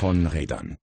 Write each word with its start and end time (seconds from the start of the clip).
von 0.00 0.26
Rädern. 0.26 0.78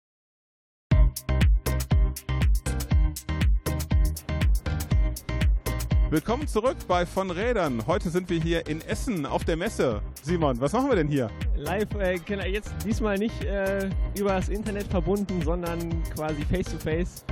Willkommen 6.11 6.47
zurück 6.47 6.77
bei 6.87 7.07
Von 7.07 7.31
Rädern. 7.31 7.87
Heute 7.87 8.11
sind 8.11 8.29
wir 8.29 8.39
hier 8.39 8.67
in 8.67 8.79
Essen 8.81 9.25
auf 9.25 9.43
der 9.43 9.57
Messe. 9.57 10.03
Simon, 10.21 10.61
was 10.61 10.71
machen 10.71 10.89
wir 10.89 10.97
denn 10.97 11.07
hier? 11.07 11.31
Live, 11.55 11.95
äh, 11.95 12.19
jetzt 12.47 12.71
diesmal 12.85 13.17
nicht 13.17 13.43
äh, 13.43 13.89
über 14.15 14.33
das 14.33 14.49
Internet 14.49 14.85
verbunden, 14.85 15.41
sondern 15.41 16.03
quasi 16.13 16.43
face 16.43 16.67
to 16.67 16.77
face. 16.77 17.25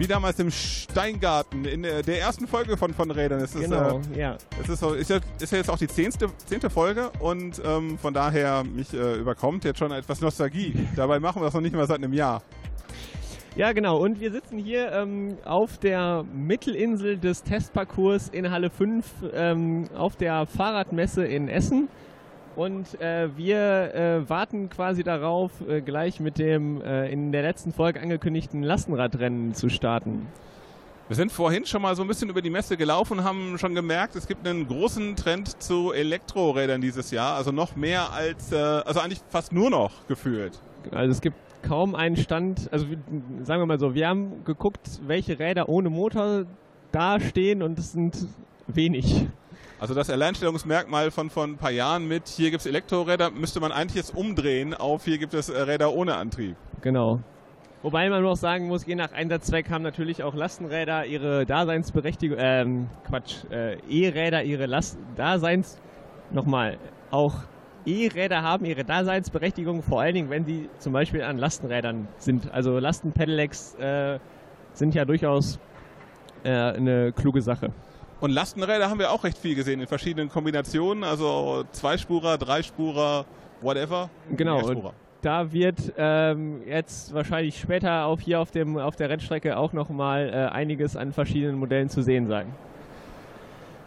Wie 0.00 0.06
damals 0.06 0.38
im 0.38 0.50
Steingarten 0.50 1.66
in 1.66 1.82
der, 1.82 2.18
ersten 2.18 2.46
Folge 2.46 2.78
von 2.78 2.94
Von 2.94 3.10
Rädern. 3.10 3.40
Es 3.40 3.54
ist, 3.54 3.64
genau, 3.64 4.00
äh, 4.14 4.18
ja. 4.18 4.38
Es 4.58 4.70
ist, 4.70 4.80
so, 4.80 4.94
ist, 4.94 5.10
ja, 5.10 5.18
ist 5.38 5.52
ja 5.52 5.58
jetzt 5.58 5.68
auch 5.68 5.76
die 5.76 5.88
zehnte, 5.88 6.28
zehnte 6.46 6.70
Folge 6.70 7.10
und 7.18 7.60
ähm, 7.62 7.98
von 7.98 8.14
daher 8.14 8.64
mich 8.64 8.94
äh, 8.94 9.16
überkommt 9.16 9.62
jetzt 9.66 9.78
schon 9.78 9.92
etwas 9.92 10.22
Nostalgie. 10.22 10.88
Dabei 10.96 11.20
machen 11.20 11.42
wir 11.42 11.44
das 11.44 11.52
noch 11.52 11.60
nicht 11.60 11.76
mal 11.76 11.86
seit 11.86 11.98
einem 11.98 12.14
Jahr. 12.14 12.42
Ja, 13.56 13.72
genau. 13.72 13.98
Und 13.98 14.20
wir 14.20 14.32
sitzen 14.32 14.56
hier 14.56 14.90
ähm, 14.90 15.36
auf 15.44 15.76
der 15.76 16.24
Mittelinsel 16.32 17.18
des 17.18 17.42
Testparcours 17.42 18.30
in 18.30 18.50
Halle 18.50 18.70
5 18.70 19.04
ähm, 19.34 19.84
auf 19.94 20.16
der 20.16 20.46
Fahrradmesse 20.46 21.26
in 21.26 21.48
Essen. 21.48 21.90
Und 22.56 23.00
äh, 23.00 23.28
wir 23.36 23.94
äh, 23.94 24.28
warten 24.28 24.68
quasi 24.70 25.04
darauf, 25.04 25.52
äh, 25.68 25.80
gleich 25.80 26.20
mit 26.20 26.38
dem 26.38 26.82
äh, 26.82 27.10
in 27.10 27.32
der 27.32 27.42
letzten 27.42 27.72
Folge 27.72 28.00
angekündigten 28.00 28.62
Lastenradrennen 28.62 29.54
zu 29.54 29.68
starten. 29.68 30.26
Wir 31.10 31.16
sind 31.16 31.32
vorhin 31.32 31.66
schon 31.66 31.82
mal 31.82 31.96
so 31.96 32.02
ein 32.02 32.08
bisschen 32.08 32.28
über 32.28 32.40
die 32.40 32.50
Messe 32.50 32.76
gelaufen 32.76 33.18
und 33.18 33.24
haben 33.24 33.58
schon 33.58 33.74
gemerkt, 33.74 34.14
es 34.14 34.28
gibt 34.28 34.46
einen 34.46 34.68
großen 34.68 35.16
Trend 35.16 35.60
zu 35.60 35.92
Elektrorädern 35.92 36.80
dieses 36.80 37.10
Jahr. 37.10 37.34
Also 37.36 37.50
noch 37.50 37.74
mehr 37.74 38.12
als, 38.12 38.52
äh, 38.52 38.56
also 38.56 39.00
eigentlich 39.00 39.20
fast 39.28 39.52
nur 39.52 39.70
noch 39.70 40.06
gefühlt. 40.06 40.60
Also 40.92 41.10
es 41.10 41.20
gibt 41.20 41.36
kaum 41.62 41.94
einen 41.94 42.16
Stand, 42.16 42.68
also 42.72 42.86
sagen 43.42 43.62
wir 43.62 43.66
mal 43.66 43.78
so, 43.80 43.94
wir 43.94 44.08
haben 44.08 44.44
geguckt, 44.44 45.00
welche 45.06 45.38
Räder 45.38 45.68
ohne 45.68 45.90
Motor 45.90 46.44
dastehen 46.92 47.62
und 47.62 47.78
es 47.78 47.92
sind 47.92 48.26
wenig. 48.66 49.26
Also 49.80 49.94
das 49.94 50.10
Alleinstellungsmerkmal 50.10 51.10
von 51.10 51.30
vor 51.30 51.44
ein 51.44 51.56
paar 51.56 51.70
Jahren 51.70 52.06
mit 52.06 52.28
hier 52.28 52.50
gibt 52.50 52.60
es 52.60 52.66
Elektroräder, 52.66 53.30
müsste 53.30 53.60
man 53.60 53.72
eigentlich 53.72 53.94
jetzt 53.94 54.14
umdrehen 54.14 54.74
auf 54.74 55.06
hier 55.06 55.16
gibt 55.16 55.32
es 55.32 55.48
äh, 55.48 55.58
Räder 55.58 55.94
ohne 55.94 56.16
Antrieb. 56.16 56.54
Genau. 56.82 57.20
Wobei 57.82 58.10
man 58.10 58.22
auch 58.26 58.36
sagen 58.36 58.68
muss, 58.68 58.84
je 58.84 58.94
nach 58.94 59.12
Einsatzzweck 59.12 59.70
haben 59.70 59.82
natürlich 59.82 60.22
auch 60.22 60.34
Lastenräder 60.34 61.06
ihre 61.06 61.46
Daseinsberechtigung, 61.46 62.36
ähm, 62.38 62.90
Quatsch, 63.08 63.44
äh, 63.50 63.78
E-Räder 63.88 64.42
ihre 64.42 64.66
Last 64.66 64.98
Daseins, 65.16 65.80
nochmal, 66.30 66.76
auch 67.10 67.36
E-Räder 67.86 68.42
haben 68.42 68.66
ihre 68.66 68.84
Daseinsberechtigung, 68.84 69.80
vor 69.80 70.02
allen 70.02 70.14
Dingen, 70.14 70.28
wenn 70.28 70.44
sie 70.44 70.68
zum 70.78 70.92
Beispiel 70.92 71.22
an 71.22 71.38
Lastenrädern 71.38 72.06
sind. 72.18 72.52
Also 72.52 72.78
Lastenpedelecs 72.78 73.76
äh, 73.76 74.18
sind 74.74 74.94
ja 74.94 75.06
durchaus 75.06 75.58
äh, 76.44 76.50
eine 76.50 77.12
kluge 77.12 77.40
Sache. 77.40 77.72
Und 78.20 78.30
Lastenräder 78.30 78.90
haben 78.90 78.98
wir 78.98 79.10
auch 79.10 79.24
recht 79.24 79.38
viel 79.38 79.54
gesehen 79.54 79.80
in 79.80 79.86
verschiedenen 79.86 80.28
Kombinationen, 80.28 81.04
also 81.04 81.64
Zweispurer, 81.72 82.36
Dreispurer, 82.36 83.24
whatever. 83.62 84.10
Genau. 84.36 84.92
Da 85.22 85.52
wird 85.52 85.92
ähm, 85.98 86.62
jetzt 86.66 87.12
wahrscheinlich 87.12 87.58
später 87.58 88.06
auf 88.06 88.20
hier 88.20 88.40
auf, 88.40 88.50
dem, 88.50 88.78
auf 88.78 88.96
der 88.96 89.10
Rennstrecke 89.10 89.56
auch 89.56 89.74
nochmal 89.74 90.30
äh, 90.30 90.54
einiges 90.54 90.96
an 90.96 91.12
verschiedenen 91.12 91.56
Modellen 91.56 91.90
zu 91.90 92.02
sehen 92.02 92.26
sein. 92.26 92.46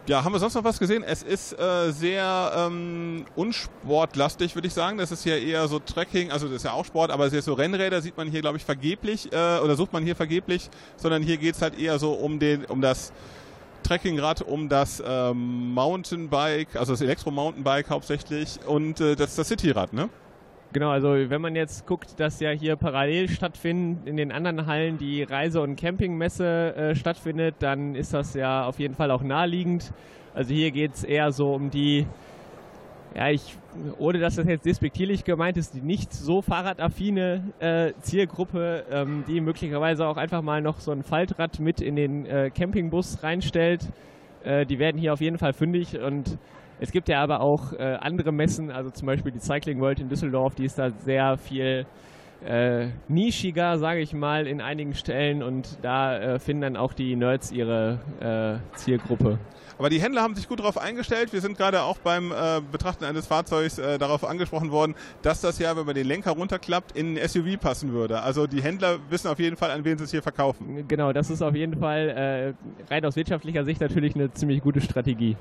Ja, 0.06 0.24
haben 0.24 0.34
wir 0.34 0.40
sonst 0.40 0.54
noch 0.54 0.66
was 0.66 0.80
gesehen? 0.80 1.04
Es 1.08 1.24
ist 1.24 1.58
äh, 1.58 1.92
sehr 1.92 2.52
ähm, 2.56 3.26
unsportlastig, 3.36 4.54
würde 4.54 4.68
ich 4.68 4.74
sagen. 4.74 4.98
Das 4.98 5.12
ist 5.12 5.26
ja 5.26 5.38
eher 5.38 5.68
so 5.68 5.80
Trekking, 5.80 6.30
also 6.30 6.48
das 6.48 6.58
ist 6.58 6.66
ja 6.66 6.74
auch 6.74 6.84
Sport, 6.84 7.10
aber 7.10 7.26
es 7.26 7.34
ist 7.34 7.46
so 7.46 7.54
Rennräder 7.54 8.02
sieht 8.02 8.18
man 8.18 8.28
hier, 8.28 8.42
glaube 8.42 8.58
ich, 8.58 8.66
vergeblich 8.66 9.32
äh, 9.32 9.60
oder 9.60 9.76
sucht 9.76 9.94
man 9.94 10.04
hier 10.04 10.16
vergeblich, 10.16 10.70
sondern 10.98 11.24
hier 11.24 11.38
geht 11.38 11.56
es 11.56 11.62
halt 11.62 11.80
eher 11.80 11.98
so 12.00 12.12
um 12.12 12.38
den, 12.38 12.66
um 12.66 12.82
das 12.82 13.14
Trekkingrad, 13.84 14.42
um 14.42 14.70
das 14.70 15.04
ähm, 15.06 15.74
Mountainbike, 15.74 16.76
also 16.76 16.94
das 16.94 17.02
Elektro-Mountainbike 17.02 17.90
hauptsächlich 17.90 18.60
und 18.66 19.00
äh, 19.00 19.16
das, 19.16 19.36
das 19.36 19.48
Cityrad, 19.48 19.94
ne? 19.94 20.10
Genau, 20.74 20.90
also 20.90 21.10
wenn 21.10 21.40
man 21.40 21.56
jetzt 21.56 21.86
guckt, 21.86 22.20
dass 22.20 22.40
ja 22.40 22.50
hier 22.50 22.76
parallel 22.76 23.30
stattfinden 23.30 24.08
in 24.08 24.18
den 24.18 24.32
anderen 24.32 24.66
Hallen 24.66 24.98
die 24.98 25.22
Reise- 25.22 25.62
und 25.62 25.76
Campingmesse 25.76 26.76
äh, 26.76 26.96
stattfindet, 26.96 27.56
dann 27.60 27.94
ist 27.94 28.12
das 28.14 28.34
ja 28.34 28.66
auf 28.66 28.80
jeden 28.80 28.96
Fall 28.96 29.12
auch 29.12 29.22
naheliegend. 29.22 29.94
Also 30.34 30.52
hier 30.52 30.72
geht 30.72 30.96
es 30.96 31.04
eher 31.04 31.32
so 31.32 31.54
um 31.54 31.70
die, 31.70 32.08
ja, 33.16 33.30
ich, 33.30 33.58
ohne 34.00 34.20
dass 34.20 34.36
das 34.36 34.48
jetzt 34.48 34.66
despektierlich 34.66 35.24
gemeint 35.24 35.58
ist, 35.58 35.76
die 35.76 35.82
nicht 35.82 36.14
so 36.14 36.42
fahrradaffine 36.42 37.54
äh, 37.60 37.94
Zielgruppe, 38.00 38.86
ähm, 38.90 39.24
die 39.28 39.40
möglicherweise 39.40 40.08
auch 40.08 40.18
einfach 40.18 40.42
mal 40.42 40.62
noch 40.62 40.80
so 40.80 40.92
ein 40.92 41.04
Faltrad 41.04 41.60
mit 41.60 41.80
in 41.80 41.96
den 41.96 42.26
äh, 42.26 42.50
Campingbus 42.50 43.22
reinstellt. 43.22 43.88
Äh, 44.44 44.66
die 44.66 44.80
werden 44.80 45.00
hier 45.00 45.14
auf 45.14 45.22
jeden 45.22 45.38
Fall 45.38 45.54
fündig 45.54 46.00
und 46.00 46.40
es 46.80 46.92
gibt 46.92 47.08
ja 47.08 47.22
aber 47.22 47.42
auch 47.42 47.74
äh, 47.74 47.98
andere 48.00 48.32
Messen, 48.32 48.72
also 48.72 48.90
zum 48.90 49.06
Beispiel 49.06 49.32
die 49.32 49.40
Cycling 49.40 49.80
World 49.80 50.00
in 50.00 50.10
Düsseldorf, 50.10 50.56
die 50.56 50.66
ist 50.66 50.80
da 50.80 50.90
sehr 50.90 51.38
viel 51.38 51.86
äh, 52.44 52.88
nischiger, 53.08 53.78
sage 53.78 54.02
ich 54.02 54.14
mal, 54.14 54.48
in 54.48 54.60
einigen 54.60 54.96
Stellen 54.96 55.44
und 55.44 55.78
da 55.84 56.18
äh, 56.18 56.40
finden 56.40 56.64
dann 56.64 56.78
auch 56.78 56.94
die 56.94 57.16
Nerds 57.16 57.52
ihre 57.52 58.00
Zielgruppe. 58.74 59.38
Aber 59.78 59.90
die 59.90 60.02
Händler 60.02 60.22
haben 60.22 60.36
sich 60.36 60.48
gut 60.48 60.60
darauf 60.60 60.78
eingestellt. 60.78 61.34
Wir 61.34 61.42
sind 61.42 61.58
gerade 61.58 61.82
auch 61.82 61.98
beim 61.98 62.32
äh, 62.32 62.62
Betrachten 62.72 63.06
eines 63.06 63.28
Fahrzeugs 63.28 63.78
äh, 63.78 63.98
darauf 63.98 64.24
angesprochen 64.24 64.72
worden, 64.72 64.96
dass 65.22 65.42
das 65.42 65.60
ja, 65.60 65.76
wenn 65.76 65.86
man 65.86 65.96
den 65.96 66.08
Lenker 66.08 66.32
runterklappt, 66.32 66.96
in 66.98 67.18
ein 67.18 67.28
SUV 67.28 67.60
passen 67.60 67.94
würde. 67.94 68.22
Also 68.22 68.48
die 68.48 68.62
Händler 68.62 69.00
wissen 69.10 69.28
auf 69.28 69.40
jeden 69.40 69.58
Fall, 69.58 69.72
an 69.72 69.84
wen 69.84 69.98
sie 69.98 70.04
es 70.04 70.12
hier 70.12 70.24
verkaufen. 70.24 70.88
Genau, 70.88 71.14
das 71.14 71.30
ist 71.30 71.42
auf 71.42 71.56
jeden 71.56 71.80
Fall 71.80 72.56
äh, 72.90 72.94
rein 72.94 73.06
aus 73.06 73.16
wirtschaftlicher 73.16 73.66
Sicht 73.66 73.82
natürlich 73.82 74.16
eine 74.16 74.32
ziemlich 74.34 74.62
gute 74.62 74.82
Strategie. 74.82 75.36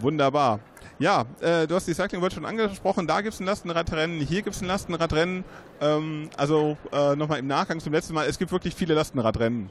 Wunderbar. 0.00 0.60
Ja, 0.98 1.26
äh, 1.40 1.66
du 1.66 1.74
hast 1.74 1.86
die 1.86 1.94
Cycling 1.94 2.22
World 2.22 2.32
schon 2.32 2.46
angesprochen. 2.46 3.06
Da 3.06 3.20
gibt 3.20 3.34
es 3.34 3.40
ein 3.40 3.46
Lastenradrennen, 3.46 4.20
hier 4.20 4.42
gibt 4.42 4.56
es 4.56 4.62
ein 4.62 4.68
Lastenradrennen. 4.68 5.44
Ähm, 5.80 6.30
also 6.36 6.76
äh, 6.92 7.14
nochmal 7.16 7.38
im 7.38 7.46
Nachgang 7.46 7.80
zum 7.80 7.92
letzten 7.92 8.14
Mal, 8.14 8.26
es 8.26 8.38
gibt 8.38 8.50
wirklich 8.50 8.74
viele 8.74 8.94
Lastenradrennen. 8.94 9.68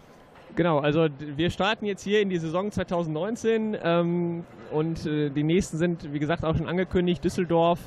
Genau, 0.56 0.80
also 0.80 1.08
wir 1.20 1.50
starten 1.50 1.86
jetzt 1.86 2.02
hier 2.02 2.22
in 2.22 2.30
die 2.30 2.38
Saison 2.38 2.72
2019 2.72 3.78
ähm, 3.84 4.46
und 4.72 5.06
äh, 5.06 5.30
die 5.30 5.44
nächsten 5.44 5.78
sind, 5.78 6.14
wie 6.14 6.20
gesagt, 6.20 6.46
auch 6.46 6.56
schon 6.56 6.70
angekündigt. 6.70 7.22
Düsseldorf, 7.22 7.80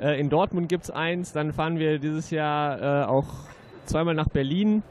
äh, 0.00 0.18
in 0.18 0.30
Dortmund 0.30 0.70
gibt 0.70 0.84
es 0.84 0.90
eins. 0.90 1.34
Dann 1.34 1.52
fahren 1.52 1.78
wir 1.78 1.98
dieses 1.98 2.30
Jahr 2.30 2.80
äh, 2.80 3.06
auch 3.06 3.26
zweimal 3.84 4.14
nach 4.14 4.28
Berlin. 4.28 4.82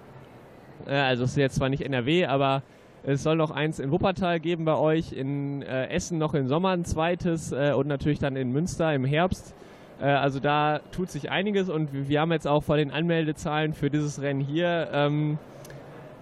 Äh, 0.86 0.92
also 0.94 1.24
es 1.24 1.32
ist 1.32 1.38
jetzt 1.38 1.56
zwar 1.56 1.70
nicht 1.70 1.82
NRW, 1.82 2.28
aber 2.28 2.62
es 3.02 3.24
soll 3.24 3.38
noch 3.38 3.50
eins 3.50 3.80
in 3.80 3.90
Wuppertal 3.90 4.40
geben 4.40 4.66
bei 4.66 4.76
euch, 4.76 5.12
in 5.12 5.64
äh, 5.64 5.88
Essen 5.88 6.20
noch 6.20 6.36
im 6.36 6.48
Sommer 6.48 6.70
ein 6.70 6.86
zweites 6.86 7.52
äh, 7.52 7.74
und 7.74 7.88
natürlich 7.88 8.20
dann 8.20 8.36
in 8.36 8.52
Münster 8.52 8.94
im 8.94 9.04
Herbst. 9.04 9.56
Also 9.98 10.42
da 10.42 10.82
tut 10.92 11.10
sich 11.10 11.32
einiges 11.32 11.70
und 11.70 12.10
wir 12.10 12.20
haben 12.20 12.34
jetzt 12.34 12.50
auch 12.50 12.64
vor 12.64 12.76
den 12.76 12.92
Anmeldezahlen 12.92 13.72
für 13.72 13.90
dieses 13.90 14.22
Rennen 14.22 14.42
hier 14.42 14.90
ähm, 14.92 15.40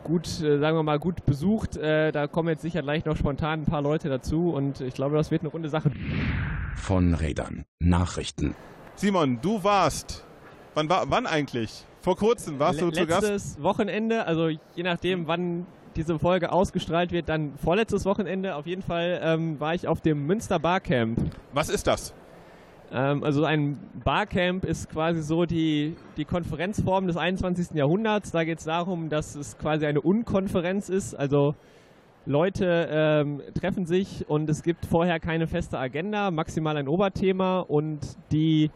gut, 0.03 0.27
äh, 0.41 0.59
sagen 0.59 0.77
wir 0.77 0.83
mal, 0.83 0.99
gut 0.99 1.25
besucht. 1.25 1.77
Äh, 1.77 2.11
da 2.11 2.27
kommen 2.27 2.49
jetzt 2.49 2.61
sicher 2.61 2.81
gleich 2.81 3.05
noch 3.05 3.17
spontan 3.17 3.61
ein 3.61 3.65
paar 3.65 3.81
Leute 3.81 4.09
dazu 4.09 4.51
und 4.51 4.81
ich 4.81 4.93
glaube, 4.93 5.15
das 5.15 5.31
wird 5.31 5.41
eine 5.41 5.49
runde 5.49 5.69
Sache. 5.69 5.91
Von 6.75 7.13
Rädern. 7.13 7.65
Nachrichten. 7.79 8.55
Simon, 8.95 9.39
du 9.41 9.63
warst. 9.63 10.25
Wann, 10.75 10.89
war, 10.89 11.09
wann 11.09 11.25
eigentlich? 11.25 11.85
Vor 12.01 12.17
kurzem 12.17 12.59
warst 12.59 12.81
du 12.81 12.91
zu 12.91 13.05
Gast? 13.05 13.23
Letztes 13.23 13.61
Wochenende, 13.63 14.25
also 14.25 14.49
je 14.49 14.83
nachdem, 14.83 15.27
wann 15.27 15.65
diese 15.95 16.19
Folge 16.19 16.51
ausgestrahlt 16.51 17.11
wird, 17.11 17.29
dann 17.29 17.53
vorletztes 17.57 18.05
Wochenende 18.05 18.55
auf 18.55 18.65
jeden 18.65 18.81
Fall 18.81 19.21
ähm, 19.23 19.59
war 19.59 19.75
ich 19.75 19.87
auf 19.87 20.01
dem 20.01 20.25
Münster 20.25 20.59
Barcamp. 20.59 21.19
Was 21.53 21.69
ist 21.69 21.87
das? 21.87 22.13
Ähm, 22.93 23.23
also 23.23 23.43
ein 23.43 23.77
Barcamp 24.03 24.65
ist 24.65 24.89
quasi 24.89 25.23
so 25.23 25.45
die, 25.45 25.95
die 26.15 26.25
Konferenzform 26.25 27.07
des 27.07 27.17
21. 27.17 27.71
Jahrhunderts. 27.75 28.31
Da 28.31 28.43
geht 28.43 28.59
es 28.59 28.65
darum, 28.65 29.09
dass 29.09 29.35
es 29.35 29.57
quasi 29.57 29.87
eine 29.87 29.99
Unkonferenz 29.99 30.89
ist. 30.89 31.15
Also 31.15 31.55
Leute 32.25 32.87
ähm, 32.89 33.41
treffen 33.59 33.85
sich 33.85 34.29
und 34.29 34.49
es 34.49 34.61
gibt 34.63 34.85
vorher 34.85 35.19
keine 35.19 35.47
feste 35.47 35.77
Agenda, 35.77 36.31
maximal 36.31 36.77
ein 36.77 36.87
Oberthema 36.87 37.59
und 37.59 37.99
die 38.31 38.69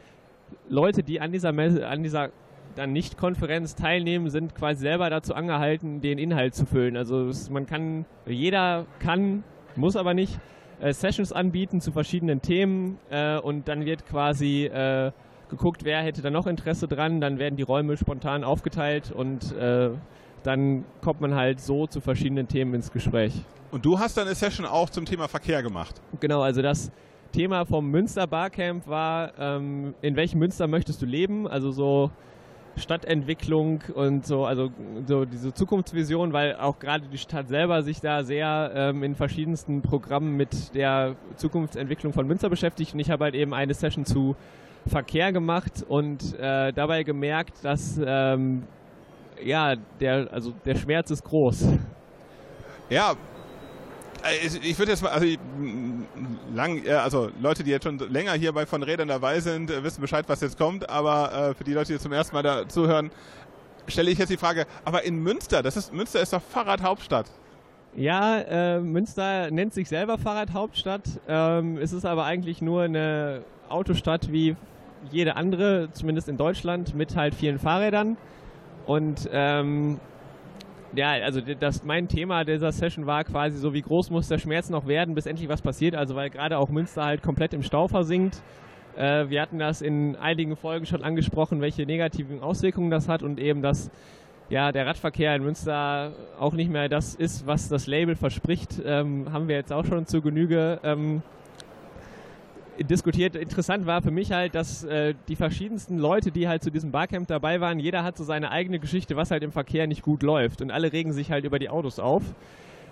Leute, 0.67 1.03
die 1.03 1.21
an 1.21 1.31
dieser, 1.31 1.51
Messe, 1.51 1.87
an 1.87 2.03
dieser 2.03 2.31
dann 2.75 2.91
Nicht-Konferenz 2.91 3.75
teilnehmen, 3.75 4.29
sind 4.29 4.53
quasi 4.53 4.81
selber 4.81 5.09
dazu 5.09 5.33
angehalten, 5.33 6.01
den 6.01 6.17
Inhalt 6.17 6.55
zu 6.55 6.65
füllen. 6.65 6.97
Also 6.97 7.31
man 7.49 7.65
kann, 7.65 8.05
jeder 8.25 8.85
kann, 8.99 9.43
muss 9.75 9.95
aber 9.95 10.13
nicht, 10.13 10.39
äh, 10.79 10.93
Sessions 10.93 11.31
anbieten 11.31 11.81
zu 11.81 11.91
verschiedenen 11.91 12.41
Themen 12.41 12.97
äh, 13.09 13.37
und 13.37 13.67
dann 13.67 13.85
wird 13.85 14.05
quasi 14.05 14.65
äh, 14.65 15.11
geguckt, 15.49 15.83
wer 15.83 16.01
hätte 16.01 16.21
da 16.21 16.29
noch 16.29 16.47
Interesse 16.47 16.87
dran. 16.87 17.21
Dann 17.21 17.39
werden 17.39 17.55
die 17.55 17.63
Räume 17.63 17.97
spontan 17.97 18.43
aufgeteilt 18.43 19.11
und 19.11 19.53
äh, 19.53 19.89
dann 20.43 20.85
kommt 21.01 21.21
man 21.21 21.35
halt 21.35 21.59
so 21.59 21.87
zu 21.87 21.99
verschiedenen 22.01 22.47
Themen 22.47 22.73
ins 22.73 22.91
Gespräch. 22.91 23.33
Und 23.71 23.85
du 23.85 23.99
hast 23.99 24.17
dann 24.17 24.27
eine 24.27 24.35
Session 24.35 24.65
auch 24.65 24.89
zum 24.89 25.05
Thema 25.05 25.27
Verkehr 25.27 25.61
gemacht? 25.61 26.01
Genau, 26.19 26.41
also 26.41 26.61
das 26.61 26.91
Thema 27.33 27.65
vom 27.65 27.89
Münster 27.91 28.25
Barcamp 28.25 28.87
war, 28.87 29.33
ähm, 29.37 29.93
in 30.01 30.15
welchem 30.15 30.39
Münster 30.39 30.67
möchtest 30.67 31.01
du 31.01 31.05
leben? 31.05 31.47
Also 31.47 31.71
so 31.71 32.11
Stadtentwicklung 32.77 33.81
und 33.93 34.25
so, 34.25 34.45
also 34.45 34.69
so 35.05 35.25
diese 35.25 35.53
Zukunftsvision, 35.53 36.33
weil 36.33 36.55
auch 36.55 36.79
gerade 36.79 37.07
die 37.07 37.17
Stadt 37.17 37.47
selber 37.47 37.81
sich 37.81 37.99
da 37.99 38.23
sehr 38.23 38.71
ähm, 38.73 39.03
in 39.03 39.15
verschiedensten 39.15 39.81
Programmen 39.81 40.35
mit 40.35 40.75
der 40.75 41.15
Zukunftsentwicklung 41.35 42.13
von 42.13 42.27
Münster 42.27 42.49
beschäftigt. 42.49 42.93
Und 42.93 42.99
ich 42.99 43.09
habe 43.09 43.25
halt 43.25 43.35
eben 43.35 43.53
eine 43.53 43.73
Session 43.73 44.05
zu 44.05 44.35
Verkehr 44.87 45.31
gemacht 45.31 45.83
und 45.87 46.33
äh, 46.39 46.71
dabei 46.71 47.03
gemerkt, 47.03 47.63
dass 47.63 47.99
ähm, 48.03 48.63
ja 49.43 49.75
der 49.99 50.31
also 50.31 50.53
der 50.65 50.75
Schmerz 50.75 51.11
ist 51.11 51.23
groß. 51.23 51.67
Ja, 52.89 53.15
ich 54.29 54.77
würde 54.77 54.91
jetzt 54.91 55.01
mal, 55.03 55.09
also, 55.09 55.25
lang, 56.53 56.87
also 56.87 57.29
Leute, 57.41 57.63
die 57.63 57.71
jetzt 57.71 57.83
schon 57.83 57.97
länger 57.97 58.33
hier 58.33 58.51
bei 58.53 58.65
von 58.65 58.83
Rädern 58.83 59.07
dabei 59.07 59.39
sind, 59.39 59.71
äh, 59.71 59.83
wissen 59.83 60.01
Bescheid, 60.01 60.25
was 60.27 60.41
jetzt 60.41 60.57
kommt, 60.57 60.89
aber 60.89 61.49
äh, 61.51 61.53
für 61.53 61.63
die 61.63 61.73
Leute, 61.73 61.93
die 61.93 61.99
zum 61.99 62.11
ersten 62.11 62.35
Mal 62.35 62.43
da 62.43 62.67
zuhören, 62.67 63.11
stelle 63.87 64.11
ich 64.11 64.17
jetzt 64.17 64.29
die 64.29 64.37
Frage, 64.37 64.65
aber 64.85 65.03
in 65.03 65.21
Münster, 65.21 65.63
das 65.63 65.77
ist, 65.77 65.93
Münster 65.93 66.21
ist 66.21 66.33
doch 66.33 66.41
Fahrradhauptstadt. 66.41 67.27
Ja, 67.95 68.39
äh, 68.39 68.79
Münster 68.79 69.49
nennt 69.49 69.73
sich 69.73 69.89
selber 69.89 70.17
Fahrradhauptstadt. 70.17 71.03
Ähm, 71.27 71.77
es 71.77 71.93
ist 71.93 72.05
aber 72.05 72.25
eigentlich 72.25 72.61
nur 72.61 72.83
eine 72.83 73.43
Autostadt 73.69 74.31
wie 74.31 74.55
jede 75.11 75.35
andere, 75.35 75.89
zumindest 75.93 76.29
in 76.29 76.37
Deutschland, 76.37 76.93
mit 76.93 77.15
halt 77.15 77.33
vielen 77.33 77.59
Fahrrädern. 77.59 78.17
Und 78.85 79.27
ähm, 79.31 79.99
ja, 80.95 81.11
also 81.11 81.41
das, 81.41 81.83
mein 81.83 82.07
Thema 82.07 82.43
dieser 82.43 82.71
Session 82.71 83.05
war 83.05 83.23
quasi 83.23 83.57
so, 83.57 83.73
wie 83.73 83.81
groß 83.81 84.09
muss 84.09 84.27
der 84.27 84.37
Schmerz 84.37 84.69
noch 84.69 84.87
werden, 84.87 85.15
bis 85.15 85.25
endlich 85.25 85.49
was 85.49 85.61
passiert. 85.61 85.95
Also 85.95 86.15
weil 86.15 86.29
gerade 86.29 86.57
auch 86.57 86.69
Münster 86.69 87.03
halt 87.03 87.21
komplett 87.21 87.53
im 87.53 87.63
Stau 87.63 87.87
versinkt. 87.87 88.41
Äh, 88.95 89.29
wir 89.29 89.41
hatten 89.41 89.59
das 89.59 89.81
in 89.81 90.15
einigen 90.15 90.55
Folgen 90.55 90.85
schon 90.85 91.03
angesprochen, 91.03 91.61
welche 91.61 91.85
negativen 91.85 92.41
Auswirkungen 92.41 92.89
das 92.89 93.07
hat 93.07 93.21
und 93.21 93.39
eben, 93.39 93.61
dass 93.61 93.91
ja, 94.49 94.71
der 94.71 94.85
Radverkehr 94.85 95.35
in 95.35 95.43
Münster 95.43 96.13
auch 96.39 96.53
nicht 96.53 96.71
mehr 96.71 96.87
das 96.87 97.15
ist, 97.15 97.45
was 97.45 97.67
das 97.67 97.85
Label 97.85 98.15
verspricht, 98.15 98.81
ähm, 98.83 99.31
haben 99.31 99.49
wir 99.49 99.55
jetzt 99.55 99.73
auch 99.73 99.85
schon 99.85 100.05
zu 100.05 100.21
Genüge 100.21 100.79
ähm, 100.83 101.21
diskutiert. 102.83 103.35
Interessant 103.35 103.85
war 103.85 104.01
für 104.01 104.11
mich 104.11 104.31
halt, 104.31 104.55
dass 104.55 104.83
äh, 104.83 105.13
die 105.27 105.35
verschiedensten 105.35 105.97
Leute, 105.97 106.31
die 106.31 106.47
halt 106.47 106.63
zu 106.63 106.71
diesem 106.71 106.91
Barcamp 106.91 107.27
dabei 107.27 107.61
waren, 107.61 107.79
jeder 107.79 108.03
hat 108.03 108.17
so 108.17 108.23
seine 108.23 108.51
eigene 108.51 108.79
Geschichte, 108.79 109.15
was 109.15 109.31
halt 109.31 109.43
im 109.43 109.51
Verkehr 109.51 109.87
nicht 109.87 110.01
gut 110.01 110.23
läuft. 110.23 110.61
Und 110.61 110.71
alle 110.71 110.91
regen 110.93 111.13
sich 111.13 111.31
halt 111.31 111.45
über 111.45 111.59
die 111.59 111.69
Autos 111.69 111.99
auf. 111.99 112.23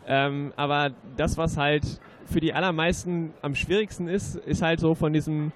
Ähm, 0.08 0.54
aber 0.56 0.92
das, 1.18 1.38
was 1.38 1.58
halt 1.58 1.84
für 2.26 2.40
die 2.40 2.54
allermeisten 2.54 3.34
am 3.42 3.56
schwierigsten 3.56 4.08
ist, 4.08 4.36
ist 4.36 4.62
halt 4.62 4.80
so 4.80 4.96
von 4.96 5.14
diesem 5.14 5.52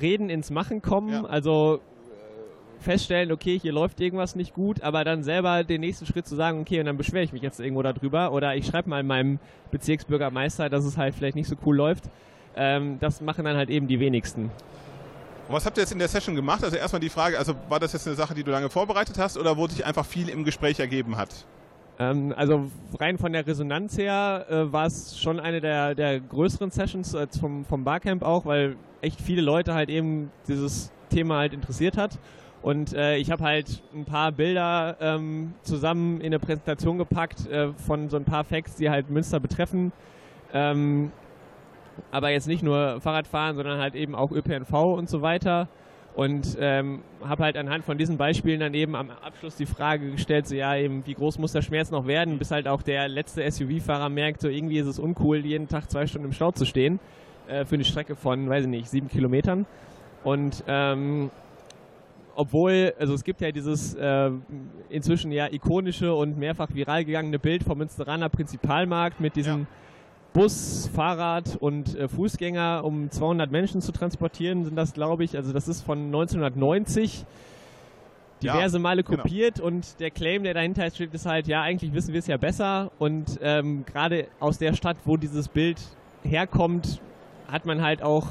Reden 0.00 0.30
ins 0.30 0.50
Machen 0.50 0.82
kommen. 0.82 1.12
Ja. 1.12 1.24
Also 1.24 1.76
äh, 1.76 2.82
feststellen, 2.82 3.32
okay, 3.32 3.58
hier 3.58 3.72
läuft 3.72 4.00
irgendwas 4.00 4.34
nicht 4.34 4.54
gut, 4.54 4.82
aber 4.82 5.04
dann 5.04 5.22
selber 5.22 5.64
den 5.64 5.80
nächsten 5.80 6.06
Schritt 6.06 6.26
zu 6.26 6.34
sagen, 6.34 6.60
okay, 6.60 6.80
und 6.80 6.86
dann 6.86 6.96
beschwere 6.96 7.24
ich 7.24 7.32
mich 7.32 7.42
jetzt 7.42 7.60
irgendwo 7.60 7.82
darüber 7.82 8.32
oder 8.32 8.56
ich 8.56 8.66
schreibe 8.66 8.90
mal 8.90 9.02
meinem 9.02 9.38
Bezirksbürgermeister, 9.70 10.68
dass 10.68 10.84
es 10.84 10.96
halt 10.96 11.14
vielleicht 11.14 11.36
nicht 11.36 11.48
so 11.48 11.56
cool 11.64 11.76
läuft. 11.76 12.04
Ähm, 12.56 12.98
das 13.00 13.20
machen 13.20 13.44
dann 13.44 13.56
halt 13.56 13.70
eben 13.70 13.88
die 13.88 14.00
wenigsten. 14.00 14.50
Und 15.48 15.54
was 15.54 15.66
habt 15.66 15.76
ihr 15.76 15.82
jetzt 15.82 15.92
in 15.92 15.98
der 15.98 16.08
Session 16.08 16.34
gemacht? 16.34 16.62
Also 16.62 16.76
erstmal 16.76 17.00
die 17.00 17.08
Frage, 17.08 17.38
also 17.38 17.54
war 17.68 17.80
das 17.80 17.92
jetzt 17.92 18.06
eine 18.06 18.16
Sache, 18.16 18.34
die 18.34 18.44
du 18.44 18.50
lange 18.50 18.70
vorbereitet 18.70 19.18
hast 19.18 19.36
oder 19.36 19.56
wo 19.56 19.66
sich 19.66 19.84
einfach 19.84 20.06
viel 20.06 20.28
im 20.28 20.44
Gespräch 20.44 20.78
ergeben 20.80 21.16
hat? 21.16 21.46
Ähm, 21.98 22.32
also 22.36 22.70
rein 22.98 23.18
von 23.18 23.32
der 23.32 23.46
Resonanz 23.46 23.98
her 23.98 24.46
äh, 24.48 24.72
war 24.72 24.86
es 24.86 25.18
schon 25.18 25.40
eine 25.40 25.60
der, 25.60 25.94
der 25.94 26.20
größeren 26.20 26.70
Sessions 26.70 27.14
äh, 27.14 27.26
vom, 27.38 27.64
vom 27.64 27.84
Barcamp 27.84 28.22
auch, 28.22 28.46
weil 28.46 28.76
echt 29.00 29.20
viele 29.20 29.42
Leute 29.42 29.74
halt 29.74 29.90
eben 29.90 30.30
dieses 30.48 30.92
Thema 31.10 31.38
halt 31.38 31.52
interessiert 31.52 31.96
hat. 31.96 32.18
Und 32.62 32.94
äh, 32.94 33.16
ich 33.16 33.30
habe 33.30 33.42
halt 33.42 33.82
ein 33.92 34.04
paar 34.04 34.30
Bilder 34.30 34.96
ähm, 35.00 35.54
zusammen 35.62 36.20
in 36.20 36.26
eine 36.26 36.38
Präsentation 36.38 36.96
gepackt 36.96 37.48
äh, 37.48 37.72
von 37.72 38.08
so 38.08 38.16
ein 38.16 38.24
paar 38.24 38.44
Facts, 38.44 38.76
die 38.76 38.88
halt 38.88 39.10
Münster 39.10 39.40
betreffen. 39.40 39.92
Ähm, 40.52 41.10
aber 42.10 42.30
jetzt 42.30 42.46
nicht 42.46 42.62
nur 42.62 43.00
Fahrradfahren, 43.00 43.56
sondern 43.56 43.80
halt 43.80 43.94
eben 43.94 44.14
auch 44.14 44.30
ÖPNV 44.30 44.72
und 44.72 45.08
so 45.08 45.22
weiter. 45.22 45.68
Und 46.14 46.58
ähm, 46.60 47.02
habe 47.24 47.44
halt 47.44 47.56
anhand 47.56 47.84
von 47.84 47.96
diesen 47.96 48.18
Beispielen 48.18 48.60
dann 48.60 48.74
eben 48.74 48.94
am 48.94 49.10
Abschluss 49.10 49.56
die 49.56 49.64
Frage 49.64 50.10
gestellt, 50.10 50.46
so 50.46 50.54
ja 50.54 50.76
eben, 50.76 51.06
wie 51.06 51.14
groß 51.14 51.38
muss 51.38 51.52
der 51.52 51.62
Schmerz 51.62 51.90
noch 51.90 52.06
werden, 52.06 52.38
bis 52.38 52.50
halt 52.50 52.68
auch 52.68 52.82
der 52.82 53.08
letzte 53.08 53.50
SUV-Fahrer 53.50 54.10
merkt, 54.10 54.42
so 54.42 54.48
irgendwie 54.48 54.78
ist 54.78 54.86
es 54.86 54.98
uncool, 54.98 55.38
jeden 55.38 55.68
Tag 55.68 55.90
zwei 55.90 56.06
Stunden 56.06 56.26
im 56.26 56.32
Stau 56.32 56.50
zu 56.50 56.66
stehen, 56.66 57.00
äh, 57.48 57.64
für 57.64 57.76
eine 57.76 57.84
Strecke 57.84 58.14
von, 58.14 58.50
weiß 58.50 58.64
ich 58.64 58.70
nicht, 58.70 58.90
sieben 58.90 59.08
Kilometern. 59.08 59.64
Und 60.22 60.62
ähm, 60.66 61.30
obwohl, 62.34 62.92
also 62.98 63.14
es 63.14 63.24
gibt 63.24 63.40
ja 63.40 63.50
dieses 63.50 63.94
äh, 63.94 64.30
inzwischen 64.90 65.32
ja 65.32 65.50
ikonische 65.50 66.12
und 66.12 66.36
mehrfach 66.36 66.68
viral 66.74 67.06
gegangene 67.06 67.38
Bild 67.38 67.62
vom 67.62 67.78
Münsteraner 67.78 68.28
Prinzipalmarkt 68.28 69.18
mit 69.18 69.34
diesem 69.34 69.60
ja 69.60 69.66
Bus, 70.32 70.88
Fahrrad 70.94 71.56
und 71.60 71.94
äh, 71.96 72.08
Fußgänger, 72.08 72.82
um 72.84 73.10
200 73.10 73.50
Menschen 73.50 73.80
zu 73.80 73.92
transportieren, 73.92 74.64
sind 74.64 74.76
das, 74.76 74.94
glaube 74.94 75.24
ich. 75.24 75.36
Also 75.36 75.52
das 75.52 75.68
ist 75.68 75.82
von 75.82 76.06
1990 76.06 77.26
diverse 78.42 78.76
ja, 78.76 78.82
Male 78.82 79.04
genau. 79.04 79.22
kopiert 79.22 79.56
genau. 79.56 79.68
und 79.68 80.00
der 80.00 80.10
Claim, 80.10 80.42
der 80.42 80.54
dahinter 80.54 80.90
steht, 80.90 81.14
ist 81.14 81.26
halt, 81.26 81.46
ja, 81.46 81.62
eigentlich 81.62 81.92
wissen 81.92 82.12
wir 82.12 82.18
es 82.18 82.26
ja 82.26 82.36
besser 82.36 82.90
und 82.98 83.38
ähm, 83.42 83.84
gerade 83.86 84.26
aus 84.40 84.58
der 84.58 84.74
Stadt, 84.74 84.96
wo 85.04 85.16
dieses 85.16 85.48
Bild 85.48 85.80
herkommt, 86.22 87.00
hat 87.50 87.66
man 87.66 87.82
halt 87.82 88.02
auch, 88.02 88.26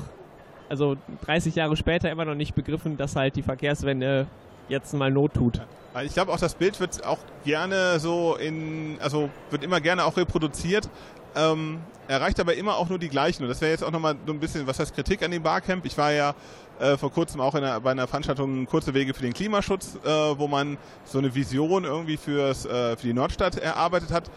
also 0.70 0.98
30 1.26 1.56
Jahre 1.56 1.78
später 1.78 2.12
immer 2.12 2.26
noch 2.26 2.36
nicht 2.36 2.56
begriffen, 2.56 2.98
dass 2.98 3.16
halt 3.16 3.36
die 3.36 3.44
Verkehrswende 3.44 4.28
jetzt 4.68 4.94
mal 4.94 5.12
Not 5.12 5.34
tut. 5.34 5.62
Ich 6.06 6.14
glaube 6.14 6.32
auch, 6.32 6.40
das 6.40 6.56
Bild 6.56 6.80
wird 6.80 7.06
auch 7.06 7.20
gerne 7.44 8.00
so 8.00 8.38
in, 8.38 8.98
also 9.02 9.30
wird 9.50 9.64
immer 9.64 9.82
gerne 9.82 10.06
auch 10.06 10.16
reproduziert, 10.16 10.90
ähm, 11.36 11.80
erreicht 12.08 12.40
aber 12.40 12.56
immer 12.56 12.78
auch 12.78 12.90
nur 12.90 13.00
die 13.00 13.10
gleichen. 13.10 13.44
Und 13.44 13.50
das 13.50 13.62
wäre 13.62 13.72
jetzt 13.72 13.84
auch 13.84 13.92
nochmal 13.92 14.16
so 14.26 14.34
ein 14.34 14.40
bisschen, 14.40 14.68
was 14.68 14.80
heißt 14.80 14.94
Kritik 14.94 15.24
an 15.24 15.32
dem 15.32 15.44
Barcamp? 15.44 15.86
Ich 15.86 15.98
war 15.98 16.12
ja 16.12 16.36
äh, 16.80 16.98
vor 16.98 17.12
kurzem 17.12 17.40
auch 17.42 17.56
einer, 17.56 17.80
bei 17.80 17.92
einer 17.92 18.08
Veranstaltung 18.08 18.66
Kurze 18.66 18.94
Wege 18.94 19.14
für 19.14 19.22
den 19.22 19.34
Klimaschutz, 19.34 19.98
äh, 20.04 20.10
wo 20.10 20.48
man 20.48 20.78
so 21.06 21.20
eine 21.20 21.34
Vision 21.34 21.84
irgendwie 21.84 22.18
fürs, 22.18 22.66
äh, 22.66 22.98
für 22.98 23.08
die 23.08 23.14
Nordstadt 23.14 23.58
erarbeitet 23.58 24.12
hat. 24.12 24.30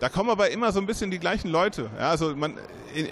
Da 0.00 0.08
kommen 0.08 0.28
aber 0.30 0.50
immer 0.50 0.72
so 0.72 0.80
ein 0.80 0.86
bisschen 0.86 1.10
die 1.10 1.18
gleichen 1.18 1.50
Leute. 1.50 1.88
Ja, 1.98 2.10
also, 2.10 2.34
man, 2.34 2.54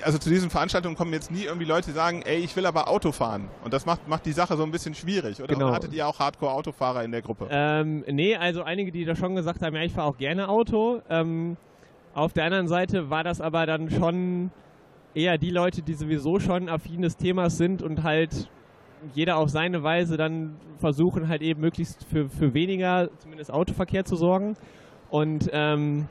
also 0.02 0.18
zu 0.18 0.28
diesen 0.28 0.50
Veranstaltungen 0.50 0.96
kommen 0.96 1.12
jetzt 1.12 1.30
nie 1.30 1.44
irgendwie 1.44 1.64
Leute, 1.64 1.90
die 1.90 1.94
sagen, 1.94 2.22
ey, 2.22 2.38
ich 2.38 2.54
will 2.56 2.66
aber 2.66 2.88
Auto 2.88 3.12
fahren. 3.12 3.48
Und 3.64 3.72
das 3.72 3.86
macht, 3.86 4.08
macht 4.08 4.26
die 4.26 4.32
Sache 4.32 4.56
so 4.56 4.62
ein 4.62 4.70
bisschen 4.70 4.94
schwierig. 4.94 5.40
Oder 5.40 5.54
genau. 5.54 5.72
hattet 5.72 5.92
ihr 5.92 6.06
auch 6.06 6.18
Hardcore-Autofahrer 6.18 7.04
in 7.04 7.12
der 7.12 7.22
Gruppe? 7.22 7.48
Ähm, 7.50 8.04
nee, 8.08 8.36
also 8.36 8.62
einige, 8.62 8.90
die 8.90 9.04
da 9.04 9.14
schon 9.14 9.34
gesagt 9.36 9.62
haben, 9.62 9.74
ja, 9.76 9.82
ich 9.82 9.92
fahre 9.92 10.08
auch 10.08 10.18
gerne 10.18 10.48
Auto. 10.48 11.00
Ähm, 11.08 11.56
auf 12.14 12.32
der 12.32 12.44
anderen 12.44 12.68
Seite 12.68 13.10
war 13.10 13.24
das 13.24 13.40
aber 13.40 13.66
dann 13.66 13.90
schon 13.90 14.50
eher 15.14 15.38
die 15.38 15.50
Leute, 15.50 15.82
die 15.82 15.94
sowieso 15.94 16.38
schon 16.38 16.68
affin 16.68 17.02
des 17.02 17.16
Themas 17.16 17.56
sind 17.56 17.82
und 17.82 18.02
halt 18.02 18.48
jeder 19.14 19.36
auf 19.36 19.48
seine 19.50 19.82
Weise 19.82 20.16
dann 20.16 20.56
versuchen, 20.78 21.28
halt 21.28 21.42
eben 21.42 21.60
möglichst 21.60 22.04
für, 22.04 22.28
für 22.28 22.54
weniger, 22.54 23.08
zumindest 23.18 23.52
Autoverkehr 23.52 24.04
zu 24.04 24.16
sorgen. 24.16 24.56
Und 25.10 25.50
ähm, 25.52 26.06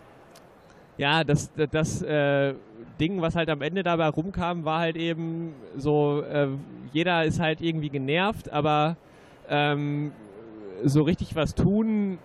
ja, 0.97 1.23
das, 1.23 1.51
das, 1.53 1.69
das 1.69 2.01
äh, 2.01 2.53
Ding, 2.99 3.21
was 3.21 3.35
halt 3.35 3.49
am 3.49 3.61
Ende 3.61 3.83
dabei 3.83 4.09
rumkam, 4.09 4.65
war 4.65 4.79
halt 4.79 4.97
eben 4.97 5.53
so, 5.75 6.21
äh, 6.21 6.49
jeder 6.91 7.23
ist 7.23 7.39
halt 7.39 7.61
irgendwie 7.61 7.89
genervt, 7.89 8.51
aber 8.51 8.97
ähm, 9.49 10.11
so 10.83 11.03
richtig 11.03 11.35
was 11.35 11.55
tun, 11.55 12.19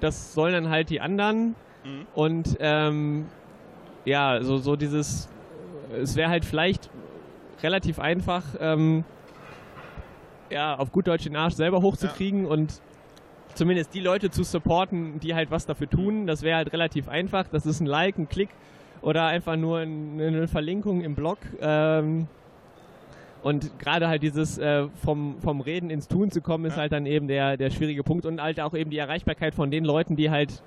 das 0.00 0.32
sollen 0.32 0.54
dann 0.54 0.70
halt 0.70 0.90
die 0.90 1.00
anderen. 1.00 1.54
Mhm. 1.84 2.06
Und 2.14 2.56
ähm, 2.60 3.26
ja, 4.04 4.42
so, 4.42 4.58
so 4.58 4.76
dieses, 4.76 5.28
es 6.00 6.16
wäre 6.16 6.30
halt 6.30 6.44
vielleicht 6.44 6.90
relativ 7.62 7.98
einfach, 7.98 8.44
ähm, 8.60 9.04
ja, 10.50 10.76
auf 10.76 10.92
gut 10.92 11.06
Deutsch 11.06 11.24
den 11.24 11.36
Arsch 11.36 11.54
selber 11.54 11.82
hochzukriegen 11.82 12.44
ja. 12.44 12.50
und 12.50 12.80
zumindest 13.54 13.94
die 13.94 14.00
Leute 14.00 14.30
zu 14.30 14.42
supporten, 14.42 15.20
die 15.20 15.34
halt 15.34 15.50
was 15.50 15.66
dafür 15.66 15.88
tun. 15.88 16.26
Das 16.26 16.42
wäre 16.42 16.56
halt 16.56 16.72
relativ 16.72 17.08
einfach. 17.08 17.46
Das 17.48 17.66
ist 17.66 17.80
ein 17.80 17.86
Like, 17.86 18.18
ein 18.18 18.28
Klick 18.28 18.48
oder 19.02 19.26
einfach 19.26 19.56
nur 19.56 19.78
eine 19.78 20.48
Verlinkung 20.48 21.00
im 21.00 21.14
Blog. 21.14 21.38
Ähm, 21.60 22.26
und 23.42 23.78
gerade 23.78 24.08
halt 24.08 24.22
dieses 24.22 24.58
äh, 24.58 24.88
vom, 25.02 25.40
vom 25.40 25.60
Reden 25.60 25.88
ins 25.88 26.08
Tun 26.08 26.30
zu 26.30 26.42
kommen, 26.42 26.66
ist 26.66 26.74
ja. 26.74 26.82
halt 26.82 26.92
dann 26.92 27.06
eben 27.06 27.26
der, 27.26 27.56
der 27.56 27.70
schwierige 27.70 28.02
Punkt 28.02 28.26
und 28.26 28.42
halt 28.42 28.60
auch 28.60 28.74
eben 28.74 28.90
die 28.90 28.98
Erreichbarkeit 28.98 29.54
von 29.54 29.70
den 29.70 29.84
Leuten, 29.84 30.16
die 30.16 30.30
halt 30.30 30.62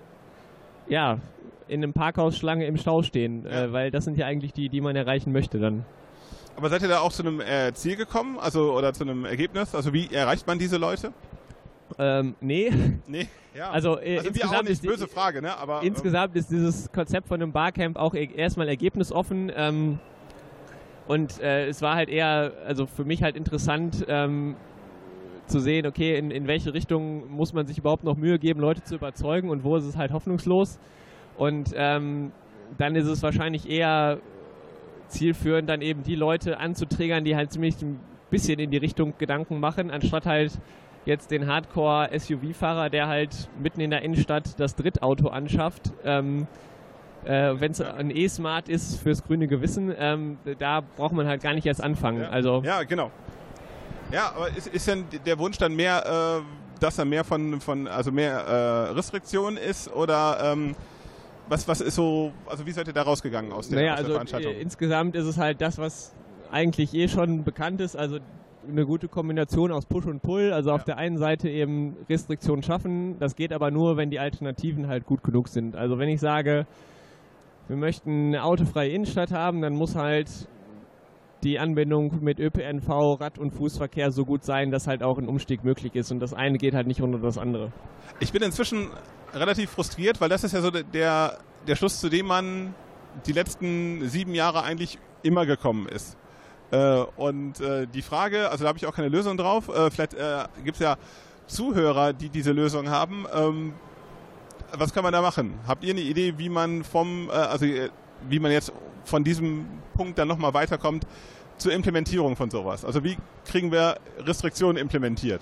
ja, 0.88 1.20
in 1.68 1.84
einem 1.84 1.94
Parkhausschlange 1.94 2.66
im 2.66 2.78
Stau 2.78 3.04
stehen, 3.04 3.46
ja. 3.46 3.66
äh, 3.66 3.74
weil 3.74 3.92
das 3.92 4.06
sind 4.06 4.18
ja 4.18 4.26
eigentlich 4.26 4.54
die, 4.54 4.70
die 4.70 4.82
man 4.82 4.96
erreichen 4.96 5.32
möchte 5.32 5.60
dann. 5.60 5.86
Aber 6.56 6.70
seid 6.70 6.82
ihr 6.84 6.88
da 6.88 7.00
auch 7.00 7.12
zu 7.12 7.24
einem 7.24 7.42
äh, 7.42 7.74
Ziel 7.74 7.96
gekommen, 7.96 8.38
also 8.38 8.74
oder 8.74 8.94
zu 8.94 9.04
einem 9.04 9.26
Ergebnis? 9.26 9.74
Also 9.74 9.94
wie 9.94 10.14
erreicht 10.14 10.46
man 10.46 10.60
diese 10.60 10.78
Leute? 10.78 11.14
Ähm, 11.98 12.36
nee. 12.42 12.72
Nee, 13.08 13.28
ja. 13.56 13.70
Also, 13.70 14.00
äh, 14.00 14.18
also 14.18 14.30
insgesamt 14.30 14.70
ist 14.70 14.84
böse 14.84 15.08
Frage, 15.08 15.42
ne? 15.42 15.58
Aber 15.58 15.82
ähm, 15.82 15.88
insgesamt 15.88 16.36
ähm, 16.36 16.40
ist 16.40 16.50
dieses 16.50 16.92
Konzept 16.92 17.28
von 17.28 17.42
einem 17.42 17.52
Barcamp 17.52 17.98
auch 17.98 18.14
e 18.14 18.30
erstmal 18.36 18.68
ergebnisoffen. 18.68 19.52
Ähm, 19.56 20.00
und 21.08 21.40
äh, 21.42 21.68
es 21.68 21.82
war 21.82 21.96
halt 21.96 22.10
eher, 22.10 22.54
also 22.66 22.86
für 22.86 23.04
mich 23.04 23.22
halt 23.24 23.36
interessant, 23.36 24.06
ähm, 24.08 24.56
zu 25.48 25.60
sehen, 25.60 25.86
okay, 25.86 26.18
in, 26.18 26.32
in 26.32 26.48
welche 26.48 26.74
Richtung 26.74 27.30
muss 27.30 27.54
man 27.54 27.66
sich 27.68 27.78
überhaupt 27.78 28.04
noch 28.04 28.16
Mühe 28.18 28.40
geben, 28.40 28.60
Leute 28.60 28.84
zu 28.84 28.96
überzeugen 28.96 29.50
und 29.50 29.64
wo 29.64 29.76
ist 29.76 29.86
es 29.86 29.98
halt 29.98 30.12
hoffnungslos. 30.12 30.80
Und 31.38 31.72
ähm, 31.76 32.32
dann 32.78 32.96
ist 32.96 33.08
es 33.08 33.22
wahrscheinlich 33.24 33.70
eher 33.70 34.20
zielführend, 35.08 35.70
dann 35.70 35.82
eben 35.82 36.04
die 36.04 36.16
Leute 36.16 36.60
anzuträgern, 36.60 37.24
die 37.24 37.36
halt 37.36 37.52
ziemlich 37.52 37.82
ein 37.82 38.00
bisschen 38.30 38.60
in 38.60 38.72
die 38.72 38.78
Richtung 38.78 39.14
Gedanken 39.18 39.60
machen, 39.60 39.92
anstatt 39.92 40.26
halt 40.26 40.54
jetzt 41.06 41.32
den 41.32 41.48
Hardcore-SUV-Fahrer, 41.48 42.90
der 42.90 43.08
halt 43.08 43.50
mitten 43.62 43.82
in 43.82 43.92
der 43.92 44.02
Innenstadt 44.02 44.60
das 44.60 44.76
Drittauto 44.76 45.28
anschafft. 45.28 45.92
Ähm, 46.04 46.48
äh, 47.26 47.54
Wenn 47.60 47.72
es 47.72 47.82
ein 47.82 48.10
E-Smart 48.10 48.70
ist 48.70 49.02
fürs 49.02 49.24
grüne 49.24 49.48
Gewissen, 49.48 49.94
ähm, 49.98 50.38
da 50.60 50.82
braucht 50.82 51.14
man 51.14 51.28
halt 51.28 51.42
gar 51.42 51.54
nicht 51.54 51.66
erst 51.66 51.84
anfangen. 51.84 52.22
Ja. 52.22 52.30
Also 52.30 52.62
Ja, 52.64 52.84
genau. 52.84 53.12
Ja, 54.14 54.32
aber 54.36 54.50
ist, 54.56 54.68
ist 54.68 54.88
denn 54.88 55.06
der 55.26 55.40
Wunsch 55.40 55.58
dann 55.58 55.76
mehr, 55.76 56.42
äh, 56.42 56.80
dass 56.80 57.00
er 57.00 57.06
mehr 57.06 57.24
von, 57.24 57.60
von 57.60 57.88
also 57.88 58.12
mehr 58.12 58.38
äh, 58.38 58.92
Restriktionen 58.92 59.58
ist 59.58 59.92
oder 59.92 60.38
ähm, 60.54 60.76
was, 61.50 61.68
was 61.68 61.82
ist 61.82 61.96
so, 61.96 62.32
also 62.46 62.66
wie 62.66 62.72
seid 62.72 62.88
ihr 62.88 62.94
da 62.94 63.02
rausgegangen 63.02 63.52
aus 63.52 63.70
der, 63.70 63.80
naja, 63.80 63.94
aus 63.94 63.98
der 63.98 64.06
also 64.06 64.14
Veranstaltung? 64.14 64.54
äh, 64.54 64.62
insgesamt 64.62 65.16
ist 65.16 65.26
es 65.26 65.38
halt 65.38 65.62
das, 65.62 65.78
was 65.78 66.14
eigentlich 66.52 66.94
eh 66.94 67.08
schon 67.08 67.44
bekannt 67.44 67.82
ist, 67.82 67.96
also 67.96 68.20
eine 68.68 68.86
gute 68.86 69.08
Kombination 69.08 69.72
aus 69.72 69.86
Push 69.86 70.06
und 70.06 70.22
Pull. 70.22 70.54
Also 70.54 70.72
auf 70.72 70.82
Ja. 70.82 70.86
der 70.86 70.98
einen 70.98 71.18
Seite 71.18 71.50
eben 71.50 71.98
Restriktionen 72.10 72.64
schaffen, 72.64 73.18
das 73.20 73.36
geht 73.36 73.52
aber 73.52 73.72
nur, 73.72 73.98
wenn 73.98 74.10
die 74.10 74.20
Alternativen 74.20 74.88
halt 74.88 75.06
gut 75.06 75.24
genug 75.24 75.50
sind. 75.50 75.76
Also 75.76 75.98
wenn 75.98 76.08
ich 76.08 76.22
sage, 76.22 76.66
wir 77.68 77.78
möchten 77.78 78.28
eine 78.28 78.44
autofreie 78.44 78.92
Innenstadt 78.92 79.32
haben, 79.32 79.62
dann 79.62 79.74
muss 79.74 79.96
halt 79.96 80.30
die 81.44 81.60
Anbindung 81.60 82.24
mit 82.24 82.40
ÖPNV, 82.40 83.20
Rad- 83.20 83.38
und 83.38 83.52
Fußverkehr 83.52 84.12
so 84.12 84.26
gut 84.26 84.44
sein, 84.44 84.72
dass 84.72 84.88
halt 84.88 85.04
auch 85.04 85.18
ein 85.18 85.28
Umstieg 85.28 85.64
möglich 85.64 85.96
ist. 85.96 86.12
Und 86.12 86.20
das 86.20 86.34
eine 86.34 86.58
geht 86.58 86.74
halt 86.74 86.88
nicht 86.88 87.02
ohne 87.02 87.20
das 87.20 87.38
andere. 87.38 87.72
Ich 88.20 88.32
bin 88.32 88.42
inzwischen 88.42 88.90
relativ 89.34 89.72
frustriert, 89.72 90.22
weil 90.22 90.30
das 90.30 90.44
ist 90.44 90.54
ja 90.54 90.62
so 90.62 90.72
der, 90.72 91.38
der 91.68 91.76
Schluss, 91.76 92.00
zu 92.00 92.10
dem 92.10 92.28
man 92.28 92.74
die 93.26 93.32
letzten 93.32 94.08
sieben 94.08 94.34
Jahre 94.34 94.64
eigentlich 94.64 94.98
immer 95.22 95.46
gekommen 95.46 95.88
ist. 95.88 96.18
Äh, 96.72 97.04
und 97.18 97.60
äh, 97.60 97.86
die 97.88 98.02
Frage, 98.02 98.50
also 98.50 98.64
da 98.64 98.70
habe 98.70 98.78
ich 98.78 98.86
auch 98.88 98.96
keine 98.96 99.10
Lösung 99.10 99.38
drauf, 99.38 99.70
äh, 99.70 99.92
vielleicht 99.92 100.16
gibt 100.64 100.76
es 100.76 100.80
ja 100.80 100.98
Zuhörer, 101.46 102.14
die 102.14 102.30
diese 102.30 102.52
Lösung 102.52 102.90
haben. 102.90 103.26
Ähm, 103.34 103.74
was 104.76 104.94
kann 104.94 105.04
man 105.04 105.14
da 105.14 105.22
machen? 105.22 105.60
Habt 105.68 105.84
ihr 105.84 105.92
eine 105.92 106.02
Idee, 106.02 106.34
wie 106.38 106.50
man 106.50 106.84
vom, 106.84 107.30
also 107.30 107.66
wie 108.30 108.40
man 108.40 108.52
jetzt 108.52 108.72
von 109.06 109.24
diesem 109.24 109.66
Punkt 109.96 110.18
dann 110.18 110.28
nochmal 110.28 110.54
weiterkommt 110.54 111.06
zur 111.58 111.74
Implementierung 111.74 112.36
von 112.36 112.50
sowas? 112.50 112.86
Also 112.86 113.04
wie 113.04 113.18
kriegen 113.46 113.72
wir 113.72 113.98
Restriktionen 114.20 114.78
implementiert? 114.78 115.42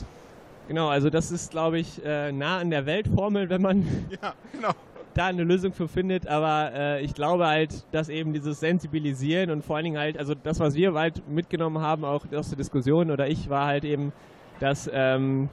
Genau, 0.68 0.88
also 0.88 1.10
das 1.10 1.32
ist, 1.32 1.52
glaube 1.52 1.80
ich, 1.80 2.04
äh, 2.06 2.32
nah 2.32 2.60
an 2.60 2.70
der 2.70 2.86
Weltformel, 2.86 3.50
wenn 3.50 3.62
man 3.62 3.82
Ja, 4.22 4.34
genau. 4.52 4.70
da 5.14 5.26
eine 5.26 5.44
Lösung 5.44 5.74
für 5.74 5.88
findet, 5.88 6.28
aber 6.28 6.72
äh, 6.74 7.04
ich 7.04 7.14
glaube 7.14 7.48
halt, 7.48 7.86
dass 7.92 8.10
eben 8.10 8.32
dieses 8.32 8.60
Sensibilisieren 8.60 9.50
und 9.50 9.66
vor 9.66 9.76
allen 9.76 9.86
Dingen 9.86 9.98
halt, 9.98 10.18
also 10.18 10.34
das, 10.34 10.60
was 10.60 10.76
wir 10.76 10.94
halt 10.94 11.28
mitgenommen 11.28 11.80
haben, 11.80 12.06
auch 12.06 12.26
aus 12.34 12.50
der 12.50 12.58
Diskussion 12.58 13.12
oder 13.12 13.28
ich, 13.28 13.50
war 13.50 13.68
halt 13.68 13.84
eben, 13.84 14.14
dass 14.60 14.90
ähm, 14.94 15.50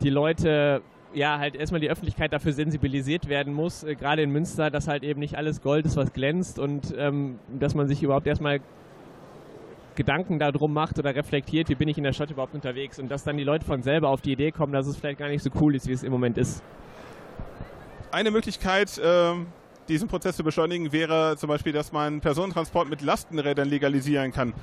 die 0.00 0.10
Leute 0.10 0.80
ja 1.14 1.38
halt 1.38 1.54
erstmal 1.54 1.80
die 1.80 1.90
Öffentlichkeit 1.90 2.32
dafür 2.32 2.52
sensibilisiert 2.52 3.28
werden 3.28 3.52
muss, 3.52 3.82
äh, 3.82 3.94
gerade 3.94 4.22
in 4.22 4.30
Münster, 4.30 4.70
dass 4.70 4.88
halt 4.88 5.02
eben 5.02 5.20
nicht 5.20 5.36
alles 5.36 5.62
Gold 5.62 5.86
ist, 5.86 5.96
was 5.96 6.12
glänzt 6.12 6.58
und 6.58 6.94
ähm, 6.96 7.38
dass 7.58 7.74
man 7.74 7.88
sich 7.88 8.02
überhaupt 8.02 8.26
erstmal 8.26 8.60
Gedanken 9.94 10.38
darum 10.38 10.72
macht 10.72 10.98
oder 10.98 11.14
reflektiert, 11.14 11.68
wie 11.68 11.74
bin 11.74 11.88
ich 11.88 11.98
in 11.98 12.04
der 12.04 12.12
Stadt 12.12 12.30
überhaupt 12.30 12.54
unterwegs 12.54 13.00
und 13.00 13.10
dass 13.10 13.24
dann 13.24 13.36
die 13.36 13.44
Leute 13.44 13.64
von 13.64 13.82
selber 13.82 14.10
auf 14.10 14.20
die 14.20 14.32
Idee 14.32 14.52
kommen, 14.52 14.72
dass 14.72 14.86
es 14.86 14.96
vielleicht 14.96 15.18
gar 15.18 15.28
nicht 15.28 15.42
so 15.42 15.50
cool 15.60 15.74
ist, 15.74 15.88
wie 15.88 15.92
es 15.92 16.04
im 16.04 16.12
Moment 16.12 16.38
ist. 16.38 16.62
Eine 18.12 18.30
Möglichkeit, 18.30 19.00
ähm, 19.04 19.48
diesen 19.88 20.06
Prozess 20.08 20.36
zu 20.36 20.44
beschleunigen, 20.44 20.92
wäre 20.92 21.36
zum 21.36 21.48
Beispiel, 21.48 21.72
dass 21.72 21.90
man 21.90 22.20
Personentransport 22.20 22.88
mit 22.88 23.02
Lastenrädern 23.02 23.68
legalisieren 23.68 24.32
kann. 24.32 24.54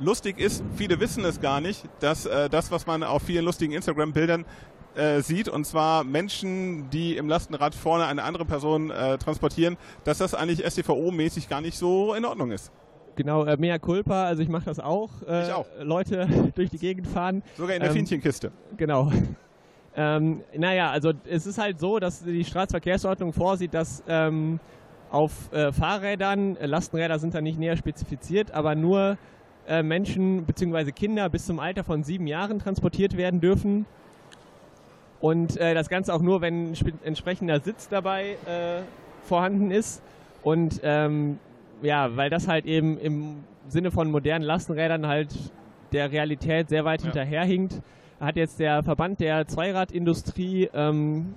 Lustig 0.00 0.38
ist, 0.38 0.62
viele 0.76 0.98
wissen 1.00 1.24
es 1.24 1.40
gar 1.40 1.60
nicht, 1.60 1.84
dass 2.00 2.26
äh, 2.26 2.48
das, 2.48 2.70
was 2.70 2.86
man 2.86 3.02
auf 3.02 3.22
vielen 3.22 3.44
lustigen 3.44 3.72
Instagram-Bildern 3.72 4.44
äh, 4.96 5.20
sieht, 5.20 5.48
und 5.48 5.64
zwar 5.66 6.04
Menschen, 6.04 6.88
die 6.90 7.16
im 7.16 7.28
Lastenrad 7.28 7.74
vorne 7.74 8.06
eine 8.06 8.22
andere 8.22 8.44
Person 8.44 8.90
äh, 8.90 9.18
transportieren, 9.18 9.76
dass 10.04 10.18
das 10.18 10.34
eigentlich 10.34 10.64
STVO-mäßig 10.64 11.48
gar 11.48 11.60
nicht 11.60 11.76
so 11.76 12.14
in 12.14 12.24
Ordnung 12.24 12.50
ist. 12.52 12.70
Genau, 13.16 13.44
äh, 13.44 13.56
mea 13.56 13.78
culpa, 13.78 14.24
also 14.24 14.42
ich 14.42 14.48
mache 14.48 14.64
das 14.64 14.80
auch. 14.80 15.10
Äh, 15.28 15.46
Ich 15.46 15.52
auch. 15.52 15.66
Leute 15.80 16.26
durch 16.54 16.70
die 16.70 16.78
Gegend 16.78 17.06
fahren. 17.06 17.42
Sogar 17.56 17.74
in 17.76 17.80
der 17.80 17.90
Ähm, 17.90 17.96
Fiehnchenkiste. 17.96 18.52
Genau. 18.76 19.10
Ähm, 19.96 20.40
naja, 20.56 20.90
also 20.90 21.12
es 21.24 21.46
ist 21.46 21.56
halt 21.56 21.78
so, 21.78 22.00
dass 22.00 22.24
die 22.24 22.44
Straßenverkehrsordnung 22.44 23.32
vorsieht, 23.32 23.74
dass 23.74 24.02
ähm, 24.08 24.58
auf 25.12 25.52
äh, 25.52 25.70
Fahrrädern, 25.70 26.56
äh, 26.56 26.66
Lastenräder 26.66 27.20
sind 27.20 27.32
da 27.32 27.40
nicht 27.40 27.60
näher 27.60 27.76
spezifiziert, 27.76 28.50
aber 28.50 28.74
nur 28.74 29.16
äh, 29.68 29.84
Menschen 29.84 30.46
bzw. 30.46 30.90
Kinder 30.90 31.28
bis 31.30 31.46
zum 31.46 31.60
Alter 31.60 31.84
von 31.84 32.02
sieben 32.02 32.26
Jahren 32.26 32.58
transportiert 32.58 33.16
werden 33.16 33.40
dürfen. 33.40 33.86
Und 35.20 35.56
äh, 35.56 35.74
das 35.74 35.88
Ganze 35.88 36.12
auch 36.12 36.20
nur, 36.20 36.40
wenn 36.40 36.72
ein 36.72 36.74
entsprechender 37.04 37.60
Sitz 37.60 37.88
dabei 37.88 38.36
äh, 38.46 38.82
vorhanden 39.22 39.70
ist. 39.70 40.02
Und 40.42 40.80
ähm, 40.82 41.38
ja, 41.82 42.16
weil 42.16 42.30
das 42.30 42.48
halt 42.48 42.66
eben 42.66 42.98
im 42.98 43.44
Sinne 43.68 43.90
von 43.90 44.10
modernen 44.10 44.44
Lastenrädern 44.44 45.06
halt 45.06 45.34
der 45.92 46.10
Realität 46.12 46.68
sehr 46.68 46.84
weit 46.84 47.00
Ja. 47.00 47.06
hinterherhinkt, 47.06 47.80
hat 48.20 48.36
jetzt 48.36 48.60
der 48.60 48.82
Verband 48.82 49.20
der 49.20 49.46
Zweiradindustrie 49.46 50.68
ähm, 50.74 51.34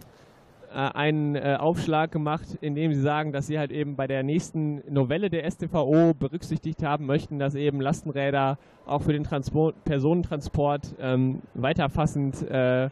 äh, 0.73 0.75
einen 0.75 1.35
äh, 1.35 1.55
Aufschlag 1.59 2.11
gemacht, 2.11 2.57
in 2.61 2.75
dem 2.75 2.93
sie 2.93 3.01
sagen, 3.01 3.31
dass 3.31 3.47
sie 3.47 3.57
halt 3.57 3.71
eben 3.71 3.95
bei 3.95 4.07
der 4.07 4.23
nächsten 4.23 4.81
Novelle 4.91 5.29
der 5.29 5.49
StVO 5.49 6.13
berücksichtigt 6.13 6.83
haben 6.83 7.05
möchten, 7.05 7.39
dass 7.39 7.55
eben 7.55 7.79
Lastenräder 7.79 8.57
auch 8.85 9.01
für 9.01 9.13
den 9.13 9.23
Transport, 9.23 9.81
Personentransport 9.85 10.95
ähm, 10.99 11.41
weiterfassend 11.53 12.41
äh, 12.49 12.89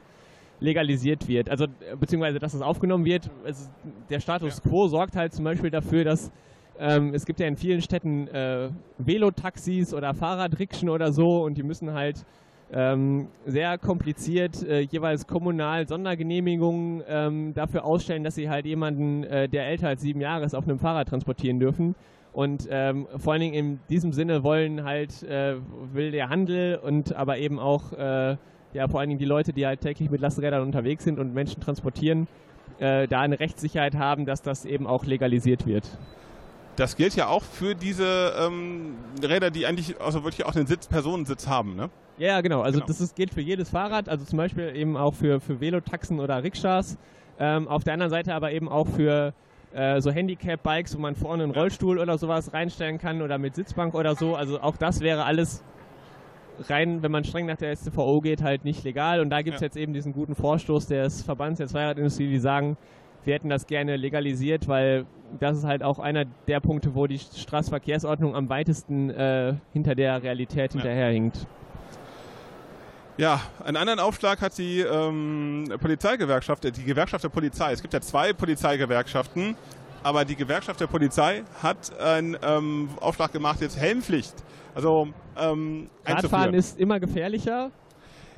legalisiert 0.60 1.28
wird. 1.28 1.50
Also 1.50 1.66
äh, 1.66 1.96
beziehungsweise, 2.00 2.40
dass 2.40 2.54
es 2.54 2.62
aufgenommen 2.62 3.06
wird. 3.06 3.30
Es, 3.46 3.72
der 4.10 4.20
Status 4.20 4.62
quo 4.62 4.88
sorgt 4.88 5.16
halt 5.16 5.34
zum 5.34 5.46
Beispiel 5.46 5.70
dafür, 5.70 6.04
dass 6.04 6.32
ähm, 6.80 7.14
es 7.14 7.26
gibt 7.26 7.40
ja 7.40 7.48
in 7.48 7.56
vielen 7.56 7.82
Städten 7.82 8.28
äh, 8.28 8.70
Velotaxis 8.98 9.94
oder 9.94 10.14
Fahrradrikschen 10.14 10.90
oder 10.90 11.12
so 11.12 11.44
und 11.44 11.58
die 11.58 11.64
müssen 11.64 11.94
halt 11.94 12.26
ähm, 12.74 13.28
sehr 13.46 13.78
kompliziert 13.78 14.64
äh, 14.64 14.80
jeweils 14.82 15.28
kommunal 15.28 15.88
Sondergenehmigungen 15.88 17.04
ähm, 17.08 17.54
dafür 17.54 17.86
ausstellen, 17.86 18.24
dass 18.24 18.36
sie 18.36 18.50
halt 18.50 18.66
jemanden, 18.66 19.24
äh, 19.24 19.48
der 19.48 19.68
älter 19.68 19.88
als 19.88 20.02
sieben 20.02 20.20
Jahre 20.20 20.46
ist, 20.46 20.56
auf 20.56 20.68
einem 20.68 20.80
Fahrrad 20.80 21.08
transportieren 21.08 21.60
dürfen. 21.60 21.96
Und 22.34 22.68
ähm, 22.70 23.08
vor 23.18 23.32
allen 23.34 23.42
Dingen 23.42 23.54
in 23.54 23.80
diesem 23.90 24.12
Sinne 24.12 24.44
wollen 24.44 24.84
halt, 24.84 25.24
äh, 25.24 25.56
will 25.94 26.12
der 26.12 26.28
Handel 26.30 26.78
und 26.84 27.16
aber 27.16 27.38
eben 27.38 27.60
auch 27.60 27.94
äh, 27.94 28.36
ja, 28.76 28.88
vor 28.88 29.00
allen 29.00 29.10
Dingen 29.10 29.20
die 29.20 29.26
Leute, 29.26 29.54
die 29.54 29.66
halt 29.66 29.82
täglich 29.82 30.10
mit 30.10 30.22
Lastenrädern 30.22 30.62
unterwegs 30.62 31.04
sind 31.04 31.18
und 31.18 31.34
Menschen 31.34 31.62
transportieren, 31.62 32.28
äh, 32.80 33.08
da 33.08 33.22
eine 33.22 33.40
Rechtssicherheit 33.40 33.96
haben, 33.96 34.26
dass 34.26 34.42
das 34.42 34.66
eben 34.66 34.86
auch 34.86 35.06
legalisiert 35.06 35.66
wird. 35.66 35.98
Das 36.76 36.98
gilt 36.98 37.16
ja 37.16 37.28
auch 37.28 37.44
für 37.44 37.74
diese 37.74 38.34
ähm, 38.38 38.96
Räder, 39.24 39.50
die 39.50 39.66
eigentlich 39.66 40.00
also 40.02 40.26
wirklich 40.26 40.46
auch 40.46 40.56
einen 40.56 40.68
Sitz, 40.68 40.88
Personensitz 40.88 41.48
haben, 41.48 41.76
ne? 41.76 41.90
Ja, 42.18 42.42
genau. 42.42 42.62
Also 42.62 42.80
Genau. 42.80 42.88
das 42.88 43.00
ist, 43.02 43.16
gilt 43.16 43.34
für 43.34 43.42
jedes 43.42 43.70
Fahrrad, 43.70 44.10
also 44.10 44.26
zum 44.26 44.38
Beispiel 44.38 44.76
eben 44.76 44.98
auch 44.98 45.14
für, 45.14 45.40
für 45.40 45.62
Velotaxen 45.62 46.20
oder 46.20 46.44
Rikschas. 46.44 46.98
Ähm, 47.40 47.68
auf 47.68 47.84
der 47.84 47.94
anderen 47.94 48.10
Seite 48.10 48.34
aber 48.34 48.52
eben 48.52 48.68
auch 48.70 48.88
für 48.88 49.34
äh, 49.74 50.00
so 50.02 50.12
Handicap-Bikes, 50.12 50.96
wo 50.98 51.02
man 51.02 51.16
vorne 51.16 51.44
einen. 51.44 51.54
Rollstuhl 51.54 52.00
oder 52.00 52.18
sowas 52.18 52.54
reinstellen 52.54 52.98
kann 52.98 53.22
oder 53.22 53.38
mit 53.38 53.56
Sitzbank 53.56 53.94
oder 53.94 54.16
so. 54.16 54.36
Also 54.36 54.62
auch 54.62 54.78
das 54.78 55.02
wäre 55.02 55.24
alles 55.26 55.64
rein, 56.70 57.02
wenn 57.04 57.12
man 57.12 57.24
streng 57.24 57.46
nach 57.46 57.58
der 57.58 57.76
StVO 57.76 58.22
geht, 58.22 58.42
halt 58.42 58.64
nicht 58.66 58.84
legal. 58.84 59.20
Und 59.20 59.30
da 59.30 59.42
gibt 59.42 59.56
es 59.56 59.62
Ja. 59.62 59.66
jetzt 59.68 59.78
eben 59.78 59.94
diesen 59.94 60.14
guten 60.14 60.36
Vorstoß 60.36 60.88
des 60.88 61.22
Verbands 61.24 61.58
der 61.58 61.68
Zweiradindustrie, 61.68 62.28
die 62.30 62.40
sagen, 62.40 62.78
wir 63.24 63.34
hätten 63.34 63.50
das 63.50 63.66
gerne 63.66 63.96
legalisiert, 63.98 64.68
weil 64.68 65.06
das 65.40 65.58
ist 65.58 65.64
halt 65.66 65.82
auch 65.84 65.98
einer 66.00 66.26
der 66.48 66.60
Punkte, 66.60 66.94
wo 66.94 67.08
die 67.08 67.18
Straßenverkehrsordnung 67.20 68.36
am 68.36 68.50
weitesten 68.50 69.10
äh, 69.10 69.56
hinter 69.74 69.96
der 69.96 70.22
Realität 70.22 70.74
Ja. 70.74 70.82
hinterherhinkt. 70.82 71.48
Ja, 73.18 73.40
einen 73.64 73.78
anderen 73.78 74.00
Aufschlag 74.00 74.42
hat 74.42 74.58
die 74.58 74.82
ähm, 74.82 75.66
Polizeigewerkschaft, 75.82 76.66
äh, 76.66 76.72
die 76.72 76.84
Gewerkschaft 76.84 77.24
der 77.24 77.30
Polizei. 77.30 77.72
Es 77.72 77.82
gibt 77.82 77.94
ja 77.94 78.02
zwei 78.02 78.34
Polizeigewerkschaften, 78.34 79.56
aber 80.06 80.24
die 80.24 80.36
Gewerkschaft 80.36 80.80
der 80.80 80.86
Polizei 80.86 81.44
hat 81.64 82.00
einen 82.00 82.38
ähm, 82.44 82.90
Aufschlag 83.02 83.32
gemacht, 83.32 83.60
jetzt 83.62 83.76
Helmpflicht. 83.76 84.36
Also 84.76 85.08
ähm, 85.36 85.90
Radfahren 86.06 86.54
ist 86.54 86.80
immer 86.80 87.00
gefährlicher. 87.00 87.72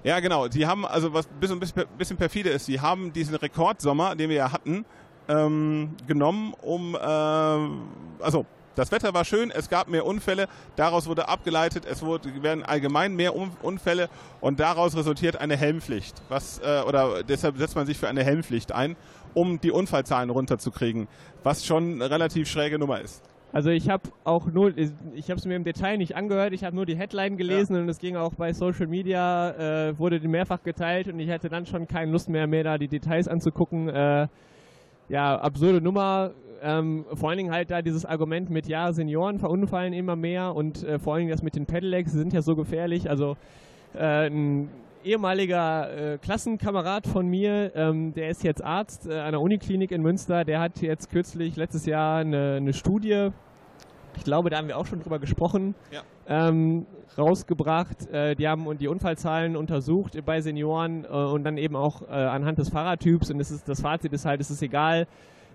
Ja, 0.01 0.21
genau. 0.21 0.47
Die 0.47 0.65
haben, 0.65 0.85
also 0.85 1.13
was 1.13 1.27
ein 1.27 1.59
bisschen, 1.97 2.15
perfide 2.15 2.51
ist, 2.51 2.69
die 2.69 2.79
haben 2.79 3.11
diesen 3.11 3.35
Rekordsommer, 3.35 4.15
den 4.15 4.29
wir 4.29 4.37
ja 4.37 4.51
hatten, 4.53 4.85
ähm, 5.27 5.97
genommen, 6.07 6.53
um, 6.61 6.95
äh, 6.95 6.99
also 8.23 8.45
Das 8.77 8.91
Wetter 8.91 9.11
war 9.11 9.25
schön, 9.25 9.49
es 9.49 9.69
gab 9.69 9.87
mehr 9.87 10.05
Unfälle, 10.05 10.47
daraus 10.75 11.07
wurde 11.07 11.27
abgeleitet, 11.27 11.83
es 11.85 12.03
wurde, 12.03 12.43
werden 12.43 12.63
allgemein 12.63 13.15
mehr 13.15 13.33
Unfälle 13.35 14.07
und 14.39 14.59
daraus 14.59 14.95
resultiert 14.95 15.35
eine 15.35 15.57
Helmpflicht. 15.57 16.21
Was, 16.29 16.59
äh, 16.59 16.83
oder 16.87 17.23
deshalb 17.23 17.57
setzt 17.57 17.75
man 17.75 17.87
sich 17.87 17.97
für 17.97 18.07
eine 18.07 18.23
Helmpflicht 18.23 18.71
ein, 18.71 18.95
um 19.33 19.59
die 19.61 19.71
Unfallzahlen 19.71 20.29
runterzukriegen, 20.29 21.07
was 21.43 21.65
schon 21.65 21.93
eine 21.93 22.09
relativ 22.09 22.47
schräge 22.47 22.79
Nummer 22.79 23.01
ist. 23.01 23.23
Also 23.53 23.69
ich 23.69 23.89
habe 23.89 24.09
auch 24.23 24.45
nur, 24.47 24.77
ich 24.77 25.29
habe 25.29 25.39
es 25.39 25.45
mir 25.45 25.55
im 25.55 25.63
Detail 25.63 25.97
nicht 25.97 26.15
angehört, 26.15 26.53
ich 26.53 26.63
habe 26.63 26.75
nur 26.75 26.85
die 26.85 26.97
Headline 26.97 27.37
gelesen 27.37 27.75
ja. 27.75 27.81
und 27.81 27.89
es 27.89 27.97
ging 27.99 28.15
auch 28.17 28.33
bei 28.33 28.51
Social 28.53 28.87
Media, 28.87 29.87
äh, 29.87 29.97
wurde 29.97 30.19
mehrfach 30.27 30.61
geteilt 30.63 31.07
und 31.07 31.19
ich 31.19 31.29
hatte 31.29 31.49
dann 31.49 31.65
schon 31.65 31.87
keine 31.87 32.11
Lust 32.11 32.29
mehr, 32.29 32.45
mehr 32.45 32.63
da 32.63 32.77
die 32.77 32.89
Details 32.89 33.27
anzugucken. 33.27 33.87
Äh, 33.89 34.27
ja, 35.09 35.39
absurde 35.39 35.81
Nummer. 35.81 36.31
Ähm, 36.61 37.05
vor 37.13 37.29
allen 37.29 37.37
Dingen 37.37 37.51
halt 37.51 37.71
da 37.71 37.81
dieses 37.81 38.05
Argument 38.05 38.49
mit, 38.49 38.67
ja, 38.67 38.91
Senioren 38.91 39.39
verunfallen 39.39 39.93
immer 39.93 40.15
mehr 40.15 40.55
und 40.55 40.83
äh, 40.83 40.99
vor 40.99 41.13
allen 41.13 41.21
Dingen 41.21 41.31
das 41.31 41.43
mit 41.43 41.55
den 41.55 41.65
Pedelecs, 41.65 42.11
sind 42.11 42.33
ja 42.33 42.41
so 42.41 42.55
gefährlich. 42.55 43.09
Also 43.09 43.37
äh, 43.93 44.27
ein 44.27 44.69
ehemaliger 45.03 46.13
äh, 46.13 46.17
Klassenkamerad 46.17 47.07
von 47.07 47.27
mir, 47.27 47.71
ähm, 47.75 48.13
der 48.13 48.29
ist 48.29 48.43
jetzt 48.43 48.63
Arzt 48.63 49.07
äh, 49.07 49.19
an 49.19 49.31
der 49.31 49.41
Uniklinik 49.41 49.91
in 49.91 50.01
Münster, 50.01 50.43
der 50.43 50.59
hat 50.59 50.81
jetzt 50.81 51.09
kürzlich 51.09 51.55
letztes 51.55 51.85
Jahr 51.85 52.19
eine, 52.19 52.55
eine 52.55 52.73
Studie, 52.73 53.31
ich 54.17 54.23
glaube, 54.23 54.49
da 54.49 54.57
haben 54.57 54.67
wir 54.67 54.77
auch 54.77 54.85
schon 54.85 54.99
drüber 54.99 55.19
gesprochen, 55.19 55.75
ja. 55.91 56.01
ähm, 56.27 56.85
rausgebracht. 57.17 58.07
Äh, 58.11 58.35
die 58.35 58.47
haben 58.47 58.77
die 58.77 58.87
Unfallzahlen 58.87 59.55
untersucht 59.55 60.17
bei 60.25 60.41
Senioren 60.41 61.05
äh, 61.05 61.07
und 61.07 61.43
dann 61.43 61.57
eben 61.57 61.75
auch 61.75 62.01
äh, 62.01 62.13
anhand 62.13 62.57
des 62.57 62.69
Fahrradtyps. 62.69 63.31
Und 63.31 63.39
es 63.39 63.51
ist, 63.51 63.69
das 63.69 63.81
Fazit 63.81 64.13
ist 64.13 64.25
halt, 64.25 64.41
es 64.41 64.49
ist 64.49 64.61
egal, 64.61 65.07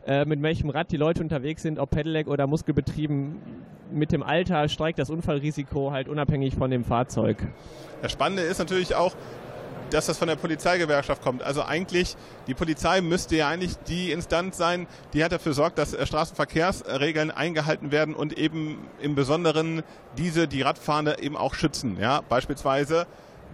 äh, 0.06 0.24
mit 0.24 0.42
welchem 0.42 0.70
Rad 0.70 0.90
die 0.90 0.96
Leute 0.96 1.22
unterwegs 1.22 1.62
sind, 1.62 1.78
ob 1.78 1.90
Pedelec 1.90 2.26
oder 2.26 2.46
Muskelbetrieben. 2.46 3.36
Mit 3.92 4.10
dem 4.12 4.22
Alter 4.22 4.68
steigt 4.68 4.98
das 4.98 5.10
Unfallrisiko 5.10 5.92
halt 5.92 6.08
unabhängig 6.08 6.54
von 6.56 6.70
dem 6.70 6.84
Fahrzeug. 6.84 7.36
Das 8.00 8.10
Spannende 8.10 8.42
ist 8.42 8.58
natürlich 8.58 8.94
auch, 8.94 9.14
dass 9.92 10.06
das 10.06 10.18
von 10.18 10.28
der 10.28 10.36
Polizeigewerkschaft 10.36 11.22
kommt. 11.22 11.42
Also 11.42 11.62
eigentlich, 11.62 12.16
die 12.46 12.54
Polizei 12.54 13.00
müsste 13.00 13.36
ja 13.36 13.48
eigentlich 13.48 13.76
die 13.86 14.10
Instanz 14.10 14.56
sein, 14.56 14.86
die 15.12 15.22
hat 15.22 15.32
dafür 15.32 15.52
sorgt, 15.52 15.78
dass 15.78 15.92
äh, 15.92 16.06
Straßenverkehrsregeln 16.06 17.30
eingehalten 17.30 17.92
werden 17.92 18.14
und 18.14 18.38
eben 18.38 18.78
im 19.00 19.14
Besonderen 19.14 19.82
diese, 20.16 20.48
die 20.48 20.62
Radfahrende 20.62 21.18
eben 21.20 21.36
auch 21.36 21.54
schützen. 21.54 21.98
Ja, 22.00 22.22
beispielsweise 22.28 23.06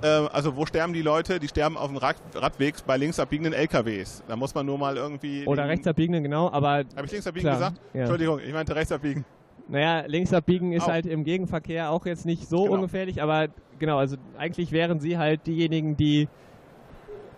also 0.06 0.56
wo 0.56 0.66
sterben 0.66 0.92
die 0.92 1.02
Leute? 1.02 1.38
Die 1.38 1.48
sterben 1.48 1.76
auf 1.76 1.88
dem 1.88 1.96
Rad 1.96 2.16
Radweg 2.34 2.74
bei 2.86 2.96
links 2.96 3.18
abbiegenden 3.18 3.52
LKWs. 3.52 4.22
Da 4.28 4.36
muss 4.36 4.54
man 4.54 4.66
nur 4.66 4.78
mal 4.78 4.96
irgendwie... 4.96 5.46
Oder 5.46 5.68
rechts 5.68 5.86
abbiegenden, 5.86 6.22
genau, 6.22 6.50
aber... 6.50 6.84
Habe 6.96 7.06
ich 7.06 7.12
links 7.12 7.26
abbiegen 7.26 7.50
gesagt? 7.50 7.80
Ja. 7.92 8.00
Entschuldigung, 8.00 8.40
ich 8.40 8.52
meinte 8.52 8.74
rechts 8.74 8.92
abbiegen. 8.92 9.24
Naja, 9.68 10.04
links 10.06 10.32
abbiegen 10.32 10.72
ist 10.72 10.84
auch. 10.84 10.88
halt 10.88 11.06
im 11.06 11.24
Gegenverkehr 11.24 11.90
auch 11.90 12.06
jetzt 12.06 12.24
nicht 12.24 12.48
so 12.48 12.64
genau. 12.64 12.76
ungefährlich, 12.76 13.22
aber 13.22 13.48
genau, 13.78 13.98
also 13.98 14.16
eigentlich 14.38 14.72
wären 14.72 14.98
sie 14.98 15.18
halt 15.18 15.46
diejenigen, 15.46 15.96
die 15.96 16.28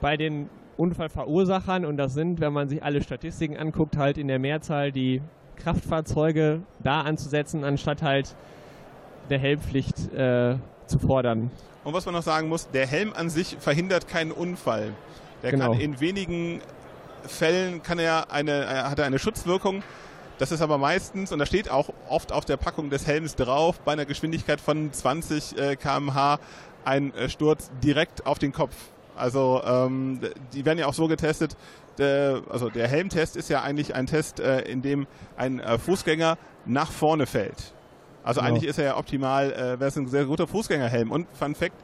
bei 0.01 0.17
den 0.17 0.49
Unfallverursachern, 0.77 1.85
und 1.85 1.97
das 1.97 2.15
sind, 2.15 2.41
wenn 2.41 2.53
man 2.53 2.69
sich 2.69 2.83
alle 2.83 3.03
Statistiken 3.03 3.57
anguckt, 3.57 3.97
halt 3.97 4.17
in 4.17 4.29
der 4.29 4.39
Mehrzahl 4.39 4.93
die 4.93 5.21
Kraftfahrzeuge 5.57 6.63
da 6.83 7.03
anzusetzen, 7.03 7.65
anstatt 7.65 8.03
halt 8.03 8.35
der 9.29 9.39
Helmpflicht 9.39 10.13
äh, 10.13 10.57
zu 10.91 10.99
fordern. 10.99 11.51
Und 11.85 11.95
was 11.95 12.05
man 12.05 12.15
noch 12.15 12.23
sagen 12.23 12.49
muss, 12.49 12.69
der 12.71 12.87
Helm 12.87 13.13
an 13.15 13.31
sich 13.31 13.57
verhindert 13.59 14.09
keinen 14.09 14.33
Unfall. 14.33 14.93
Der 15.43 15.53
genau. 15.53 15.73
kann 15.73 15.81
in 15.81 16.01
wenigen 16.01 16.61
Fällen 17.27 17.83
kann 17.83 17.99
er 17.99 18.31
eine, 18.31 18.91
hat 18.91 18.99
er 18.99 19.07
eine 19.07 19.19
Schutzwirkung. 19.19 19.83
Das 20.39 20.53
ist 20.53 20.63
aber 20.63 20.79
meistens, 20.79 21.33
und 21.33 21.39
da 21.39 21.47
steht 21.47 21.71
auch 21.71 21.91
oft 22.09 22.33
auf 22.33 22.45
der 22.45 22.57
Packung 22.57 22.89
des 22.89 23.07
Helms 23.07 23.37
drauf, 23.37 23.79
bei 23.81 23.93
einer 23.93 24.07
Geschwindigkeit 24.07 24.61
von 24.61 24.93
20 24.93 25.59
äh, 25.59 25.77
km/h 25.77 26.39
ein 26.85 27.15
äh, 27.15 27.29
Sturz 27.29 27.71
direkt 27.83 28.27
auf 28.27 28.39
den 28.39 28.53
Kopf. 28.53 28.75
Also 29.17 29.61
ähm, 29.65 30.21
die 30.55 30.65
werden 30.65 30.79
ja 30.79 30.87
auch 30.87 30.95
so 30.95 31.09
getestet. 31.09 31.57
Der, 31.99 32.41
also 32.49 32.71
der 32.71 32.89
Helmtest 32.89 33.37
ist 33.37 33.51
ja 33.51 33.63
eigentlich 33.63 33.95
ein 33.95 34.07
Test, 34.07 34.41
äh, 34.41 34.63
in 34.63 34.81
dem 34.81 35.07
ein 35.37 35.61
äh, 35.61 35.79
Fußgänger 35.79 36.39
nach 36.65 36.91
vorne 36.91 37.27
fällt. 37.27 37.75
Also 38.23 38.41
genau. 38.41 38.53
eigentlich 38.53 38.69
ist 38.69 38.79
er 38.79 38.85
ja 38.85 38.97
optimal, 38.97 39.53
äh, 39.53 39.57
wäre 39.81 39.87
es 39.87 39.97
ein 39.97 40.07
sehr 40.07 40.27
guter 40.27 40.47
Fußgängerhelm. 40.47 41.11
Und 41.11 41.27
Fun 41.33 41.55
Fact, 41.55 41.77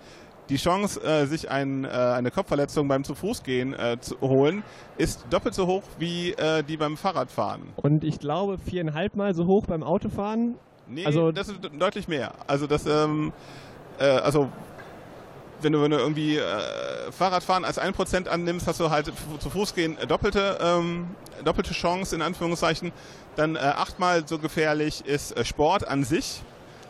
die 0.49 0.57
Chance, 0.57 1.03
äh, 1.03 1.27
sich 1.27 1.51
ein, 1.51 1.85
äh, 1.85 1.88
eine 1.88 2.31
Kopfverletzung 2.31 2.88
beim 2.88 3.05
Zu-Fuß-Gehen 3.05 3.75
äh, 3.75 3.99
zu 4.01 4.20
holen, 4.20 4.62
ist 4.96 5.27
doppelt 5.31 5.55
so 5.55 5.66
hoch 5.66 5.83
wie 5.99 6.33
äh, 6.33 6.62
die 6.62 6.77
beim 6.77 6.96
Fahrradfahren. 6.96 7.62
Und 7.77 8.05
ich 8.05 8.18
glaube 8.18 8.59
viereinhalb 8.59 9.16
Mal 9.16 9.35
so 9.35 9.44
hoch 9.46 9.66
beim 9.66 9.83
Autofahren. 9.83 10.57
Nee, 10.88 11.05
also 11.05 11.33
das 11.33 11.49
ist 11.49 11.59
deutlich 11.79 12.07
mehr. 12.07 12.33
Also 12.46 12.66
das, 12.66 12.87
ähm, 12.87 13.33
äh, 13.99 14.05
also 14.05 14.49
wenn 15.62 15.73
du, 15.73 15.83
wenn 15.83 15.90
du 15.90 15.99
irgendwie 15.99 16.37
äh, 16.37 16.42
Fahrradfahren 17.11 17.64
als 17.64 17.81
1% 17.81 18.29
annimmst, 18.29 18.66
hast 18.66 18.81
du 18.81 18.90
halt 18.90 19.12
zu 19.38 19.51
Fuß 19.51 19.75
gehen 19.75 19.97
doppelte, 20.09 20.59
ähm, 20.61 21.09
doppelte 21.45 21.73
Chance 21.73 22.14
in 22.14 22.23
Anführungszeichen. 22.23 22.92
Dann 23.37 23.57
äh, 23.57 23.59
achtmal 23.59 24.27
so 24.27 24.38
gefährlich 24.38 25.05
ist 25.07 25.37
äh, 25.37 25.45
Sport 25.45 25.87
an 25.87 26.05
sich. 26.05 26.42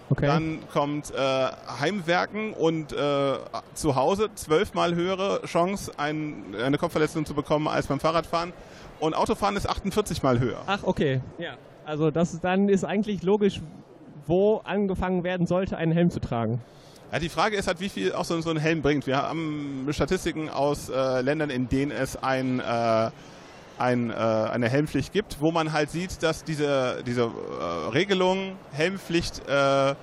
Okay. 0.09 0.27
Dann 0.27 0.61
kommt 0.73 1.13
äh, 1.13 1.49
Heimwerken 1.81 2.53
und 2.53 2.93
äh, 2.93 3.35
zu 3.75 3.97
Hause 3.97 4.29
zwölfmal 4.37 4.95
höhere 4.95 5.43
Chance, 5.47 5.93
ein, 5.97 6.55
eine 6.63 6.79
Kopfverletzung 6.79 7.27
zu 7.27 7.35
bekommen 7.35 7.67
als 7.67 7.89
beim 7.89 7.99
Fahrradfahren. 7.99 8.53
Und 9.01 9.15
Autofahren 9.15 9.57
ist 9.57 9.69
48 9.69 10.23
mal 10.23 10.39
höher. 10.39 10.63
Ach, 10.67 10.85
okay. 10.85 11.21
Ja. 11.39 11.55
Also 11.85 12.11
das 12.11 12.41
dann 12.41 12.69
ist 12.69 12.85
eigentlich 12.85 13.23
logisch, 13.23 13.61
wo 14.27 14.61
angefangen 14.65 15.23
werden 15.25 15.47
sollte, 15.47 15.77
einen 15.77 15.93
Helm 15.93 16.11
zu 16.11 16.21
tragen. 16.21 16.61
Ja, 17.13 17.19
die 17.19 17.29
Frage 17.29 17.57
ist 17.57 17.69
halt, 17.69 17.81
wie 17.81 17.89
viel 17.89 18.13
auch 18.13 18.25
so, 18.25 18.41
so 18.41 18.51
ein 18.51 18.57
Helm 18.57 18.83
bringt. 18.83 19.07
Wir 19.07 19.19
haben 19.19 19.87
Statistiken 19.91 20.49
aus 20.51 20.89
äh, 20.89 21.21
Ländern, 21.21 21.51
in 21.51 21.69
denen 21.69 21.93
es 21.93 22.17
ein 22.17 22.61
äh, 22.61 23.11
ein, 23.79 24.11
äh, 24.11 24.15
eine 24.15 24.69
Helmpflicht 24.69 25.13
gibt, 25.13 25.41
wo 25.41 25.51
man 25.51 25.73
halt 25.73 25.91
sieht, 25.91 26.23
dass 26.23 26.45
diese, 26.45 27.03
diese 27.07 27.23
äh, 27.23 27.89
Regelung, 27.93 28.57
Helmpflicht 28.73 29.43
äh, 29.49 29.95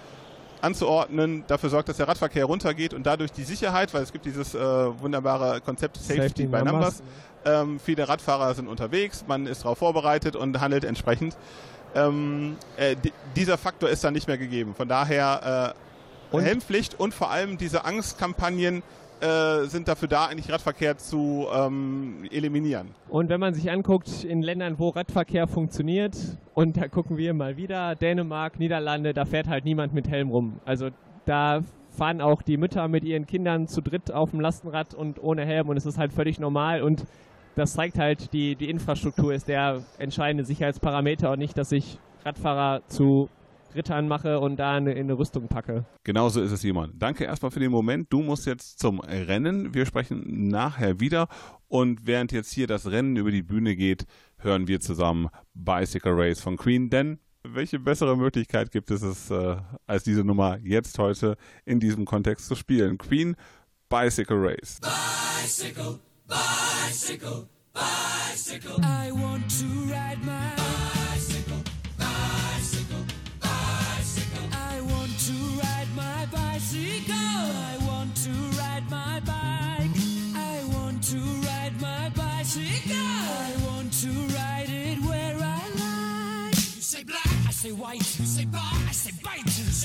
anzuordnen, 0.62 1.44
dafür 1.48 1.70
sorgt, 1.70 1.90
dass 1.90 1.98
der 1.98 2.08
Radverkehr 2.08 2.46
runtergeht 2.46 2.94
und 2.94 3.06
dadurch 3.06 3.32
die 3.32 3.44
Sicherheit, 3.44 3.94
weil 3.94 4.04
es 4.04 4.12
gibt 4.12 4.26
dieses 4.26 4.56
äh, 4.56 4.60
wunderbare 4.60 5.60
Konzept 5.62 5.98
Safety, 5.98 6.22
Safety 6.22 6.46
by 6.46 6.58
Numbers. 6.58 6.72
Numbers. 6.72 7.04
Ähm, 7.46 7.80
viele 7.80 8.08
Radfahrer 8.08 8.54
sind 8.54 8.68
unterwegs, 8.68 9.26
man 9.28 9.48
ist 9.48 9.64
darauf 9.64 9.78
vorbereitet 9.80 10.36
und 10.36 10.60
handelt 10.62 10.86
entsprechend. 10.86 11.36
Ähm, 11.96 12.56
äh, 12.78 12.96
dieser 13.36 13.58
Faktor 13.58 13.90
ist 13.90 14.04
dann 14.04 14.14
nicht 14.14 14.28
mehr 14.28 14.38
gegeben. 14.38 14.74
Von 14.74 14.88
daher 14.88 15.76
äh, 16.42 16.44
Helmpflicht 16.44 17.00
und 17.00 17.14
vor 17.14 17.32
allem 17.32 17.58
diese 17.58 17.86
Angstkampagnen, 17.86 18.84
äh, 19.24 19.68
sind 19.68 19.88
dafür 19.88 20.10
da, 20.10 20.26
eigentlich 20.26 20.52
Radverkehr 20.52 20.98
zu 20.98 21.48
ähm, 21.54 22.26
eliminieren. 22.30 22.90
Und 23.08 23.30
wenn 23.30 23.40
man 23.40 23.54
sich 23.54 23.72
anguckt, 23.72 24.26
in 24.26 24.42
Ländern, 24.42 24.80
wo 24.80 24.90
Radverkehr 24.90 25.48
funktioniert, 25.48 26.18
und 26.54 26.76
da 26.76 26.88
gucken 26.90 27.16
wir 27.16 27.34
mal 27.34 27.56
wieder, 27.56 27.96
Dänemark, 27.96 28.60
Niederlande, 28.60 29.14
da 29.14 29.24
fährt 29.24 29.48
halt 29.48 29.64
niemand 29.64 29.94
mit 29.94 30.10
Helm 30.10 30.30
rum. 30.30 30.60
Also 30.66 30.90
da 31.26 31.62
fahren 31.90 32.22
auch 32.22 32.42
die 32.42 32.58
Mütter 32.58 32.88
mit 32.88 33.04
ihren 33.04 33.26
Kindern 33.26 33.68
zu 33.68 33.82
dritt 33.82 34.12
auf 34.12 34.32
dem 34.32 34.42
Lastenrad 34.42 34.94
und 34.94 35.24
ohne 35.24 35.46
Helm 35.46 35.70
und 35.70 35.78
es 35.78 35.86
ist 35.86 35.98
halt 35.98 36.12
völlig 36.12 36.40
normal 36.40 36.82
und 36.82 37.06
das 37.56 37.74
zeigt 37.74 38.00
halt, 38.00 38.34
die, 38.34 38.56
die 38.56 38.70
Infrastruktur 38.70 39.34
ist 39.34 39.48
der 39.48 39.84
entscheidende 40.00 40.44
Sicherheitsparameter 40.44 41.32
und 41.32 41.40
nicht, 41.40 41.56
dass 41.58 41.70
sich 41.70 42.00
Radfahrer 42.26 42.82
zu 42.88 43.30
Rittern 43.76 44.08
mache 44.08 44.40
und 44.40 44.58
da 44.58 44.74
eine, 44.74 44.94
eine 44.94 45.18
Rüstung 45.18 45.48
packe. 45.48 45.86
Genauso 46.04 46.42
ist 46.42 46.52
es, 46.52 46.62
Simon. 46.62 46.94
Danke 46.96 47.26
erstmal 47.26 47.52
für 47.52 47.60
den 47.60 47.72
Moment. 47.72 48.12
Du 48.12 48.22
musst 48.22 48.46
jetzt 48.46 48.80
zum 48.80 49.00
Rennen. 49.00 49.74
Wir 49.74 49.86
sprechen 49.86 50.48
nachher 50.48 51.00
wieder. 51.00 51.28
Und 51.68 52.06
während 52.06 52.32
jetzt 52.32 52.52
hier 52.52 52.68
das 52.68 52.90
Rennen 52.90 53.16
über 53.16 53.32
die 53.32 53.44
Bühne 53.44 53.76
geht, 53.76 54.06
hören 54.38 54.68
wir 54.68 54.80
zusammen 54.80 55.30
Bicycle 55.54 56.14
Race 56.14 56.42
von 56.42 56.58
Queen. 56.58 56.90
Denn 56.90 57.20
welche 57.44 57.80
bessere 57.80 58.16
Möglichkeit 58.16 58.72
gibt 58.72 58.90
es, 58.92 59.30
äh, 59.30 59.58
als 59.86 60.04
diese 60.04 60.24
Nummer 60.24 60.58
jetzt 60.64 60.98
heute 60.98 61.36
in 61.66 61.80
diesem 61.80 62.06
Kontext 62.06 62.48
zu 62.48 62.56
spielen? 62.56 62.98
Queen, 62.98 63.36
Bicycle 63.90 64.38
Race. 64.38 64.80
Bicycle, 64.82 66.00
bicycle, 66.28 67.48
bicycle. 67.74 68.80
I 68.82 69.12
want 69.12 69.50
to 69.60 69.66
ride 69.92 70.24
my 70.24 71.03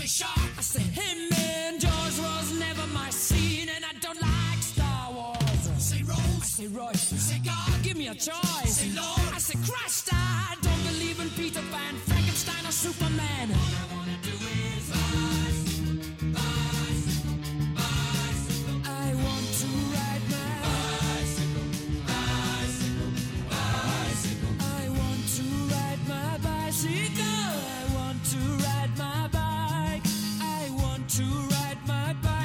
shark, 0.09 0.53
I 0.57 0.63
say 0.63 0.83
him, 0.83 1.29
man. 1.31 1.79
Jaws 1.79 2.19
was 2.19 2.59
never 2.59 2.87
my 2.95 3.11
scene, 3.11 3.69
and 3.69 3.85
I 3.85 3.93
don't 4.01 4.21
like 4.21 4.63
Star 4.63 5.13
Wars. 5.13 5.39
Say 5.79 6.03
Rose, 6.03 6.43
I 6.43 6.47
say 6.47 6.67
Royce, 6.67 7.13
you 7.13 7.19
say 7.19 7.39
God, 7.45 7.83
give 7.83 7.97
me 7.97 8.09
a 8.09 8.15
choice. 8.15 8.77
Say 8.81 8.91
Lord, 8.97 9.35
I 9.35 9.39
say 9.39 9.59
Christ, 9.71 10.09
I 10.13 10.57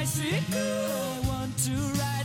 bicycle. 0.04 0.58
I 0.58 1.20
want 1.26 1.56
to 1.64 1.72
ride 1.98 2.23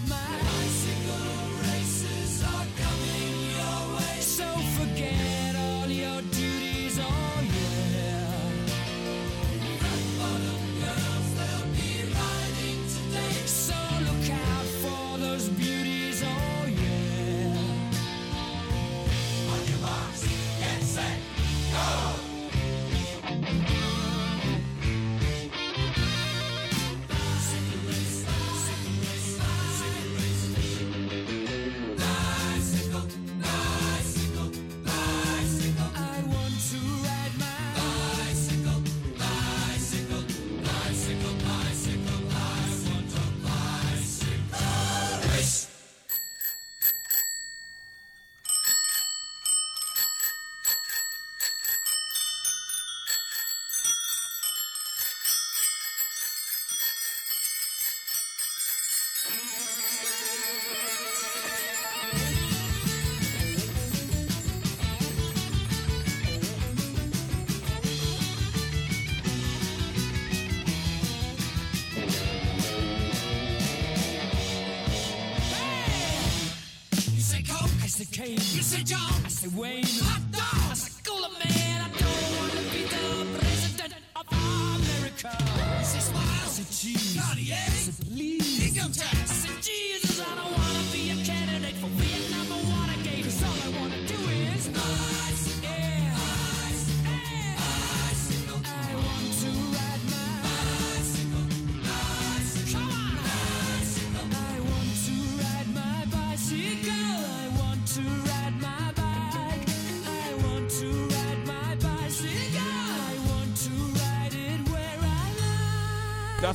Wayne. 79.56 80.29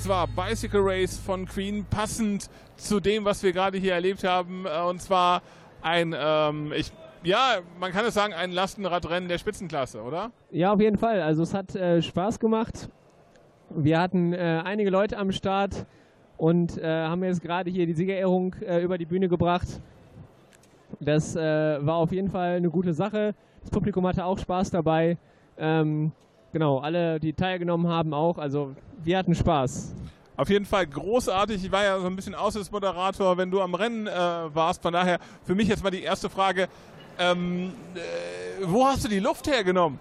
Das 0.05 0.11
war 0.11 0.27
Bicycle 0.27 0.83
Race 0.83 1.17
von 1.17 1.47
Queen, 1.47 1.87
passend 1.89 2.51
zu 2.77 3.01
dem, 3.01 3.25
was 3.25 3.43
wir 3.43 3.53
gerade 3.55 3.79
hier 3.79 3.95
erlebt 3.95 4.23
haben. 4.23 4.67
Äh, 4.67 4.83
Und 4.87 5.01
zwar 5.01 5.41
ein, 5.81 6.15
ähm, 6.15 6.75
ich, 6.77 6.93
ja, 7.23 7.61
man 7.81 7.91
kann 7.91 8.05
es 8.05 8.13
sagen, 8.13 8.35
ein 8.35 8.53
Lastenradrennen 8.53 9.31
der 9.31 9.39
Spitzenklasse, 9.39 10.03
oder? 10.03 10.31
Ja, 10.51 10.75
auf 10.75 10.81
jeden 10.83 10.99
Fall. 10.99 11.23
Also 11.23 11.43
es 11.43 11.55
hat 11.55 11.75
äh, 11.75 12.03
Spaß 12.03 12.39
gemacht. 12.39 12.91
Wir 13.71 13.99
hatten 13.99 14.35
äh, 14.35 14.61
einige 14.63 14.91
Leute 14.91 15.17
am 15.17 15.33
Start 15.33 15.87
und 16.37 16.77
äh, 16.77 16.85
haben 16.87 17.25
jetzt 17.25 17.41
gerade 17.41 17.71
hier 17.71 17.87
die 17.87 17.95
Siegerehrung 17.95 18.57
äh, 18.61 18.83
über 18.83 18.99
die 18.99 19.07
Bühne 19.07 19.31
gebracht. 19.31 19.81
Das 21.01 21.35
äh, 21.35 21.41
war 21.41 21.95
auf 21.95 22.13
jeden 22.13 22.29
Fall 22.29 22.57
eine 22.57 22.69
gute 22.69 22.93
Sache. 22.93 23.35
Das 23.63 23.71
Publikum 23.71 24.07
hatte 24.07 24.27
auch 24.27 24.37
Spaß 24.37 24.71
dabei. 24.71 25.17
Ähm, 25.57 26.13
genau, 26.55 26.79
alle, 26.79 27.21
die 27.21 27.35
teilgenommen 27.35 27.87
haben, 27.89 28.15
auch. 28.15 28.39
Also 28.39 28.75
wir 29.03 29.19
hatten 29.19 29.35
Spaß. 29.35 29.95
Auf 30.37 30.49
jeden 30.49 30.65
Fall 30.65 30.87
großartig. 30.87 31.63
Ich 31.65 31.71
war 31.71 31.85
ja 31.85 32.01
so 32.01 32.07
ein 32.07 32.17
bisschen 32.17 32.35
Aussichtsmoderator, 32.35 33.37
wenn 33.37 33.51
du 33.51 33.61
am 33.61 33.75
Rennen 33.75 34.07
äh, 34.07 34.11
warst. 34.55 34.83
Von 34.83 34.95
daher 34.95 35.19
für 35.45 35.55
mich 35.55 35.69
jetzt 35.69 35.85
mal 35.85 35.91
die 35.91 36.03
erste 36.03 36.31
Frage. 36.31 36.69
Ähm, 37.19 37.73
äh, 37.95 38.65
wo 38.65 38.85
hast 38.87 39.05
du 39.05 39.09
die 39.09 39.21
Luft 39.21 39.47
hergenommen? 39.47 39.99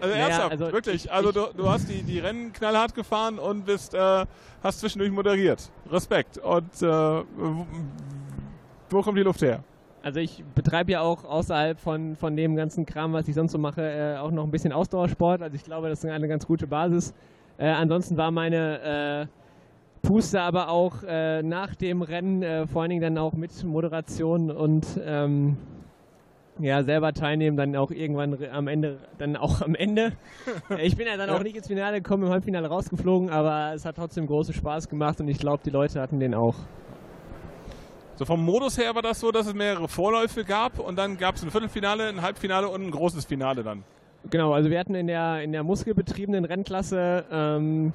Also 0.00 0.14
Naja, 0.14 0.26
ernsthaft, 0.28 0.50
also 0.52 0.72
wirklich. 0.72 1.04
ich- 1.06 1.12
also 1.12 1.32
du, 1.32 1.46
du 1.56 1.68
hast 1.68 1.88
die, 1.88 2.02
die 2.02 2.18
Rennen 2.20 2.52
knallhart 2.52 2.94
gefahren 2.94 3.38
und 3.38 3.66
bist, 3.66 3.94
äh, 3.94 4.24
hast 4.62 4.80
zwischendurch 4.80 5.10
moderiert. 5.10 5.68
Respekt. 5.90 6.38
Und 6.38 6.80
äh, 6.82 6.86
wo 8.90 9.02
kommt 9.02 9.18
die 9.18 9.22
Luft 9.22 9.42
her? 9.42 9.64
Also 10.04 10.20
ich 10.20 10.44
betreibe 10.54 10.92
ja 10.92 11.00
auch 11.00 11.24
außerhalb 11.24 11.80
von, 11.80 12.14
von 12.14 12.36
dem 12.36 12.56
ganzen 12.56 12.84
Kram, 12.84 13.14
was 13.14 13.26
ich 13.26 13.34
sonst 13.34 13.52
so 13.52 13.58
mache, 13.58 13.80
äh, 13.80 14.18
auch 14.18 14.30
noch 14.30 14.44
ein 14.44 14.50
bisschen 14.50 14.70
Ausdauersport. 14.70 15.40
Also 15.40 15.56
ich 15.56 15.64
glaube, 15.64 15.88
das 15.88 16.04
ist 16.04 16.10
eine 16.10 16.28
ganz 16.28 16.46
gute 16.46 16.66
Basis. 16.66 17.14
Äh, 17.56 17.68
ansonsten 17.68 18.18
war 18.18 18.30
meine 18.30 19.28
äh, 20.02 20.06
Puste 20.06 20.42
aber 20.42 20.68
auch 20.68 21.02
äh, 21.08 21.42
nach 21.42 21.74
dem 21.74 22.02
Rennen, 22.02 22.42
äh, 22.42 22.66
vor 22.66 22.82
allen 22.82 22.90
Dingen 22.90 23.00
dann 23.00 23.16
auch 23.16 23.32
mit 23.32 23.64
Moderation 23.64 24.50
und 24.50 25.00
ähm, 25.02 25.56
ja, 26.58 26.82
selber 26.82 27.14
teilnehmen, 27.14 27.56
dann 27.56 27.74
auch 27.74 27.90
irgendwann 27.90 28.36
am 28.52 28.68
Ende, 28.68 28.98
dann 29.16 29.36
auch 29.36 29.62
am 29.62 29.74
Ende. 29.74 30.12
Äh, 30.68 30.86
ich 30.86 30.98
bin 30.98 31.06
ja 31.06 31.16
dann 31.16 31.30
auch 31.30 31.42
nicht 31.42 31.56
ins 31.56 31.66
Finale 31.66 32.02
gekommen, 32.02 32.24
im 32.24 32.28
Halbfinale 32.28 32.68
rausgeflogen, 32.68 33.30
aber 33.30 33.72
es 33.74 33.86
hat 33.86 33.96
trotzdem 33.96 34.26
großen 34.26 34.52
Spaß 34.52 34.90
gemacht 34.90 35.18
und 35.22 35.28
ich 35.28 35.38
glaube, 35.38 35.62
die 35.64 35.70
Leute 35.70 35.98
hatten 36.02 36.20
den 36.20 36.34
auch. 36.34 36.56
So 38.16 38.24
vom 38.24 38.44
Modus 38.44 38.78
her 38.78 38.94
war 38.94 39.02
das 39.02 39.18
so, 39.18 39.32
dass 39.32 39.48
es 39.48 39.54
mehrere 39.54 39.88
Vorläufe 39.88 40.44
gab 40.44 40.78
und 40.78 40.96
dann 40.96 41.18
gab 41.18 41.34
es 41.34 41.42
ein 41.42 41.50
Viertelfinale, 41.50 42.08
ein 42.08 42.22
Halbfinale 42.22 42.68
und 42.68 42.82
ein 42.82 42.90
großes 42.92 43.24
Finale 43.24 43.64
dann. 43.64 43.82
Genau, 44.30 44.52
also 44.52 44.70
wir 44.70 44.78
hatten 44.78 44.94
in 44.94 45.08
der, 45.08 45.42
in 45.42 45.50
der 45.50 45.64
muskelbetriebenen 45.64 46.44
Rennklasse, 46.44 47.24
ähm, 47.30 47.92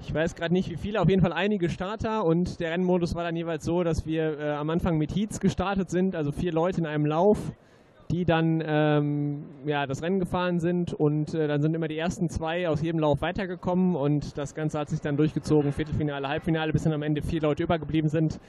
ich 0.00 0.14
weiß 0.14 0.34
gerade 0.34 0.54
nicht 0.54 0.70
wie 0.70 0.76
viele, 0.76 1.02
auf 1.02 1.08
jeden 1.10 1.20
Fall 1.20 1.34
einige 1.34 1.68
Starter 1.68 2.24
und 2.24 2.60
der 2.60 2.70
Rennmodus 2.70 3.14
war 3.14 3.22
dann 3.22 3.36
jeweils 3.36 3.62
so, 3.62 3.84
dass 3.84 4.06
wir 4.06 4.40
äh, 4.40 4.50
am 4.52 4.70
Anfang 4.70 4.96
mit 4.96 5.14
Heats 5.14 5.38
gestartet 5.38 5.90
sind, 5.90 6.16
also 6.16 6.32
vier 6.32 6.52
Leute 6.52 6.80
in 6.80 6.86
einem 6.86 7.04
Lauf, 7.04 7.52
die 8.10 8.24
dann 8.24 8.62
ähm, 8.66 9.44
ja, 9.66 9.86
das 9.86 10.02
Rennen 10.02 10.18
gefahren 10.18 10.60
sind 10.60 10.94
und 10.94 11.34
äh, 11.34 11.46
dann 11.46 11.60
sind 11.60 11.74
immer 11.74 11.88
die 11.88 11.98
ersten 11.98 12.30
zwei 12.30 12.68
aus 12.70 12.80
jedem 12.80 13.00
Lauf 13.00 13.20
weitergekommen 13.20 13.94
und 13.96 14.38
das 14.38 14.54
Ganze 14.54 14.78
hat 14.78 14.88
sich 14.88 15.02
dann 15.02 15.18
durchgezogen, 15.18 15.72
Viertelfinale, 15.72 16.26
Halbfinale, 16.26 16.72
bis 16.72 16.84
dann 16.84 16.94
am 16.94 17.02
Ende 17.02 17.20
vier 17.20 17.42
Leute 17.42 17.62
übergeblieben 17.62 18.08
sind. 18.08 18.40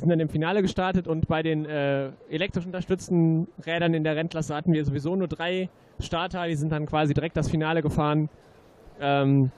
Sind 0.00 0.08
dann 0.08 0.20
im 0.20 0.30
Finale 0.30 0.62
gestartet 0.62 1.06
und 1.06 1.28
bei 1.28 1.42
den 1.42 1.66
äh, 1.66 2.08
elektrisch 2.30 2.64
unterstützten 2.64 3.48
Rädern 3.66 3.92
in 3.92 4.02
der 4.02 4.16
Rennklasse 4.16 4.54
hatten 4.54 4.72
wir 4.72 4.82
sowieso 4.82 5.14
nur 5.14 5.28
drei 5.28 5.68
Starter, 5.98 6.46
die 6.46 6.54
sind 6.54 6.72
dann 6.72 6.86
quasi 6.86 7.12
direkt 7.12 7.36
das 7.36 7.50
Finale 7.50 7.82
gefahren. 7.82 8.30
Ähm, 8.98 9.50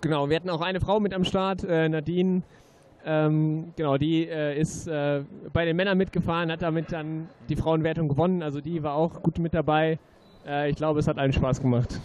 genau, 0.00 0.28
wir 0.28 0.34
hatten 0.34 0.50
auch 0.50 0.62
eine 0.62 0.80
Frau 0.80 0.98
mit 0.98 1.14
am 1.14 1.22
Start, 1.22 1.62
äh, 1.62 1.88
Nadine. 1.88 2.42
Ähm, 3.06 3.72
genau, 3.76 3.98
die 3.98 4.28
äh, 4.28 4.58
ist 4.58 4.88
äh, 4.88 5.22
bei 5.52 5.64
den 5.64 5.76
Männern 5.76 5.96
mitgefahren, 5.96 6.50
hat 6.50 6.62
damit 6.62 6.90
dann 6.90 7.28
die 7.48 7.54
Frauenwertung 7.54 8.08
gewonnen. 8.08 8.42
Also 8.42 8.60
die 8.60 8.82
war 8.82 8.94
auch 8.94 9.22
gut 9.22 9.38
mit 9.38 9.54
dabei. 9.54 10.00
Äh, 10.44 10.70
ich 10.70 10.76
glaube, 10.76 10.98
es 10.98 11.06
hat 11.06 11.18
allen 11.18 11.32
Spaß 11.32 11.62
gemacht. 11.62 12.00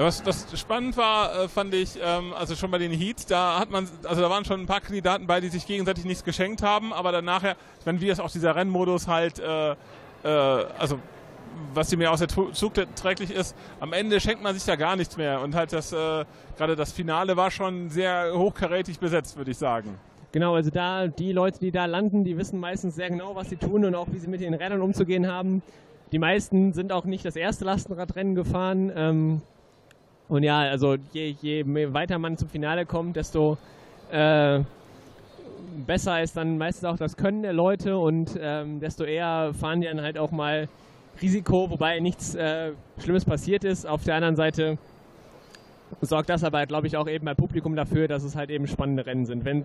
Was 0.00 0.22
das 0.22 0.46
spannend 0.56 0.96
war, 0.96 1.34
äh, 1.34 1.48
fand 1.48 1.74
ich, 1.74 1.98
ähm, 2.00 2.32
also 2.32 2.54
schon 2.54 2.70
bei 2.70 2.78
den 2.78 2.92
Heats, 2.92 3.26
da 3.26 3.58
hat 3.58 3.68
man, 3.72 3.88
also 4.04 4.22
da 4.22 4.30
waren 4.30 4.44
schon 4.44 4.60
ein 4.60 4.66
paar 4.66 4.80
Kandidaten 4.80 5.26
bei, 5.26 5.40
die 5.40 5.48
sich 5.48 5.66
gegenseitig 5.66 6.04
nichts 6.04 6.22
geschenkt 6.22 6.62
haben, 6.62 6.92
aber 6.92 7.10
dann 7.10 7.24
nachher, 7.24 7.56
ich 7.80 7.84
meine, 7.84 8.08
es 8.08 8.20
auch 8.20 8.30
dieser 8.30 8.54
Rennmodus 8.54 9.08
halt, 9.08 9.40
äh, 9.40 9.72
äh, 9.72 9.76
also 10.78 11.00
was 11.74 11.94
mir 11.96 12.12
aus 12.12 12.20
der 12.20 12.28
Tu- 12.28 12.52
zugträglich 12.52 13.32
ist, 13.32 13.56
am 13.80 13.92
Ende 13.92 14.20
schenkt 14.20 14.40
man 14.40 14.54
sich 14.54 14.64
da 14.64 14.76
gar 14.76 14.94
nichts 14.94 15.16
mehr 15.16 15.40
und 15.40 15.56
halt 15.56 15.72
das, 15.72 15.92
äh, 15.92 16.24
gerade 16.56 16.76
das 16.76 16.92
Finale 16.92 17.36
war 17.36 17.50
schon 17.50 17.90
sehr 17.90 18.30
hochkarätig 18.34 19.00
besetzt, 19.00 19.36
würde 19.36 19.50
ich 19.50 19.58
sagen. 19.58 19.98
Genau, 20.30 20.54
also 20.54 20.70
da 20.70 21.08
die 21.08 21.32
Leute, 21.32 21.58
die 21.58 21.72
da 21.72 21.86
landen, 21.86 22.22
die 22.22 22.38
wissen 22.38 22.60
meistens 22.60 22.94
sehr 22.94 23.10
genau, 23.10 23.34
was 23.34 23.48
sie 23.50 23.56
tun 23.56 23.84
und 23.84 23.96
auch 23.96 24.06
wie 24.12 24.20
sie 24.20 24.28
mit 24.28 24.42
den 24.42 24.54
Rädern 24.54 24.80
umzugehen 24.80 25.26
haben. 25.26 25.60
Die 26.12 26.20
meisten 26.20 26.72
sind 26.72 26.92
auch 26.92 27.04
nicht 27.04 27.24
das 27.24 27.34
erste 27.34 27.64
Lastenradrennen 27.64 28.36
gefahren. 28.36 28.92
Ähm, 28.94 29.42
und 30.28 30.42
ja, 30.42 30.60
also 30.60 30.96
je, 31.12 31.34
je 31.40 31.64
weiter 31.92 32.18
man 32.18 32.36
zum 32.36 32.48
Finale 32.48 32.86
kommt, 32.86 33.16
desto 33.16 33.56
äh, 34.10 34.60
besser 35.86 36.22
ist 36.22 36.36
dann 36.36 36.58
meistens 36.58 36.84
auch 36.84 36.96
das 36.96 37.16
Können 37.16 37.42
der 37.42 37.52
Leute 37.52 37.96
und 37.96 38.38
ähm, 38.40 38.80
desto 38.80 39.04
eher 39.04 39.52
fahren 39.54 39.80
die 39.80 39.86
dann 39.86 40.00
halt 40.00 40.18
auch 40.18 40.30
mal 40.30 40.68
Risiko, 41.20 41.70
wobei 41.70 41.98
nichts 42.00 42.34
äh, 42.34 42.72
Schlimmes 42.98 43.24
passiert 43.24 43.64
ist. 43.64 43.86
Auf 43.86 44.04
der 44.04 44.16
anderen 44.16 44.36
Seite 44.36 44.78
sorgt 46.00 46.28
das 46.28 46.44
aber, 46.44 46.66
glaube 46.66 46.86
ich, 46.86 46.96
auch 46.96 47.08
eben 47.08 47.24
beim 47.24 47.36
Publikum 47.36 47.74
dafür, 47.74 48.08
dass 48.08 48.22
es 48.22 48.36
halt 48.36 48.50
eben 48.50 48.66
spannende 48.66 49.06
Rennen 49.06 49.24
sind. 49.24 49.44
Wenn 49.44 49.64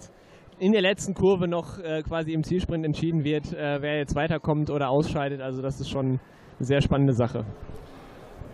in 0.60 0.72
der 0.72 0.82
letzten 0.82 1.14
Kurve 1.14 1.48
noch 1.48 1.80
äh, 1.80 2.02
quasi 2.04 2.34
im 2.34 2.44
Zielsprint 2.44 2.86
entschieden 2.86 3.24
wird, 3.24 3.54
äh, 3.54 3.82
wer 3.82 3.98
jetzt 3.98 4.16
weiterkommt 4.16 4.70
oder 4.70 4.90
ausscheidet, 4.90 5.42
also 5.42 5.62
das 5.62 5.80
ist 5.80 5.90
schon 5.90 6.06
eine 6.08 6.20
sehr 6.60 6.82
spannende 6.82 7.14
Sache. 7.14 7.46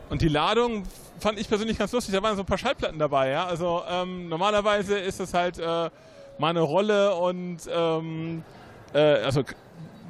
Und 0.10 0.22
die 0.22 0.28
Ladung 0.28 0.84
fand 1.20 1.40
ich 1.40 1.48
persönlich 1.48 1.78
ganz 1.78 1.92
lustig. 1.92 2.14
Da 2.14 2.24
waren 2.24 2.36
so 2.36 2.44
ein 2.44 2.46
paar 2.46 2.58
Schallplatten 2.58 3.00
dabei. 3.00 3.30
Ja? 3.30 3.46
Also 3.46 3.84
ähm, 3.90 4.30
normalerweise 4.30 4.98
ist 4.98 5.20
es 5.20 5.34
halt 5.34 5.60
äh, 5.60 5.64
mal 5.64 6.50
eine 6.50 6.62
Rolle 6.62 7.16
und 7.16 7.60
ähm, 7.72 8.44
äh, 8.94 9.00
also 9.00 9.44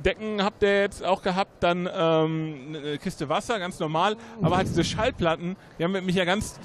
Decken 0.05 0.41
habt 0.43 0.63
ihr 0.63 0.81
jetzt 0.81 1.03
auch 1.03 1.21
gehabt, 1.21 1.62
dann 1.62 1.89
ähm, 1.93 2.75
eine 2.75 2.97
Kiste 2.97 3.27
Wasser, 3.27 3.59
ganz 3.59 3.79
normal. 3.79 4.15
Aber 4.41 4.55
halt 4.55 4.67
diese 4.67 4.83
Schallplatten, 4.83 5.57
die 5.77 5.83
haben 5.83 5.91
mich 5.91 6.15
ja 6.15 6.23
ganz 6.23 6.57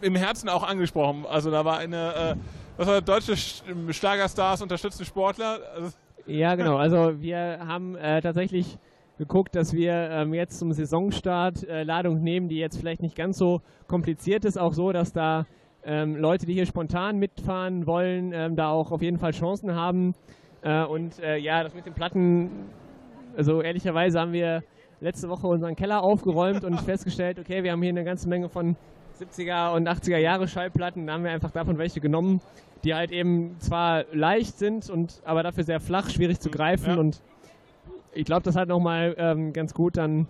im 0.00 0.14
Herzen 0.14 0.48
auch 0.48 0.62
angesprochen. 0.62 1.26
Also 1.26 1.50
da 1.50 1.64
war 1.64 1.78
eine, 1.78 2.14
äh, 2.14 2.34
was 2.76 2.86
war 2.86 3.00
deutsche 3.00 3.36
Schlagerstars 3.36 4.62
unterstützten 4.62 5.04
Sportler. 5.04 5.58
Also 5.74 5.90
ja, 6.26 6.54
genau. 6.54 6.76
Also 6.76 7.20
wir 7.20 7.58
haben 7.66 7.96
äh, 7.96 8.20
tatsächlich 8.20 8.78
geguckt, 9.18 9.54
dass 9.54 9.72
wir 9.72 9.92
ähm, 9.92 10.32
jetzt 10.32 10.58
zum 10.58 10.72
Saisonstart 10.72 11.68
äh, 11.68 11.82
Ladung 11.82 12.22
nehmen, 12.22 12.48
die 12.48 12.56
jetzt 12.56 12.78
vielleicht 12.78 13.02
nicht 13.02 13.16
ganz 13.16 13.36
so 13.36 13.60
kompliziert 13.86 14.44
ist. 14.44 14.58
Auch 14.58 14.72
so, 14.72 14.92
dass 14.92 15.12
da 15.12 15.46
ähm, 15.84 16.16
Leute, 16.16 16.46
die 16.46 16.54
hier 16.54 16.66
spontan 16.66 17.18
mitfahren 17.18 17.86
wollen, 17.86 18.32
ähm, 18.32 18.56
da 18.56 18.70
auch 18.70 18.92
auf 18.92 19.02
jeden 19.02 19.18
Fall 19.18 19.32
Chancen 19.32 19.74
haben. 19.74 20.14
Äh, 20.62 20.84
und 20.84 21.18
äh, 21.20 21.36
ja, 21.36 21.62
das 21.62 21.74
mit 21.74 21.86
den 21.86 21.94
Platten, 21.94 22.50
also 23.36 23.60
ehrlicherweise 23.60 24.20
haben 24.20 24.32
wir 24.32 24.62
letzte 25.00 25.28
Woche 25.28 25.46
unseren 25.46 25.76
Keller 25.76 26.02
aufgeräumt 26.02 26.64
und 26.64 26.80
festgestellt, 26.80 27.38
okay, 27.38 27.62
wir 27.62 27.72
haben 27.72 27.82
hier 27.82 27.90
eine 27.90 28.04
ganze 28.04 28.28
Menge 28.28 28.48
von 28.48 28.76
70er 29.18 29.74
und 29.74 29.88
80er 29.88 30.18
Jahre 30.18 30.46
Schallplatten. 30.46 31.06
Da 31.06 31.14
haben 31.14 31.24
wir 31.24 31.30
einfach 31.30 31.50
davon 31.50 31.78
welche 31.78 32.00
genommen, 32.00 32.40
die 32.84 32.94
halt 32.94 33.10
eben 33.10 33.56
zwar 33.58 34.04
leicht 34.12 34.58
sind 34.58 34.88
und 34.90 35.20
aber 35.24 35.42
dafür 35.42 35.64
sehr 35.64 35.80
flach, 35.80 36.08
schwierig 36.08 36.40
zu 36.40 36.50
greifen 36.50 36.90
ja. 36.90 36.96
und 36.96 37.20
ich 38.12 38.24
glaube, 38.24 38.42
das 38.42 38.56
hat 38.56 38.68
nochmal 38.68 39.14
ähm, 39.18 39.52
ganz 39.52 39.74
gut 39.74 39.96
dann 39.96 40.26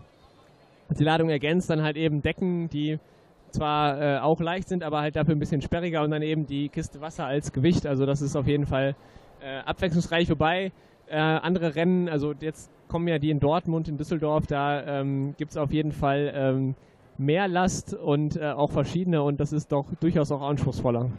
die 0.90 1.04
Ladung 1.04 1.28
ergänzt, 1.28 1.70
dann 1.70 1.82
halt 1.82 1.96
eben 1.96 2.22
Decken, 2.22 2.68
die 2.70 2.98
zwar 3.50 4.00
äh, 4.00 4.18
auch 4.18 4.40
leicht 4.40 4.68
sind, 4.68 4.82
aber 4.82 5.00
halt 5.00 5.16
dafür 5.16 5.34
ein 5.34 5.38
bisschen 5.38 5.62
sperriger 5.62 6.02
und 6.02 6.10
dann 6.10 6.22
eben 6.22 6.46
die 6.46 6.68
Kiste 6.68 7.00
Wasser 7.00 7.26
als 7.26 7.52
Gewicht. 7.52 7.86
Also 7.86 8.06
das 8.06 8.22
ist 8.22 8.36
auf 8.36 8.46
jeden 8.46 8.66
Fall 8.66 8.94
äh, 9.40 9.58
abwechslungsreich. 9.60 10.28
Wobei 10.30 10.72
äh, 11.08 11.16
andere 11.16 11.74
Rennen, 11.74 12.08
also 12.08 12.34
jetzt 12.40 12.70
kommen 12.88 13.08
ja 13.08 13.18
die 13.18 13.30
in 13.30 13.40
Dortmund, 13.40 13.88
in 13.88 13.96
Düsseldorf, 13.96 14.46
da 14.46 15.00
ähm, 15.00 15.34
gibt 15.36 15.52
es 15.52 15.56
auf 15.56 15.72
jeden 15.72 15.92
Fall 15.92 16.32
ähm, 16.34 16.74
mehr 17.18 17.48
Last 17.48 17.94
und 17.94 18.36
äh, 18.36 18.50
auch 18.50 18.70
verschiedene 18.70 19.22
und 19.22 19.40
das 19.40 19.52
ist 19.52 19.72
doch 19.72 19.86
durchaus 20.00 20.30
auch 20.32 20.42
anspruchsvoller. 20.42 21.10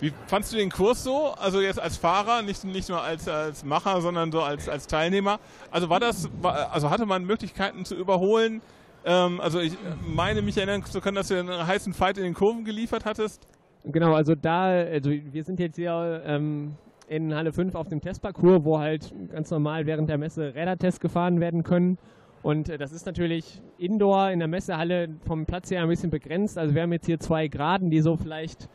Wie 0.00 0.12
fandst 0.26 0.52
du 0.52 0.56
den 0.56 0.70
Kurs 0.70 1.02
so? 1.02 1.28
Also 1.38 1.60
jetzt 1.60 1.80
als 1.80 1.96
Fahrer, 1.96 2.42
nicht, 2.42 2.64
nicht 2.64 2.88
nur 2.88 3.02
als, 3.02 3.28
als 3.28 3.64
Macher, 3.64 4.00
sondern 4.02 4.30
so 4.30 4.42
als, 4.42 4.68
als 4.68 4.86
Teilnehmer. 4.86 5.40
Also 5.70 5.88
war 5.88 6.00
das, 6.00 6.28
war, 6.42 6.72
also 6.72 6.90
hatte 6.90 7.06
man 7.06 7.24
Möglichkeiten 7.24 7.84
zu 7.84 7.94
überholen? 7.94 8.60
Ähm, 9.06 9.40
also 9.40 9.58
ich 9.58 9.72
meine 10.06 10.42
mich 10.42 10.58
erinnern 10.58 10.84
zu 10.84 11.00
können, 11.00 11.16
dass 11.16 11.28
du 11.28 11.38
einen 11.38 11.66
heißen 11.66 11.94
Fight 11.94 12.18
in 12.18 12.24
den 12.24 12.34
Kurven 12.34 12.64
geliefert 12.64 13.04
hattest. 13.06 13.46
Genau, 13.84 14.14
also 14.14 14.34
da, 14.34 14.64
also 14.64 15.10
wir 15.10 15.44
sind 15.44 15.60
jetzt 15.60 15.76
hier 15.76 16.22
ähm, 16.26 16.74
in 17.08 17.34
Halle 17.34 17.52
5 17.52 17.74
auf 17.74 17.88
dem 17.88 18.00
Testparcours, 18.00 18.64
wo 18.64 18.78
halt 18.78 19.14
ganz 19.30 19.50
normal 19.50 19.86
während 19.86 20.10
der 20.10 20.18
Messe 20.18 20.54
Rädertests 20.54 21.00
gefahren 21.00 21.40
werden 21.40 21.62
können. 21.62 21.98
Und 22.42 22.68
äh, 22.68 22.78
das 22.78 22.92
ist 22.92 23.06
natürlich 23.06 23.62
indoor 23.78 24.30
in 24.30 24.40
der 24.40 24.48
Messehalle 24.48 25.08
vom 25.24 25.46
Platz 25.46 25.70
her 25.70 25.82
ein 25.82 25.88
bisschen 25.88 26.10
begrenzt. 26.10 26.58
Also 26.58 26.74
wir 26.74 26.82
haben 26.82 26.92
jetzt 26.92 27.06
hier 27.06 27.18
zwei 27.18 27.48
Graden, 27.48 27.90
die 27.90 28.00
so 28.00 28.16
vielleicht 28.16 28.68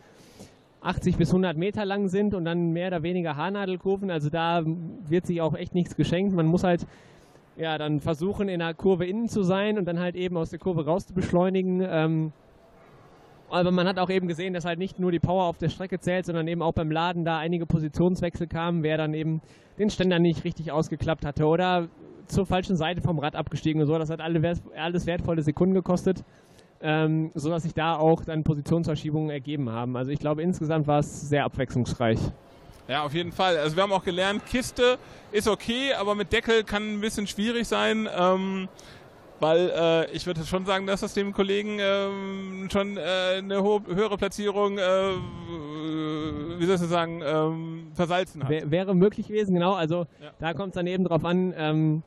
80 0.82 1.18
bis 1.18 1.30
100 1.30 1.58
Meter 1.58 1.86
lang 1.86 2.08
sind 2.08 2.34
und 2.34 2.46
dann 2.46 2.72
mehr 2.72 2.88
oder 2.88 3.04
weniger 3.04 3.36
Haarnadelkurven. 3.36 4.10
Also 4.10 4.30
da 4.30 4.64
wird 4.66 5.28
sich 5.28 5.42
auch 5.42 5.54
echt 5.56 5.76
nichts 5.76 5.96
geschenkt. 5.96 6.34
Man 6.34 6.48
muss 6.48 6.64
halt 6.64 6.88
ja 7.56 7.78
dann 7.78 8.00
versuchen, 8.00 8.50
in 8.50 8.60
der 8.60 8.74
Kurve 8.74 9.06
innen 9.06 9.28
zu 9.28 9.44
sein 9.44 9.78
und 9.78 9.86
dann 9.86 10.00
halt 10.00 10.16
eben 10.16 10.38
aus 10.38 10.50
der 10.50 10.60
Kurve 10.60 10.86
raus 10.86 11.06
zu 11.06 11.14
beschleunigen. 11.14 11.82
Ähm, 11.88 12.34
aber 13.50 13.72
man 13.72 13.88
hat 13.88 14.00
auch 14.00 14.10
eben 14.10 14.28
gesehen, 14.28 14.54
dass 14.54 14.66
halt 14.66 14.80
nicht 14.80 14.98
nur 14.98 15.12
die 15.12 15.20
Power 15.20 15.44
auf 15.44 15.58
der 15.58 15.70
Strecke 15.70 16.00
zählt, 16.00 16.26
sondern 16.26 16.48
eben 16.48 16.62
auch 16.62 16.72
beim 16.72 16.90
Laden 16.90 17.26
da 17.26 17.38
einige 17.38 17.66
Positionswechsel 17.66 18.48
kamen, 18.48 18.82
wer 18.82 18.98
dann 18.98 19.14
eben 19.14 19.42
den 19.78 19.90
Ständer 19.90 20.20
nicht 20.20 20.46
richtig 20.46 20.72
ausgeklappt 20.72 21.26
hatte 21.26 21.46
oder 21.46 21.90
zur 22.28 22.46
falschen 22.46 22.78
Seite 22.78 23.02
vom 23.02 23.20
Rad 23.20 23.36
abgestiegen 23.36 23.82
und 23.82 23.88
so. 23.88 23.98
Das 23.98 24.10
hat 24.10 24.22
alle, 24.22 24.58
alles 24.78 25.06
wertvolle 25.06 25.42
Sekunden 25.42 25.76
gekostet 25.76 26.24
ähm, 26.82 27.32
sodass 27.36 27.64
sich 27.64 27.74
da 27.74 27.96
auch 27.96 28.24
dann 28.26 28.44
Positionsverschiebungen 28.44 29.30
ergeben 29.30 29.70
haben. 29.70 29.96
Also 29.96 30.12
ich 30.12 30.20
glaube, 30.20 30.42
insgesamt 30.42 30.88
war 30.88 31.00
es 31.00 31.30
sehr 31.30 31.46
abwechslungsreich. 31.46 32.20
Ja, 32.88 33.04
auf 33.04 33.14
jeden 33.14 33.32
Fall. 33.32 33.58
Also 33.58 33.76
wir 33.76 33.84
haben 33.84 33.92
auch 33.94 34.04
gelernt, 34.04 34.46
Kiste 34.46 34.98
ist 35.32 35.48
okay, 35.48 35.94
aber 35.94 36.16
mit 36.16 36.34
Deckel 36.34 36.64
kann 36.64 36.96
ein 36.96 37.02
bisschen 37.02 37.28
schwierig 37.28 37.68
sein. 37.68 38.10
Ähm, 38.18 38.68
weil 39.42 39.72
äh, 39.76 40.12
ich 40.12 40.28
würde 40.28 40.46
schon 40.46 40.66
sagen, 40.66 40.86
dass 40.86 41.02
das 41.02 41.16
dem 41.16 41.34
Kollegen 41.34 41.80
ähm, 41.80 42.70
schon 42.72 42.96
äh, 42.98 43.40
eine 43.40 43.64
höhere 43.64 44.16
Platzierung, 44.16 44.78
äh, 44.78 44.82
wie 46.60 46.66
soll 46.66 46.76
ich 46.76 46.82
sagen, 46.82 47.24
ähm, 47.26 47.88
versalzen 47.96 48.44
hat. 48.44 48.70
wäre 48.70 48.94
möglich 48.94 49.28
gewesen, 49.28 49.56
genau. 49.56 49.74
Also 49.74 50.06
ja. 50.22 50.32
da 50.40 50.54
kommt 50.54 50.70
es 50.70 50.76
dann 50.76 50.86
eben 50.86 51.04
drauf 51.06 51.26
an, 51.26 51.56
ähm, 51.58 52.04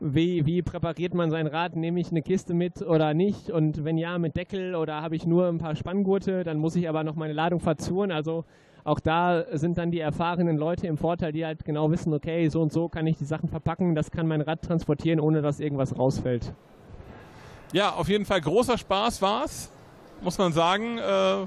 wie, 0.00 0.44
wie 0.44 0.62
präpariert 0.62 1.14
man 1.14 1.30
sein 1.30 1.46
Rad? 1.46 1.76
Nehme 1.76 2.00
ich 2.00 2.10
eine 2.10 2.22
Kiste 2.22 2.54
mit 2.54 2.82
oder 2.82 3.14
nicht? 3.14 3.50
Und 3.50 3.84
wenn 3.84 3.96
ja, 3.96 4.18
mit 4.18 4.36
Deckel 4.36 4.74
oder 4.74 5.00
habe 5.00 5.16
ich 5.16 5.26
nur 5.26 5.48
ein 5.48 5.58
paar 5.58 5.74
Spanngurte, 5.74 6.44
dann 6.44 6.58
muss 6.58 6.76
ich 6.76 6.88
aber 6.88 7.02
noch 7.02 7.14
meine 7.14 7.32
Ladung 7.32 7.60
verzuren. 7.60 8.10
Also 8.10 8.44
auch 8.84 9.00
da 9.00 9.44
sind 9.52 9.78
dann 9.78 9.90
die 9.90 10.00
erfahrenen 10.00 10.56
Leute 10.56 10.86
im 10.86 10.96
Vorteil, 10.96 11.32
die 11.32 11.44
halt 11.44 11.64
genau 11.64 11.90
wissen, 11.90 12.12
okay, 12.12 12.48
so 12.48 12.60
und 12.60 12.72
so 12.72 12.88
kann 12.88 13.06
ich 13.06 13.16
die 13.16 13.24
Sachen 13.24 13.48
verpacken, 13.48 13.94
das 13.94 14.10
kann 14.10 14.28
mein 14.28 14.42
Rad 14.42 14.62
transportieren, 14.62 15.18
ohne 15.18 15.42
dass 15.42 15.60
irgendwas 15.60 15.98
rausfällt. 15.98 16.52
Ja, 17.72 17.94
auf 17.94 18.08
jeden 18.08 18.24
Fall 18.24 18.40
großer 18.40 18.78
Spaß 18.78 19.22
war 19.22 19.44
es, 19.44 19.72
muss 20.22 20.38
man 20.38 20.52
sagen. 20.52 20.98
Äh, 20.98 21.46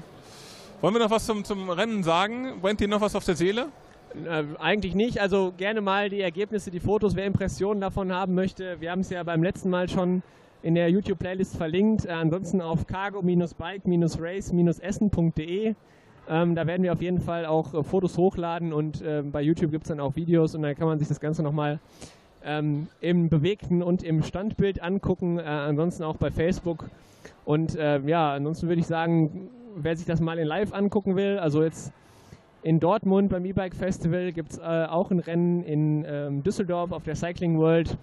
wollen 0.80 0.94
wir 0.94 0.98
noch 0.98 1.10
was 1.10 1.24
zum, 1.24 1.44
zum 1.44 1.70
Rennen 1.70 2.02
sagen? 2.02 2.60
Brennt 2.60 2.80
dir 2.80 2.88
noch 2.88 3.00
was 3.00 3.14
auf 3.14 3.24
der 3.24 3.36
Seele? 3.36 3.68
Äh, 4.14 4.44
eigentlich 4.58 4.94
nicht. 4.94 5.20
Also 5.20 5.52
gerne 5.56 5.80
mal 5.80 6.08
die 6.08 6.20
Ergebnisse, 6.20 6.70
die 6.70 6.78
Fotos, 6.80 7.16
wer 7.16 7.26
Impressionen 7.26 7.80
davon 7.80 8.12
haben 8.12 8.34
möchte. 8.34 8.80
Wir 8.80 8.90
haben 8.90 9.00
es 9.00 9.10
ja 9.10 9.22
beim 9.22 9.42
letzten 9.42 9.70
Mal 9.70 9.88
schon 9.88 10.22
in 10.62 10.74
der 10.74 10.90
YouTube-Playlist 10.90 11.56
verlinkt. 11.56 12.04
Äh, 12.06 12.10
ansonsten 12.10 12.60
auf 12.60 12.86
cargo-bike-race-essen.de. 12.86 15.74
Ähm, 16.28 16.54
da 16.54 16.66
werden 16.66 16.82
wir 16.82 16.92
auf 16.92 17.00
jeden 17.02 17.20
Fall 17.20 17.46
auch 17.46 17.74
äh, 17.74 17.82
Fotos 17.82 18.18
hochladen 18.18 18.72
und 18.72 19.02
äh, 19.02 19.22
bei 19.22 19.42
YouTube 19.42 19.72
gibt 19.72 19.84
es 19.84 19.88
dann 19.88 20.00
auch 20.00 20.16
Videos 20.16 20.54
und 20.54 20.62
dann 20.62 20.76
kann 20.76 20.86
man 20.86 20.98
sich 20.98 21.08
das 21.08 21.18
Ganze 21.18 21.42
nochmal 21.42 21.80
ähm, 22.44 22.88
im 23.00 23.28
bewegten 23.28 23.82
und 23.82 24.02
im 24.02 24.22
Standbild 24.22 24.82
angucken. 24.82 25.38
Äh, 25.38 25.42
ansonsten 25.42 26.04
auch 26.04 26.16
bei 26.16 26.30
Facebook. 26.30 26.88
Und 27.44 27.76
äh, 27.76 27.98
ja, 28.00 28.34
ansonsten 28.34 28.68
würde 28.68 28.80
ich 28.80 28.86
sagen, 28.86 29.50
wer 29.76 29.96
sich 29.96 30.06
das 30.06 30.20
mal 30.20 30.38
in 30.38 30.46
Live 30.46 30.72
angucken 30.72 31.16
will, 31.16 31.38
also 31.38 31.62
jetzt 31.62 31.92
in 32.62 32.80
Dortmund 32.80 33.30
beim 33.30 33.44
E-Bike 33.44 33.74
Festival 33.74 34.32
gibt 34.32 34.52
es 34.52 34.58
äh, 34.58 34.62
auch 34.62 35.10
ein 35.10 35.18
Rennen 35.18 35.62
in 35.62 36.04
ähm, 36.06 36.42
Düsseldorf 36.42 36.92
auf 36.92 37.02
der 37.04 37.16
Cycling 37.16 37.58
World. 37.58 37.96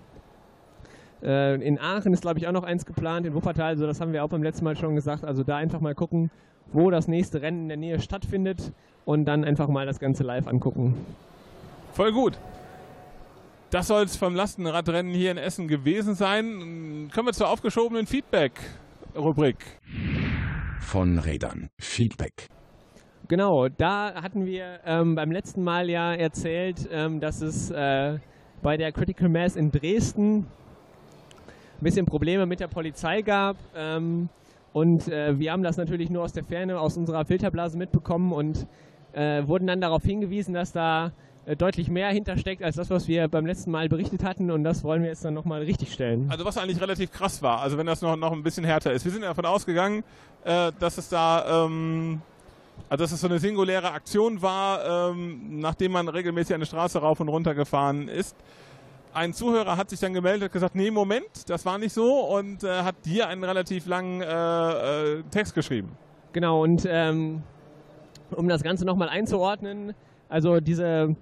Äh, 1.22 1.56
in 1.62 1.80
Aachen 1.80 2.14
ist, 2.14 2.22
glaube 2.22 2.40
ich, 2.40 2.48
auch 2.48 2.52
noch 2.52 2.64
eins 2.64 2.86
geplant, 2.86 3.26
in 3.26 3.34
Wuppertal. 3.34 3.70
Also 3.70 3.86
das 3.86 4.02
haben 4.02 4.14
wir 4.14 4.24
auch 4.24 4.30
beim 4.30 4.44
letzten 4.44 4.66
Mal 4.66 4.76
schon 4.76 4.96
gesagt. 4.96 5.24
Also 5.24 5.44
da 5.44 5.58
einfach 5.58 5.80
mal 5.80 5.96
gucken, 5.96 6.32
wo 6.72 6.90
das 6.90 7.08
nächste 7.08 7.42
Rennen 7.42 7.64
in 7.64 7.68
der 7.70 7.78
Nähe 7.78 8.00
stattfindet 8.00 8.74
und 9.06 9.26
dann 9.26 9.44
einfach 9.44 9.68
mal 9.68 9.86
das 9.86 10.00
Ganze 10.00 10.24
live 10.24 10.48
angucken. 10.48 10.96
Voll 11.94 12.12
gut. 12.12 12.38
Das 13.70 13.88
soll 13.88 14.04
es 14.04 14.16
vom 14.16 14.34
Lastenradrennen 14.34 15.14
hier 15.14 15.32
in 15.32 15.38
Essen 15.38 15.68
gewesen 15.68 16.16
sein. 16.16 17.10
Kommen 17.14 17.28
wir 17.28 17.34
zur 17.34 17.50
aufgeschobenen 17.50 18.08
Feedback-Rubrik. 18.08 19.58
Von 20.80 21.20
Rädern. 21.20 21.70
Feedback. 21.78 22.48
Genau, 23.30 23.68
da 23.68 24.14
hatten 24.22 24.46
wir 24.46 24.80
ähm, 24.86 25.16
beim 25.16 25.32
letzten 25.32 25.62
Mal 25.62 25.90
ja 25.90 26.14
erzählt, 26.14 26.88
ähm, 26.92 27.20
dass 27.20 27.42
es 27.42 27.70
äh, 27.72 28.20
bei 28.62 28.78
der 28.78 28.94
Critical 28.94 29.28
Mass 29.28 29.58
in 29.58 29.70
Dresden 29.70 30.38
ein 30.38 30.46
bisschen 31.82 32.06
Probleme 32.06 32.46
mit 32.46 32.62
der 32.62 32.70
Polizei 32.70 33.22
gab. 33.22 33.58
Ähm, 33.76 34.30
und 34.72 35.10
äh, 35.10 35.38
wir 35.38 35.52
haben 35.52 35.62
das 35.62 35.76
natürlich 35.76 36.10
nur 36.10 36.24
aus 36.24 36.32
der 36.32 36.46
Ferne, 36.46 36.80
aus 36.80 36.96
unserer 36.96 37.26
Filterblase 37.26 37.78
mitbekommen 37.78 38.32
und 38.32 38.66
äh, 39.12 39.46
wurden 39.46 39.68
dann 39.68 39.82
darauf 39.82 40.04
hingewiesen, 40.04 40.54
dass 40.54 40.72
da 40.72 41.12
äh, 41.46 41.58
deutlich 41.58 41.90
mehr 41.90 42.10
hintersteckt 42.10 42.64
als 42.64 42.78
das, 42.78 42.90
was 42.90 43.10
wir 43.10 43.28
beim 43.28 43.46
letzten 43.46 43.72
Mal 43.72 43.90
berichtet 43.90 44.24
hatten. 44.24 44.52
Und 44.52 44.64
das 44.64 44.86
wollen 44.86 45.02
wir 45.02 45.10
jetzt 45.10 45.26
dann 45.26 45.34
nochmal 45.34 45.64
richtig 45.64 45.92
stellen. 45.92 46.28
Also 46.30 46.46
was 46.46 46.58
eigentlich 46.58 46.80
relativ 46.80 47.12
krass 47.12 47.42
war, 47.42 47.60
also 47.60 47.78
wenn 47.78 47.88
das 47.88 48.02
noch, 48.02 48.16
noch 48.16 48.32
ein 48.32 48.44
bisschen 48.44 48.64
härter 48.64 48.94
ist. 48.94 49.04
Wir 49.04 49.12
sind 49.12 49.24
davon 49.24 49.46
ausgegangen, 49.46 50.06
äh, 50.46 50.72
dass 50.80 50.98
es 50.98 51.10
da 51.10 51.66
ähm, 51.66 52.22
also 52.90 53.04
dass 53.04 53.12
es 53.12 53.22
so 53.22 53.28
eine 53.28 53.40
singuläre 53.40 53.92
Aktion 53.92 54.42
war, 54.42 55.12
ähm, 55.12 55.60
nachdem 55.60 55.92
man 55.92 56.08
regelmäßig 56.08 56.56
eine 56.56 56.66
Straße 56.66 57.00
rauf 57.00 57.20
und 57.20 57.28
runter 57.30 57.54
gefahren 57.54 58.08
ist. 58.08 58.36
ein 59.14 59.34
Zuhörer 59.34 59.78
hat 59.78 59.90
sich 59.90 60.00
dann 60.00 60.14
gemeldet 60.14 60.44
und 60.50 60.54
gesagt, 60.54 60.76
nee, 60.76 60.92
Moment, 60.92 61.50
das 61.50 61.66
war 61.66 61.78
nicht 61.78 61.94
so 61.94 62.20
und 62.36 62.64
äh, 62.64 62.84
hat 62.84 62.96
dir 63.06 63.28
einen 63.28 63.44
relativ 63.44 63.88
langen 63.88 64.22
äh, 64.22 65.18
äh, 65.18 65.24
Text 65.32 65.56
geschrieben. 65.56 65.90
Genau, 66.34 66.64
und 66.64 66.86
ähm, 66.88 67.42
um 68.32 68.48
das 68.48 68.62
Ganze 68.62 68.86
nochmal 68.86 69.10
einzuordnen, 69.10 69.94
also 70.30 70.60
diese 70.60 71.16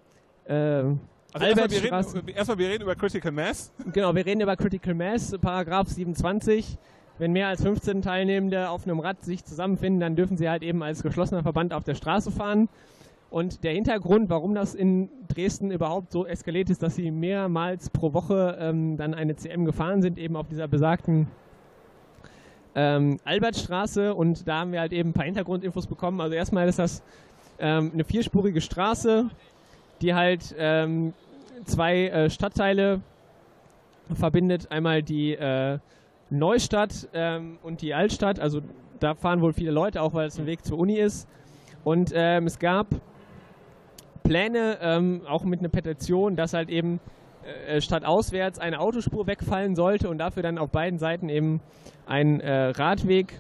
äh, 0.45 0.53
Also 0.53 0.97
erstmal 1.39 1.69
wir, 1.71 1.83
reden, 1.83 2.27
erstmal 2.29 2.57
wir 2.57 2.69
reden 2.69 2.83
über 2.83 2.95
Critical 2.95 3.31
Mass. 3.31 3.71
genau, 3.93 4.13
wir 4.13 4.25
reden 4.25 4.41
über 4.41 4.55
Critical 4.55 4.93
Mass, 4.93 5.35
Paragraph 5.39 5.87
27. 5.87 6.77
Wenn 7.17 7.31
mehr 7.31 7.47
als 7.47 7.61
15 7.61 8.01
Teilnehmende 8.01 8.69
auf 8.69 8.85
einem 8.85 8.99
Rad 8.99 9.23
sich 9.23 9.45
zusammenfinden, 9.45 10.01
dann 10.01 10.15
dürfen 10.15 10.37
sie 10.37 10.49
halt 10.49 10.63
eben 10.63 10.83
als 10.83 11.01
geschlossener 11.01 11.43
Verband 11.43 11.73
auf 11.73 11.83
der 11.83 11.95
Straße 11.95 12.31
fahren. 12.31 12.67
Und 13.29 13.63
der 13.63 13.73
Hintergrund, 13.73 14.29
warum 14.29 14.53
das 14.53 14.75
in 14.75 15.09
Dresden 15.27 15.71
überhaupt 15.71 16.11
so 16.11 16.25
eskaliert 16.25 16.69
ist, 16.69 16.83
dass 16.83 16.95
sie 16.95 17.11
mehrmals 17.11 17.89
pro 17.89 18.13
Woche 18.13 18.57
ähm, 18.59 18.97
dann 18.97 19.13
eine 19.13 19.35
CM 19.35 19.65
gefahren 19.65 20.01
sind, 20.01 20.17
eben 20.17 20.35
auf 20.35 20.47
dieser 20.47 20.67
besagten 20.67 21.27
ähm, 22.75 23.17
Albertstraße. 23.23 24.13
Und 24.13 24.47
da 24.47 24.59
haben 24.59 24.71
wir 24.73 24.81
halt 24.81 24.93
eben 24.93 25.09
ein 25.09 25.13
paar 25.13 25.25
Hintergrundinfos 25.25 25.87
bekommen. 25.87 26.21
Also 26.21 26.35
erstmal 26.35 26.67
ist 26.67 26.79
das 26.79 27.01
ähm, 27.59 27.91
eine 27.93 28.03
vierspurige 28.03 28.61
Straße, 28.61 29.29
die 30.01 30.13
halt 30.13 30.53
ähm, 30.57 31.13
zwei 31.63 32.07
äh, 32.07 32.29
Stadtteile 32.29 33.01
verbindet. 34.13 34.71
Einmal 34.71 35.01
die 35.01 35.33
äh, 35.33 35.79
Neustadt 36.29 37.07
ähm, 37.13 37.57
und 37.63 37.81
die 37.81 37.93
Altstadt. 37.93 38.39
Also 38.39 38.61
da 38.99 39.13
fahren 39.13 39.41
wohl 39.41 39.53
viele 39.53 39.71
Leute, 39.71 40.01
auch 40.01 40.13
weil 40.13 40.27
es 40.27 40.39
ein 40.39 40.45
Weg 40.45 40.65
zur 40.65 40.77
Uni 40.79 40.97
ist. 40.97 41.27
Und 41.83 42.11
ähm, 42.15 42.45
es 42.45 42.59
gab 42.59 42.87
Pläne, 44.23 44.77
ähm, 44.81 45.21
auch 45.27 45.43
mit 45.43 45.59
einer 45.59 45.69
Petition, 45.69 46.35
dass 46.35 46.53
halt 46.53 46.69
eben 46.69 46.99
äh, 47.67 47.79
statt 47.79 48.03
auswärts 48.03 48.57
eine 48.57 48.79
Autospur 48.79 49.27
wegfallen 49.27 49.75
sollte 49.75 50.09
und 50.09 50.17
dafür 50.17 50.41
dann 50.41 50.57
auf 50.57 50.71
beiden 50.71 50.97
Seiten 50.97 51.29
eben 51.29 51.61
ein 52.07 52.39
äh, 52.39 52.69
Radweg 52.69 53.39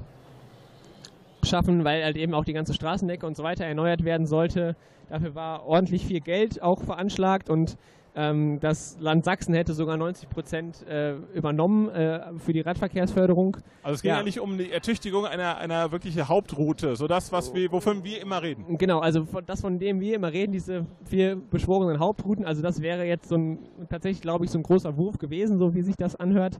schaffen, 1.43 1.83
weil 1.83 2.03
halt 2.03 2.17
eben 2.17 2.35
auch 2.35 2.45
die 2.45 2.53
ganze 2.53 2.73
Straßendecke 2.73 3.25
und 3.25 3.35
so 3.35 3.43
weiter 3.43 3.65
erneuert 3.65 4.03
werden 4.03 4.27
sollte. 4.27 4.75
Dafür 5.09 5.33
war 5.33 5.65
ordentlich 5.65 6.05
viel 6.05 6.19
Geld 6.19 6.61
auch 6.61 6.83
veranschlagt 6.83 7.49
und 7.49 7.77
ähm, 8.15 8.59
das 8.61 8.97
Land 8.99 9.25
Sachsen 9.25 9.53
hätte 9.53 9.73
sogar 9.73 9.97
90 9.97 10.29
Prozent 10.29 10.87
äh, 10.87 11.15
übernommen 11.33 11.89
äh, 11.89 12.21
für 12.37 12.53
die 12.53 12.61
Radverkehrsförderung. 12.61 13.57
Also 13.83 13.95
es 13.95 14.01
ging 14.01 14.09
Ja. 14.09 14.17
ja, 14.17 14.23
nicht 14.23 14.39
um 14.39 14.57
die 14.57 14.71
Ertüchtigung 14.71 15.25
einer, 15.25 15.57
einer 15.57 15.91
wirklichen 15.91 16.27
Hauptroute, 16.27 16.95
so 16.95 17.07
das, 17.07 17.33
was 17.33 17.53
wir, 17.53 17.71
wovon 17.73 18.03
wir 18.05 18.21
immer 18.21 18.41
reden. 18.41 18.77
Genau, 18.77 18.99
also 18.99 19.27
das, 19.45 19.61
von 19.61 19.79
dem 19.79 19.99
wir 19.99 20.15
immer 20.15 20.31
reden, 20.31 20.53
diese 20.53 20.85
vier 21.03 21.35
beschworenen 21.35 21.99
Hauptrouten, 21.99 22.45
also 22.45 22.61
das 22.61 22.81
wäre 22.81 23.05
jetzt 23.05 23.27
so 23.27 23.35
ein, 23.35 23.59
tatsächlich, 23.89 24.21
glaube 24.21 24.45
ich, 24.45 24.51
so 24.51 24.59
ein 24.59 24.63
großer 24.63 24.95
Wurf 24.95 25.17
gewesen, 25.17 25.57
so 25.57 25.75
wie 25.75 25.81
sich 25.81 25.97
das 25.97 26.15
anhört. 26.15 26.59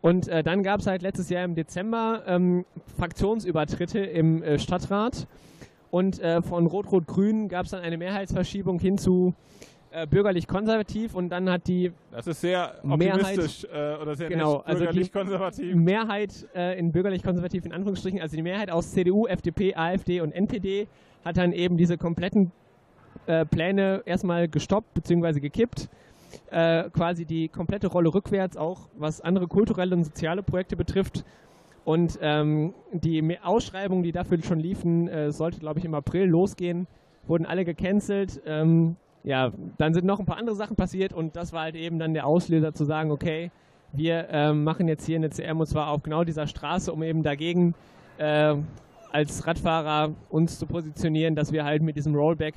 Und 0.00 0.28
äh, 0.28 0.44
dann 0.44 0.62
gab 0.62 0.80
es 0.80 0.86
halt 0.86 1.02
letztes 1.02 1.28
Jahr 1.28 1.44
im 1.44 1.54
Dezember 1.54 2.22
ähm, 2.26 2.66
Fraktionsübertritte 2.96 3.98
im 3.98 4.42
äh, 4.42 4.58
Stadtrat. 4.58 5.26
Und 5.90 6.20
äh, 6.20 6.42
von 6.42 6.66
Rot-Rot-Grün 6.66 7.48
gab 7.48 7.64
es 7.64 7.70
dann 7.70 7.80
eine 7.80 7.96
Mehrheitsverschiebung 7.96 8.78
hin 8.78 8.98
zu 8.98 9.32
äh, 9.94 10.06
bürgerlich-konservativ. 10.06 11.14
Und 11.14 11.28
dann 11.30 11.48
hat 11.50 11.66
die 11.66 11.92
Das 12.10 12.26
ist 12.26 12.40
sehr 12.40 12.74
Mehrheit- 12.82 13.20
optimistisch 13.38 13.64
äh, 13.72 13.96
oder 14.02 14.14
sehr 14.16 14.28
Genau, 14.28 14.56
nett, 14.58 14.66
also 14.66 14.78
die- 14.80 14.84
bürgerlich 14.86 15.12
konservativ. 15.12 15.74
Mehrheit 15.74 16.46
äh, 16.54 16.78
in 16.78 16.92
bürgerlich-konservativ 16.92 17.64
in 17.64 17.72
Anführungsstrichen, 17.72 18.20
also 18.20 18.36
die 18.36 18.42
Mehrheit 18.42 18.70
aus 18.70 18.90
CDU, 18.92 19.26
FDP, 19.26 19.74
AfD 19.74 20.20
und 20.20 20.32
NPD 20.32 20.88
hat 21.24 21.36
dann 21.36 21.52
eben 21.52 21.76
diese 21.76 21.96
kompletten 21.96 22.50
äh, 23.26 23.46
Pläne 23.46 24.02
erstmal 24.04 24.48
gestoppt 24.48 24.94
bzw. 24.94 25.40
gekippt. 25.40 25.88
Äh, 26.50 26.90
quasi 26.90 27.24
die 27.24 27.48
komplette 27.48 27.86
Rolle 27.86 28.12
rückwärts, 28.12 28.56
auch 28.56 28.88
was 28.98 29.20
andere 29.20 29.46
kulturelle 29.46 29.94
und 29.94 30.02
soziale 30.04 30.42
Projekte 30.42 30.76
betrifft. 30.76 31.24
Und 31.84 32.18
ähm, 32.22 32.74
die 32.92 33.38
Ausschreibungen, 33.42 34.02
die 34.02 34.10
dafür 34.10 34.42
schon 34.42 34.58
liefen, 34.58 35.06
äh, 35.06 35.30
sollte, 35.30 35.60
glaube 35.60 35.78
ich, 35.78 35.84
im 35.84 35.94
April 35.94 36.24
losgehen, 36.26 36.86
wurden 37.26 37.46
alle 37.46 37.64
gecancelt. 37.64 38.40
Ähm, 38.46 38.96
ja, 39.24 39.50
dann 39.78 39.94
sind 39.94 40.04
noch 40.04 40.20
ein 40.20 40.26
paar 40.26 40.38
andere 40.38 40.54
Sachen 40.54 40.76
passiert 40.76 41.12
und 41.12 41.34
das 41.34 41.52
war 41.52 41.62
halt 41.62 41.76
eben 41.76 41.98
dann 41.98 42.12
der 42.12 42.26
Auslöser 42.26 42.72
zu 42.72 42.84
sagen, 42.84 43.10
okay, 43.10 43.50
wir 43.92 44.28
ähm, 44.30 44.64
machen 44.64 44.86
jetzt 44.86 45.06
hier 45.06 45.16
eine 45.16 45.30
CM 45.30 45.60
und 45.60 45.66
zwar 45.66 45.88
auf 45.88 46.02
genau 46.02 46.24
dieser 46.24 46.46
Straße, 46.46 46.92
um 46.92 47.02
eben 47.02 47.22
dagegen 47.22 47.74
äh, 48.18 48.54
als 49.12 49.46
Radfahrer 49.46 50.14
uns 50.28 50.58
zu 50.58 50.66
positionieren, 50.66 51.34
dass 51.34 51.52
wir 51.52 51.64
halt 51.64 51.82
mit 51.82 51.96
diesem 51.96 52.14
Rollback, 52.14 52.54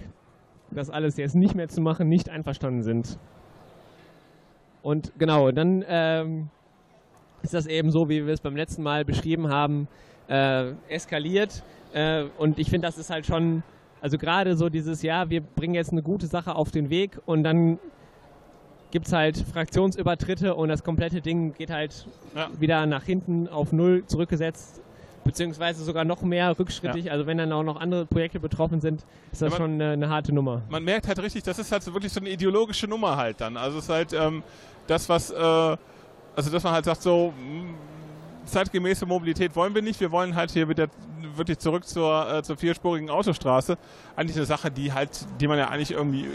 das 0.71 0.89
alles 0.89 1.15
jetzt 1.17 1.35
nicht 1.35 1.55
mehr 1.55 1.67
zu 1.67 1.81
machen, 1.81 2.09
nicht 2.09 2.29
einverstanden 2.29 2.81
sind. 2.81 3.17
Und 4.81 5.13
genau, 5.17 5.51
dann 5.51 5.85
ähm, 5.87 6.49
ist 7.43 7.53
das 7.53 7.67
eben 7.67 7.91
so, 7.91 8.09
wie 8.09 8.25
wir 8.25 8.33
es 8.33 8.41
beim 8.41 8.55
letzten 8.55 8.83
Mal 8.83 9.05
beschrieben 9.05 9.49
haben, 9.49 9.87
äh, 10.27 10.71
eskaliert. 10.89 11.63
Äh, 11.93 12.25
und 12.37 12.59
ich 12.59 12.69
finde, 12.69 12.87
das 12.87 12.97
ist 12.97 13.09
halt 13.09 13.25
schon, 13.25 13.63
also 14.01 14.17
gerade 14.17 14.55
so 14.55 14.69
dieses 14.69 15.01
Jahr, 15.01 15.29
wir 15.29 15.41
bringen 15.41 15.73
jetzt 15.75 15.91
eine 15.91 16.03
gute 16.03 16.27
Sache 16.27 16.55
auf 16.55 16.71
den 16.71 16.89
Weg 16.89 17.19
und 17.25 17.43
dann 17.43 17.79
gibt 18.91 19.07
es 19.07 19.13
halt 19.13 19.37
Fraktionsübertritte 19.37 20.55
und 20.55 20.69
das 20.69 20.83
komplette 20.83 21.21
Ding 21.21 21.53
geht 21.53 21.69
halt 21.69 22.07
Ja. 22.35 22.49
wieder 22.59 22.85
nach 22.85 23.03
hinten 23.03 23.47
auf 23.49 23.73
Null 23.73 24.03
zurückgesetzt, 24.05 24.81
beziehungsweise 25.25 25.83
sogar 25.83 26.05
noch 26.05 26.21
mehr 26.21 26.57
rückschrittig. 26.57 27.11
Also 27.11 27.25
wenn 27.25 27.37
dann 27.37 27.51
auch 27.51 27.63
noch 27.63 27.79
andere 27.81 28.05
Projekte 28.05 28.39
betroffen 28.39 28.79
sind, 28.79 29.03
ist 29.31 29.41
das 29.41 29.41
Ja, 29.41 29.49
man- 29.49 29.57
schon 29.57 29.71
eine, 29.81 29.91
eine 29.91 30.09
harte 30.09 30.33
Nummer. 30.33 30.61
Man 30.69 30.83
merkt 30.85 31.07
halt 31.07 31.19
richtig, 31.21 31.43
das 31.43 31.59
ist 31.59 31.71
halt 31.71 31.83
so 31.83 31.93
wirklich 31.93 32.13
so 32.13 32.21
eine 32.21 32.29
ideologische 32.29 32.87
Nummer 32.87 33.17
halt 33.17 33.41
dann. 33.41 33.57
Also 33.57 33.79
es 33.79 33.85
ist 33.85 33.89
halt 33.89 34.13
ähm, 34.13 34.41
das, 34.87 35.09
was, 35.09 35.31
äh, 35.31 35.35
also 35.35 35.77
dass 36.49 36.63
man 36.63 36.71
halt 36.73 36.85
sagt 36.85 37.01
so, 37.01 37.33
mh, 37.37 37.73
zeitgemäße 38.47 39.05
Mobilität 39.05 39.55
wollen 39.55 39.75
wir 39.75 39.81
nicht, 39.81 39.99
wir 39.99 40.11
wollen 40.11 40.35
halt 40.35 40.51
hier 40.51 40.67
wieder 40.69 40.87
wirklich 41.35 41.59
zurück 41.59 41.85
zur, 41.85 42.31
äh, 42.31 42.43
zur 42.43 42.57
vierspurigen 42.57 43.09
Autostraße. 43.09 43.77
Eigentlich 44.15 44.37
eine 44.37 44.45
Sache, 44.45 44.71
die 44.71 44.93
halt, 44.93 45.25
die 45.39 45.47
man 45.47 45.57
ja 45.57 45.69
eigentlich 45.69 45.91
irgendwie 45.91 46.25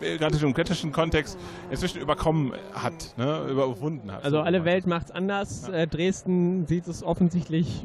gerade 0.00 0.38
im 0.38 0.54
kritischen 0.54 0.92
Kontext 0.92 1.38
inzwischen 1.70 2.00
überkommen 2.00 2.52
hat, 2.72 3.14
ne? 3.16 3.46
überwunden 3.50 4.12
hat. 4.12 4.24
Also 4.24 4.40
alle 4.40 4.64
Welt 4.64 4.86
macht's 4.86 5.10
anders. 5.10 5.68
Äh, 5.68 5.86
Dresden 5.86 6.66
sieht 6.66 6.86
es 6.86 7.02
offensichtlich 7.02 7.84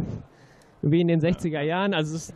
wie 0.82 1.02
in 1.02 1.08
den 1.08 1.22
60er 1.22 1.62
Jahren. 1.62 1.94
Also 1.94 2.16
es 2.16 2.34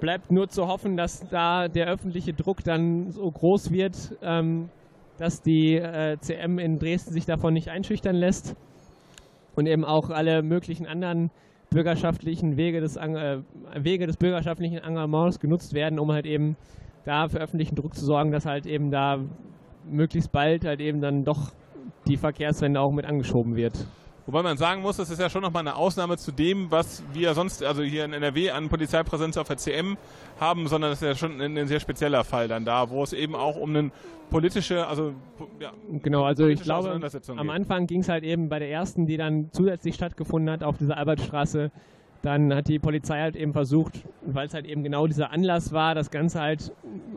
bleibt 0.00 0.30
nur 0.30 0.48
zu 0.48 0.68
hoffen, 0.68 0.96
dass 0.96 1.28
da 1.28 1.68
der 1.68 1.86
öffentliche 1.86 2.32
Druck 2.32 2.64
dann 2.64 3.10
so 3.10 3.30
groß 3.30 3.70
wird, 3.70 4.16
ähm, 4.22 4.70
dass 5.18 5.42
die 5.42 5.76
äh, 5.76 6.18
CM 6.20 6.58
in 6.58 6.78
Dresden 6.78 7.12
sich 7.12 7.26
davon 7.26 7.54
nicht 7.54 7.68
einschüchtern 7.68 8.16
lässt 8.16 8.56
und 9.56 9.66
eben 9.66 9.84
auch 9.84 10.10
alle 10.10 10.42
möglichen 10.42 10.86
anderen 10.86 11.30
bürgerschaftlichen 11.70 12.56
Wege 12.56 12.80
des, 12.80 12.96
äh, 12.96 13.38
Wege 13.76 14.06
des 14.06 14.16
bürgerschaftlichen 14.16 14.78
Engagements 14.78 15.40
genutzt 15.40 15.74
werden, 15.74 15.98
um 15.98 16.12
halt 16.12 16.26
eben 16.26 16.56
da 17.04 17.28
für 17.28 17.38
öffentlichen 17.38 17.74
Druck 17.74 17.94
zu 17.94 18.04
sorgen, 18.04 18.30
dass 18.30 18.46
halt 18.46 18.66
eben 18.66 18.90
da 18.90 19.18
möglichst 19.84 20.32
bald 20.32 20.64
halt 20.64 20.80
eben 20.80 21.00
dann 21.00 21.24
doch 21.24 21.52
die 22.06 22.16
Verkehrswende 22.16 22.80
auch 22.80 22.92
mit 22.92 23.04
angeschoben 23.04 23.56
wird. 23.56 23.86
Wobei 24.26 24.42
man 24.42 24.56
sagen 24.56 24.80
muss, 24.80 24.96
das 24.96 25.10
ist 25.10 25.20
ja 25.20 25.28
schon 25.28 25.42
nochmal 25.42 25.60
eine 25.60 25.76
Ausnahme 25.76 26.16
zu 26.16 26.32
dem, 26.32 26.70
was 26.70 27.02
wir 27.12 27.34
sonst, 27.34 27.62
also 27.62 27.82
hier 27.82 28.06
in 28.06 28.14
NRW 28.14 28.50
an 28.50 28.70
Polizeipräsenz 28.70 29.36
auf 29.36 29.46
der 29.48 29.58
CM 29.58 29.98
haben, 30.40 30.66
sondern 30.66 30.92
das 30.92 31.02
ist 31.02 31.08
ja 31.08 31.14
schon 31.14 31.40
ein, 31.42 31.58
ein 31.58 31.68
sehr 31.68 31.80
spezieller 31.80 32.24
Fall 32.24 32.48
dann 32.48 32.64
da, 32.64 32.88
wo 32.88 33.02
es 33.02 33.12
eben 33.12 33.34
auch 33.34 33.56
um 33.56 33.76
eine 33.76 33.90
politische, 34.30 34.86
also 34.86 35.12
ja, 35.60 35.72
Genau, 36.02 36.24
also 36.24 36.46
ich 36.46 36.62
glaube, 36.62 36.90
am 36.90 37.00
geht. 37.02 37.50
Anfang 37.50 37.86
ging 37.86 38.00
es 38.00 38.08
halt 38.08 38.24
eben 38.24 38.48
bei 38.48 38.58
der 38.58 38.70
ersten, 38.70 39.06
die 39.06 39.18
dann 39.18 39.50
zusätzlich 39.52 39.94
stattgefunden 39.94 40.50
hat 40.50 40.62
auf 40.62 40.78
dieser 40.78 40.96
Albertstraße, 40.96 41.70
dann 42.22 42.54
hat 42.54 42.68
die 42.68 42.78
Polizei 42.78 43.20
halt 43.20 43.36
eben 43.36 43.52
versucht, 43.52 44.02
weil 44.24 44.46
es 44.46 44.54
halt 44.54 44.64
eben 44.64 44.82
genau 44.82 45.06
dieser 45.06 45.30
Anlass 45.32 45.72
war, 45.72 45.94
das 45.94 46.10
Ganze 46.10 46.40
halt 46.40 46.72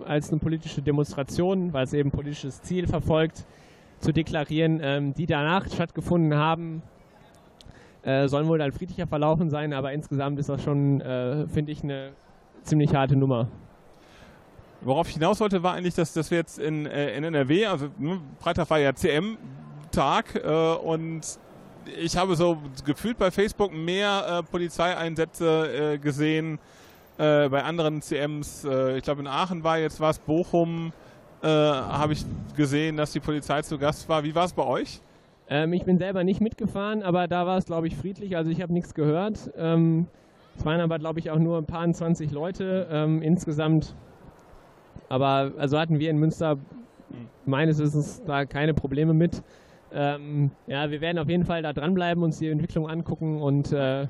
als 0.06 0.30
eine 0.30 0.40
politische 0.40 0.82
Demonstration, 0.82 1.72
weil 1.72 1.86
es 1.86 1.94
eben 1.94 2.10
ein 2.10 2.12
politisches 2.12 2.62
Ziel 2.64 2.88
verfolgt, 2.88 3.46
zu 4.00 4.12
deklarieren, 4.12 4.80
ähm, 4.84 5.14
die 5.14 5.26
danach 5.26 5.68
stattgefunden 5.68 6.36
haben, 6.36 6.84
äh, 8.04 8.28
sollen 8.28 8.48
wohl 8.48 8.58
dann 8.58 8.72
friedlicher 8.72 9.08
verlaufen 9.08 9.50
sein, 9.50 9.74
aber 9.74 9.92
insgesamt 9.94 10.40
ist 10.40 10.50
das 10.50 10.62
schon, 10.62 11.02
äh, 11.02 11.48
finde 11.48 11.72
ich, 11.72 11.84
eine 11.84 12.12
ziemlich 12.64 12.94
harte 12.94 13.16
Nummer. 13.16 13.48
Worauf 14.82 15.08
ich 15.08 15.16
hinaus 15.16 15.40
wollte, 15.40 15.64
war 15.64 15.74
eigentlich, 15.74 15.96
dass, 15.96 16.14
dass 16.14 16.30
wir 16.30 16.38
jetzt 16.38 16.60
in, 16.60 16.86
äh, 16.86 17.18
in 17.18 17.24
NRW, 17.24 17.66
also 17.66 17.88
ne, 17.98 18.22
Freitag 18.40 18.70
war 18.70 18.80
ja 18.80 18.94
CM-Tag 18.94 20.36
äh, 20.36 20.76
und 20.76 21.22
ich 21.98 22.18
habe 22.18 22.36
so 22.36 22.58
gefühlt 22.86 23.18
bei 23.18 23.32
Facebook 23.32 23.74
mehr 23.74 24.26
äh, 24.28 24.44
Polizeieinsätze 24.44 26.00
gesehen 26.02 26.60
bei 27.18 27.64
anderen 27.64 28.04
CMs. 28.04 28.64
Ich 28.96 29.04
glaube 29.04 29.22
in 29.22 29.28
Aachen 29.28 29.64
war 29.64 29.80
jetzt 29.80 30.00
was, 30.00 30.20
Bochum 30.20 30.94
habe 31.42 32.14
ich 32.14 32.24
gesehen, 32.56 32.96
dass 32.96 33.12
die 33.12 33.20
Polizei 33.20 33.64
zu 33.64 33.80
Gast 33.80 34.08
war. 34.08 34.24
Wie 34.24 34.36
war 34.36 34.46
es 34.46 34.54
bei 34.54 34.64
euch? 34.64 35.02
Ähm, 35.50 35.74
ich 35.74 35.86
bin 35.86 35.98
selber 35.98 36.24
nicht 36.24 36.42
mitgefahren, 36.42 37.04
aber 37.04 37.28
da 37.28 37.46
war 37.46 37.58
es, 37.58 37.66
glaube 37.66 37.88
ich, 37.88 37.96
friedlich. 37.96 38.36
Also 38.36 38.52
ich 38.52 38.62
habe 38.62 38.74
nichts 38.74 38.94
gehört. 38.94 39.52
Ähm, 39.58 40.08
es 40.58 40.66
waren 40.66 40.82
aber, 40.82 41.00
glaube 41.00 41.20
ich, 41.20 41.32
auch 41.32 41.40
nur 41.40 41.58
ein 41.58 41.66
paar 41.66 41.84
und 41.84 41.94
20 41.94 42.32
Leute 42.32 42.88
ähm, 42.92 43.22
insgesamt. 43.22 43.96
Aber 45.10 45.54
also 45.58 45.80
hatten 45.80 46.00
wir 46.00 46.10
in 46.10 46.18
Münster 46.18 46.58
meines 47.46 47.80
Wissens 47.80 48.22
da 48.26 48.46
keine 48.46 48.74
Probleme 48.74 49.14
mit. 49.14 49.42
Ähm, 49.94 50.52
ja, 50.66 50.92
wir 50.92 51.00
werden 51.00 51.18
auf 51.18 51.30
jeden 51.30 51.46
Fall 51.46 51.62
da 51.62 51.72
dranbleiben, 51.72 52.22
uns 52.24 52.40
die 52.40 52.50
Entwicklung 52.50 52.90
angucken 52.90 53.42
und 53.42 53.72
äh, 53.72 54.08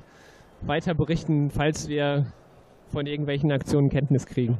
weiter 0.62 0.94
berichten, 0.94 1.50
falls 1.50 1.88
wir 1.88 2.26
von 2.88 3.06
irgendwelchen 3.06 3.52
Aktionen 3.52 3.90
Kenntnis 3.90 4.26
kriegen. 4.26 4.58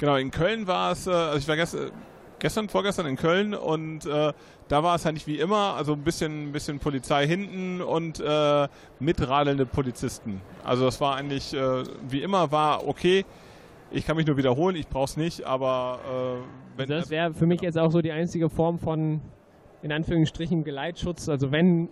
Genau, 0.00 0.16
in 0.16 0.30
Köln 0.30 0.66
war 0.66 0.92
es, 0.92 1.06
äh, 1.06 1.10
also 1.10 1.38
ich 1.38 1.46
war 1.46 1.56
gestern, 1.56 1.90
gestern, 2.38 2.68
vorgestern 2.68 3.06
in 3.06 3.16
Köln 3.16 3.54
und 3.54 4.06
äh, 4.06 4.32
da 4.68 4.82
war 4.82 4.94
es 4.94 5.04
halt 5.04 5.14
nicht 5.14 5.26
wie 5.26 5.38
immer, 5.38 5.74
also 5.74 5.94
ein 5.94 6.02
bisschen, 6.02 6.48
ein 6.48 6.52
bisschen 6.52 6.78
Polizei 6.78 7.26
hinten 7.26 7.80
und 7.80 8.20
äh, 8.20 8.68
mitradelnde 9.00 9.66
Polizisten. 9.66 10.40
Also 10.64 10.84
das 10.84 11.00
war 11.00 11.16
eigentlich, 11.16 11.54
äh, 11.54 11.84
wie 12.08 12.22
immer 12.22 12.52
war 12.52 12.86
okay. 12.86 13.24
Ich 13.90 14.06
kann 14.06 14.16
mich 14.16 14.26
nur 14.26 14.36
wiederholen, 14.36 14.76
ich 14.76 14.88
brauche 14.88 15.04
es 15.04 15.16
nicht, 15.16 15.44
aber 15.44 15.98
äh, 16.04 16.78
wenn 16.78 16.92
Also 16.92 17.02
das 17.02 17.10
wäre 17.10 17.32
für 17.32 17.46
mich 17.46 17.60
jetzt 17.62 17.78
auch 17.78 17.90
so 17.90 18.02
die 18.02 18.12
einzige 18.12 18.50
Form 18.50 18.78
von, 18.78 19.20
in 19.82 19.92
Anführungsstrichen, 19.92 20.64
Geleitschutz. 20.64 21.28
Also 21.28 21.50
wenn, 21.50 21.88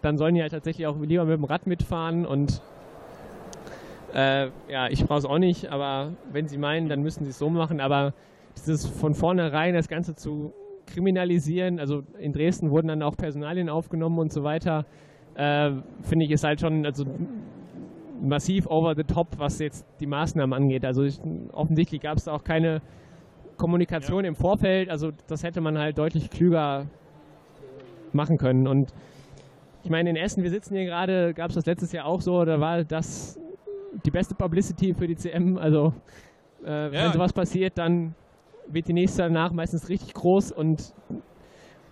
dann 0.00 0.16
sollen 0.16 0.34
die 0.34 0.42
halt 0.42 0.52
tatsächlich 0.52 0.86
auch 0.86 0.96
lieber 1.00 1.24
mit 1.24 1.36
dem 1.36 1.44
Rad 1.44 1.66
mitfahren 1.66 2.24
und 2.24 2.62
äh, 4.14 4.48
ja, 4.68 4.88
ich 4.88 5.04
brauche 5.04 5.18
es 5.18 5.24
auch 5.24 5.38
nicht, 5.38 5.68
aber 5.70 6.12
wenn 6.32 6.48
sie 6.48 6.58
meinen, 6.58 6.88
dann 6.88 7.02
müssen 7.02 7.24
sie 7.24 7.30
es 7.30 7.38
so 7.38 7.50
machen. 7.50 7.80
Aber 7.80 8.12
dieses 8.62 8.86
von 8.86 9.14
vornherein 9.14 9.74
das 9.74 9.88
Ganze 9.88 10.14
zu 10.14 10.52
kriminalisieren, 10.86 11.78
also 11.78 12.02
in 12.18 12.32
Dresden 12.32 12.70
wurden 12.70 12.88
dann 12.88 13.02
auch 13.02 13.16
Personalien 13.16 13.68
aufgenommen 13.68 14.18
und 14.18 14.32
so 14.32 14.42
weiter, 14.42 14.84
äh, 15.34 15.70
finde 16.02 16.24
ich 16.24 16.30
ist 16.32 16.44
halt 16.44 16.60
schon 16.60 16.84
also 16.84 17.04
massiv 18.22 18.66
over 18.66 18.94
the 18.94 19.04
top, 19.04 19.28
was 19.38 19.58
jetzt 19.60 19.86
die 20.00 20.06
Maßnahmen 20.06 20.52
angeht. 20.52 20.84
Also 20.84 21.04
ich, 21.04 21.18
offensichtlich 21.52 22.00
gab 22.02 22.18
es 22.18 22.28
auch 22.28 22.44
keine 22.44 22.82
Kommunikation 23.56 24.24
im 24.24 24.34
Vorfeld, 24.34 24.90
also 24.90 25.10
das 25.28 25.42
hätte 25.42 25.60
man 25.60 25.78
halt 25.78 25.98
deutlich 25.98 26.28
klüger 26.30 26.86
machen 28.12 28.36
können. 28.38 28.66
Und 28.66 28.92
ich 29.84 29.90
meine, 29.90 30.10
in 30.10 30.16
Essen, 30.16 30.42
wir 30.42 30.50
sitzen 30.50 30.74
hier 30.74 30.84
gerade, 30.86 31.32
gab 31.34 31.50
es 31.50 31.54
das 31.54 31.66
letztes 31.66 31.92
Jahr 31.92 32.06
auch 32.06 32.20
so, 32.20 32.44
da 32.44 32.60
war 32.60 32.84
das 32.84 33.38
die 34.04 34.10
beste 34.10 34.34
Publicity 34.34 34.94
für 34.94 35.06
die 35.06 35.16
CM. 35.16 35.56
Also 35.56 35.94
äh, 36.62 36.66
wenn 36.90 36.92
Ja. 36.94 37.12
sowas 37.12 37.32
passiert, 37.32 37.78
dann 37.78 38.14
wird 38.72 38.88
die 38.88 38.92
nächste 38.92 39.22
danach 39.22 39.52
meistens 39.52 39.88
richtig 39.88 40.14
groß 40.14 40.52
und 40.52 40.94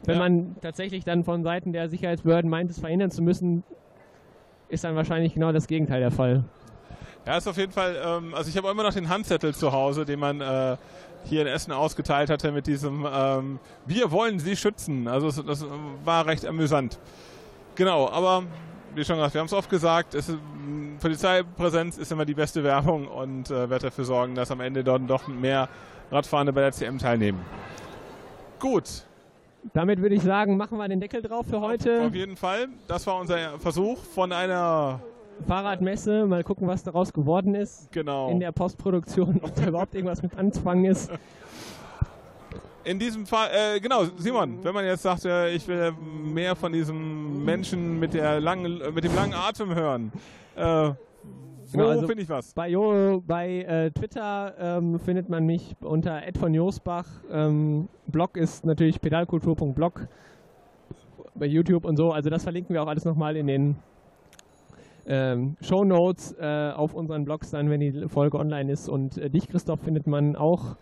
wenn 0.05 0.14
Ja. 0.16 0.20
man 0.29 0.57
tatsächlich 0.61 1.05
dann 1.05 1.24
von 1.24 1.43
Seiten 1.43 1.72
der 1.72 1.89
Sicherheitsbehörden 1.89 2.49
meint, 2.51 2.70
es 2.70 2.79
verhindern 2.79 3.11
zu 3.11 3.22
müssen, 3.22 3.64
ist 4.68 4.85
dann 4.85 4.95
wahrscheinlich 4.97 5.35
genau 5.35 5.51
das 5.53 5.66
Gegenteil 5.66 6.01
der 6.01 6.11
Fall. 6.11 6.45
Ja, 7.26 7.37
ist 7.37 7.49
auf 7.49 7.57
jeden 7.57 7.72
Fall, 7.72 7.97
ähm, 8.03 8.35
also 8.35 8.49
ich 8.49 8.57
habe 8.57 8.68
immer 8.70 8.83
noch 8.85 8.95
den 8.95 9.09
Handzettel 9.09 9.55
zu 9.55 9.72
Hause, 9.72 10.05
den 10.05 10.18
man 10.20 10.41
äh, 10.41 10.76
hier 11.24 11.43
in 11.43 11.47
Essen 11.49 11.72
ausgeteilt 11.72 12.31
hatte 12.31 12.53
mit 12.53 12.66
diesem 12.66 13.07
ähm, 13.12 13.59
Wir 13.87 14.11
wollen 14.12 14.39
Sie 14.39 14.57
schützen. 14.57 15.09
Also 15.09 15.26
das, 15.26 15.45
das 15.45 15.66
war 16.05 16.26
recht 16.26 16.47
amüsant. 16.47 16.99
Genau, 17.74 18.09
aber 18.09 18.45
wie 18.95 19.05
schon 19.05 19.16
gesagt, 19.16 19.35
wir 19.35 19.41
haben 19.41 19.47
es 19.47 19.53
oft 19.53 19.68
gesagt, 19.68 20.14
es 20.14 20.29
ist, 20.29 20.39
m, 20.39 20.97
Polizeipräsenz 21.01 21.99
ist 21.99 22.11
immer 22.12 22.24
die 22.24 22.35
beste 22.35 22.62
Werbung 22.64 23.09
und 23.09 23.51
äh, 23.51 23.68
wird 23.68 23.83
dafür 23.83 24.05
sorgen, 24.05 24.35
dass 24.35 24.51
am 24.51 24.61
Ende 24.61 24.83
dort 24.85 25.03
doch 25.09 25.26
mehr 25.29 25.68
Radfahrende 26.11 26.53
bei 26.53 26.63
der 26.63 26.73
CM 26.73 26.99
teilnehmen. 26.99 27.41
Gut, 28.59 29.05
Damit 29.73 30.01
würde 30.01 30.15
ich 30.15 30.23
sagen, 30.23 30.57
machen 30.57 30.79
wir 30.79 30.89
den 30.89 31.01
Deckel 31.01 31.23
drauf 31.23 31.47
für 31.47 31.61
heute. 31.61 32.07
auf 32.07 32.15
jeden 32.15 32.37
Fall. 32.37 32.69
Das 32.87 33.07
war 33.07 33.21
unser 33.21 33.59
Versuch 33.59 33.99
von 33.99 34.33
einer, 34.33 35.01
Fahrradmesse, 35.47 36.27
mal 36.27 36.43
gucken, 36.43 36.67
was 36.67 36.83
daraus 36.83 37.13
geworden 37.13 37.55
ist 37.55 37.91
genau. 37.93 38.31
in 38.31 38.41
der 38.41 38.53
Postproduktion, 38.53 39.41
ob 39.43 39.55
da 39.55 39.69
überhaupt 39.69 39.95
irgendwas 39.95 40.23
mit 40.23 40.37
anzufangen 40.37 40.85
ist. 40.85 41.11
In 42.85 42.99
diesem 42.99 43.27
Fall, 43.27 43.51
äh, 43.53 43.81
genau, 43.81 44.05
Simon, 44.17 44.65
wenn 44.65 44.73
man 44.73 44.85
jetzt 44.85 45.03
sagt, 45.03 45.25
äh, 45.27 45.51
ich 45.51 45.69
will 45.69 45.93
mehr 45.93 46.57
von 46.57 46.73
diesem 46.73 47.45
Menschen 47.45 47.99
mit, 47.99 48.15
der 48.15 48.41
langen, 48.41 48.81
mit 48.95 49.05
dem 49.05 49.15
langen 49.15 49.35
Atem 49.35 49.75
hören, 49.75 50.13
äh, 50.57 50.91
wo 51.73 51.79
Genau, 51.79 51.91
also- 51.91 52.07
finde 52.07 52.23
ich 52.23 52.29
was? 52.29 52.55
Bei, 52.55 52.69
jo, 52.69 53.23
bei 53.27 53.62
äh, 53.62 53.91
Twitter 53.91 54.55
ähm, 54.59 54.99
findet 54.99 55.29
man 55.29 55.45
mich 55.45 55.77
unter 55.81 56.27
Ed 56.27 56.39
von 56.39 56.55
Josbach. 56.55 57.07
Ähm, 57.31 57.89
Blog 58.07 58.37
ist 58.37 58.64
natürlich 58.64 59.01
pedalkultur.blog. 59.01 60.07
Bei 61.35 61.47
YouTube 61.47 61.85
und 61.85 61.97
so. 61.97 62.11
Also 62.11 62.31
das 62.31 62.43
verlinken 62.43 62.75
wir 62.75 62.83
auch 62.83 62.89
alles 62.89 63.05
nochmal 63.05 63.37
in 63.37 63.47
den 63.47 63.77
ähm, 65.07 65.57
Show 65.61 65.85
Notes 65.85 66.35
äh, 66.39 66.73
auf 66.75 66.95
unseren 66.95 67.25
Blogs 67.25 67.51
dann, 67.51 67.71
wenn 67.71 67.81
die 67.81 68.09
Folge 68.09 68.39
online 68.39 68.71
ist. 68.73 68.89
Und 68.89 69.19
äh, 69.19 69.31
dich, 69.31 69.49
Christoph, 69.49 69.81
findet 69.81 70.07
man 70.07 70.37
auch. 70.37 70.77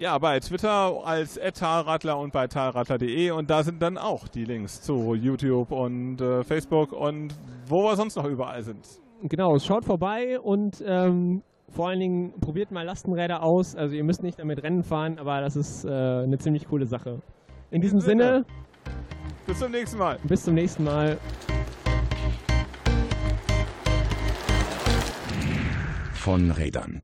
Ja, 0.00 0.18
bei 0.18 0.40
Twitter 0.40 1.06
als 1.06 1.38
Talradler 1.54 2.18
und 2.18 2.32
bei 2.32 2.48
talradler.de 2.48 3.30
und 3.30 3.48
da 3.48 3.62
sind 3.62 3.80
dann 3.80 3.96
auch 3.96 4.26
die 4.26 4.44
Links 4.44 4.82
zu 4.82 5.14
YouTube 5.14 5.70
und 5.70 6.20
äh, 6.20 6.42
Facebook 6.42 6.92
und 6.92 7.32
wo 7.68 7.84
wir 7.84 7.94
sonst 7.94 8.16
noch 8.16 8.24
überall 8.24 8.62
sind. 8.62 8.84
Genau, 9.26 9.58
schaut 9.58 9.86
vorbei 9.86 10.38
und 10.38 10.84
ähm, 10.86 11.42
vor 11.70 11.88
allen 11.88 11.98
Dingen 11.98 12.34
probiert 12.40 12.70
mal 12.70 12.84
Lastenräder 12.84 13.42
aus. 13.42 13.74
Also 13.74 13.96
ihr 13.96 14.04
müsst 14.04 14.22
nicht 14.22 14.38
damit 14.38 14.62
Rennen 14.62 14.82
fahren, 14.82 15.18
aber 15.18 15.40
das 15.40 15.56
ist 15.56 15.86
äh, 15.86 15.88
eine 15.88 16.36
ziemlich 16.36 16.68
coole 16.68 16.84
Sache. 16.84 17.20
In 17.70 17.80
diesem 17.80 18.00
Sinne. 18.00 18.44
Sinne, 18.44 18.46
Bis 19.46 19.58
zum 19.58 19.70
nächsten 19.72 19.98
Mal. 19.98 20.18
bis 20.24 20.44
zum 20.44 20.54
nächsten 20.54 20.84
Mal. 20.84 21.16
Von 26.12 26.50
Rädern. 26.50 27.00